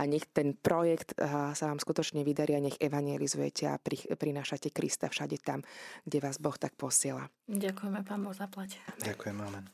a 0.00 0.08
nech 0.08 0.24
ten 0.32 0.56
projekt 0.56 1.12
sa 1.20 1.64
vám 1.68 1.76
skutočne 1.76 2.24
vydarí 2.24 2.56
a 2.56 2.64
nech 2.64 2.80
evangelizujete 2.80 3.68
a 3.68 3.76
prinášate 4.16 4.72
Krista 4.72 5.12
všade 5.12 5.36
tam, 5.44 5.60
kde 6.08 6.24
vás 6.24 6.40
Boh 6.40 6.56
tak 6.56 6.72
posiela. 6.80 7.28
Ďakujeme, 7.44 8.00
pán 8.00 8.24
Boh 8.24 8.32
zaplať. 8.32 8.80
Ďakujem, 9.04 9.36
amen. 9.36 9.68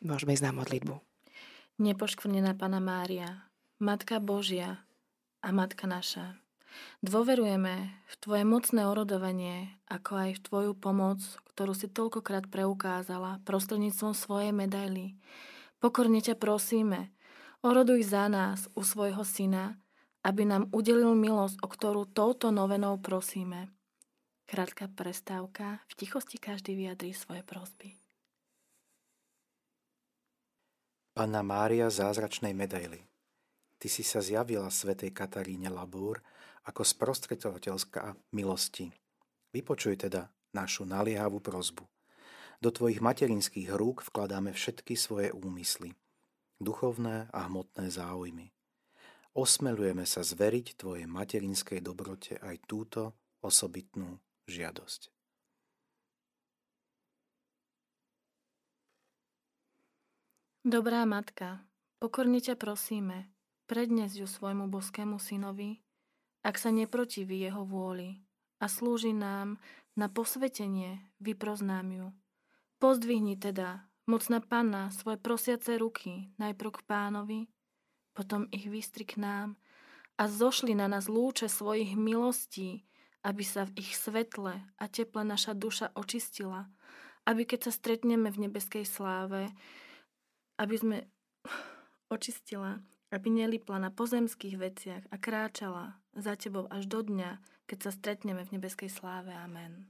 Môžeme 0.00 0.32
ísť 0.32 0.48
na 0.48 0.56
modlitbu. 0.56 0.96
Nepoškvrnená 1.78 2.58
Pana 2.58 2.82
Mária, 2.82 3.46
Matka 3.78 4.18
Božia 4.18 4.82
a 5.46 5.54
Matka 5.54 5.86
naša, 5.86 6.34
dôverujeme 7.06 7.94
v 8.02 8.14
Tvoje 8.18 8.42
mocné 8.42 8.82
orodovanie, 8.82 9.78
ako 9.86 10.26
aj 10.26 10.30
v 10.34 10.42
Tvoju 10.42 10.72
pomoc, 10.74 11.22
ktorú 11.54 11.78
si 11.78 11.86
toľkokrát 11.86 12.50
preukázala 12.50 13.38
prostredníctvom 13.46 14.10
svojej 14.10 14.50
medaily. 14.50 15.22
Pokorne 15.78 16.18
ťa 16.18 16.34
prosíme, 16.34 17.14
oroduj 17.62 18.10
za 18.10 18.26
nás 18.26 18.66
u 18.74 18.82
svojho 18.82 19.22
syna, 19.22 19.78
aby 20.26 20.50
nám 20.50 20.66
udelil 20.74 21.14
milosť, 21.14 21.62
o 21.62 21.70
ktorú 21.70 22.10
touto 22.10 22.50
novenou 22.50 22.98
prosíme. 22.98 23.70
Krátka 24.50 24.90
prestávka, 24.90 25.78
v 25.86 25.92
tichosti 25.94 26.42
každý 26.42 26.74
vyjadrí 26.74 27.14
svoje 27.14 27.46
prosby. 27.46 27.94
Panna 31.18 31.42
Mária 31.42 31.90
zázračnej 31.90 32.54
medaily. 32.54 33.02
Ty 33.82 33.90
si 33.90 34.06
sa 34.06 34.22
zjavila 34.22 34.70
svätej 34.70 35.10
Kataríne 35.10 35.66
Labúr 35.66 36.22
ako 36.62 36.86
sprostredovateľská 36.86 38.14
milosti. 38.38 38.94
Vypočuj 39.50 39.98
teda 40.06 40.30
našu 40.54 40.86
naliehavú 40.86 41.42
prozbu. 41.42 41.82
Do 42.62 42.70
tvojich 42.70 43.02
materinských 43.02 43.66
rúk 43.74 44.06
vkladáme 44.06 44.54
všetky 44.54 44.94
svoje 44.94 45.34
úmysly, 45.34 45.90
duchovné 46.62 47.26
a 47.34 47.50
hmotné 47.50 47.90
záujmy. 47.90 48.54
Osmelujeme 49.34 50.06
sa 50.06 50.22
zveriť 50.22 50.78
tvojej 50.78 51.10
materinskej 51.10 51.82
dobrote 51.82 52.38
aj 52.38 52.62
túto 52.70 53.18
osobitnú 53.42 54.22
žiadosť. 54.46 55.17
Dobrá 60.68 61.08
matka, 61.08 61.64
pokorne 61.96 62.44
ťa 62.44 62.52
prosíme, 62.60 63.32
prednes 63.64 64.12
ju 64.12 64.28
svojmu 64.28 64.68
boskému 64.68 65.16
synovi, 65.16 65.80
ak 66.44 66.60
sa 66.60 66.68
neprotiví 66.68 67.40
jeho 67.40 67.64
vôli 67.64 68.20
a 68.60 68.68
slúži 68.68 69.16
nám 69.16 69.56
na 69.96 70.12
posvetenie, 70.12 71.00
vyproznám 71.24 71.88
ju. 71.88 72.06
Pozdvihni 72.84 73.40
teda, 73.40 73.88
mocná 74.04 74.44
panna, 74.44 74.92
svoje 74.92 75.16
prosiace 75.16 75.80
ruky 75.80 76.36
najprv 76.36 76.70
k 76.76 76.80
pánovi, 76.84 77.40
potom 78.12 78.44
ich 78.52 78.68
vystri 78.68 79.08
k 79.08 79.24
nám 79.24 79.56
a 80.20 80.28
zošli 80.28 80.76
na 80.76 80.84
nás 80.84 81.08
lúče 81.08 81.48
svojich 81.48 81.96
milostí, 81.96 82.84
aby 83.24 83.40
sa 83.40 83.64
v 83.64 83.88
ich 83.88 83.96
svetle 83.96 84.60
a 84.76 84.84
teple 84.84 85.24
naša 85.24 85.56
duša 85.56 85.96
očistila, 85.96 86.68
aby 87.24 87.48
keď 87.48 87.72
sa 87.72 87.72
stretneme 87.72 88.28
v 88.28 88.52
nebeskej 88.52 88.84
sláve, 88.84 89.48
aby 90.58 90.74
sme 90.76 90.96
očistila 92.14 92.82
aby 93.08 93.32
nelipla 93.32 93.80
na 93.80 93.88
pozemských 93.88 94.56
veciach 94.60 95.02
a 95.08 95.16
kráčala 95.16 95.96
za 96.12 96.36
tebou 96.36 96.68
až 96.68 96.84
do 96.88 97.00
dňa, 97.00 97.40
keď 97.64 97.78
sa 97.88 97.90
stretneme 97.92 98.44
v 98.44 98.60
nebeskej 98.60 98.92
sláve. 98.92 99.32
Amen. 99.32 99.88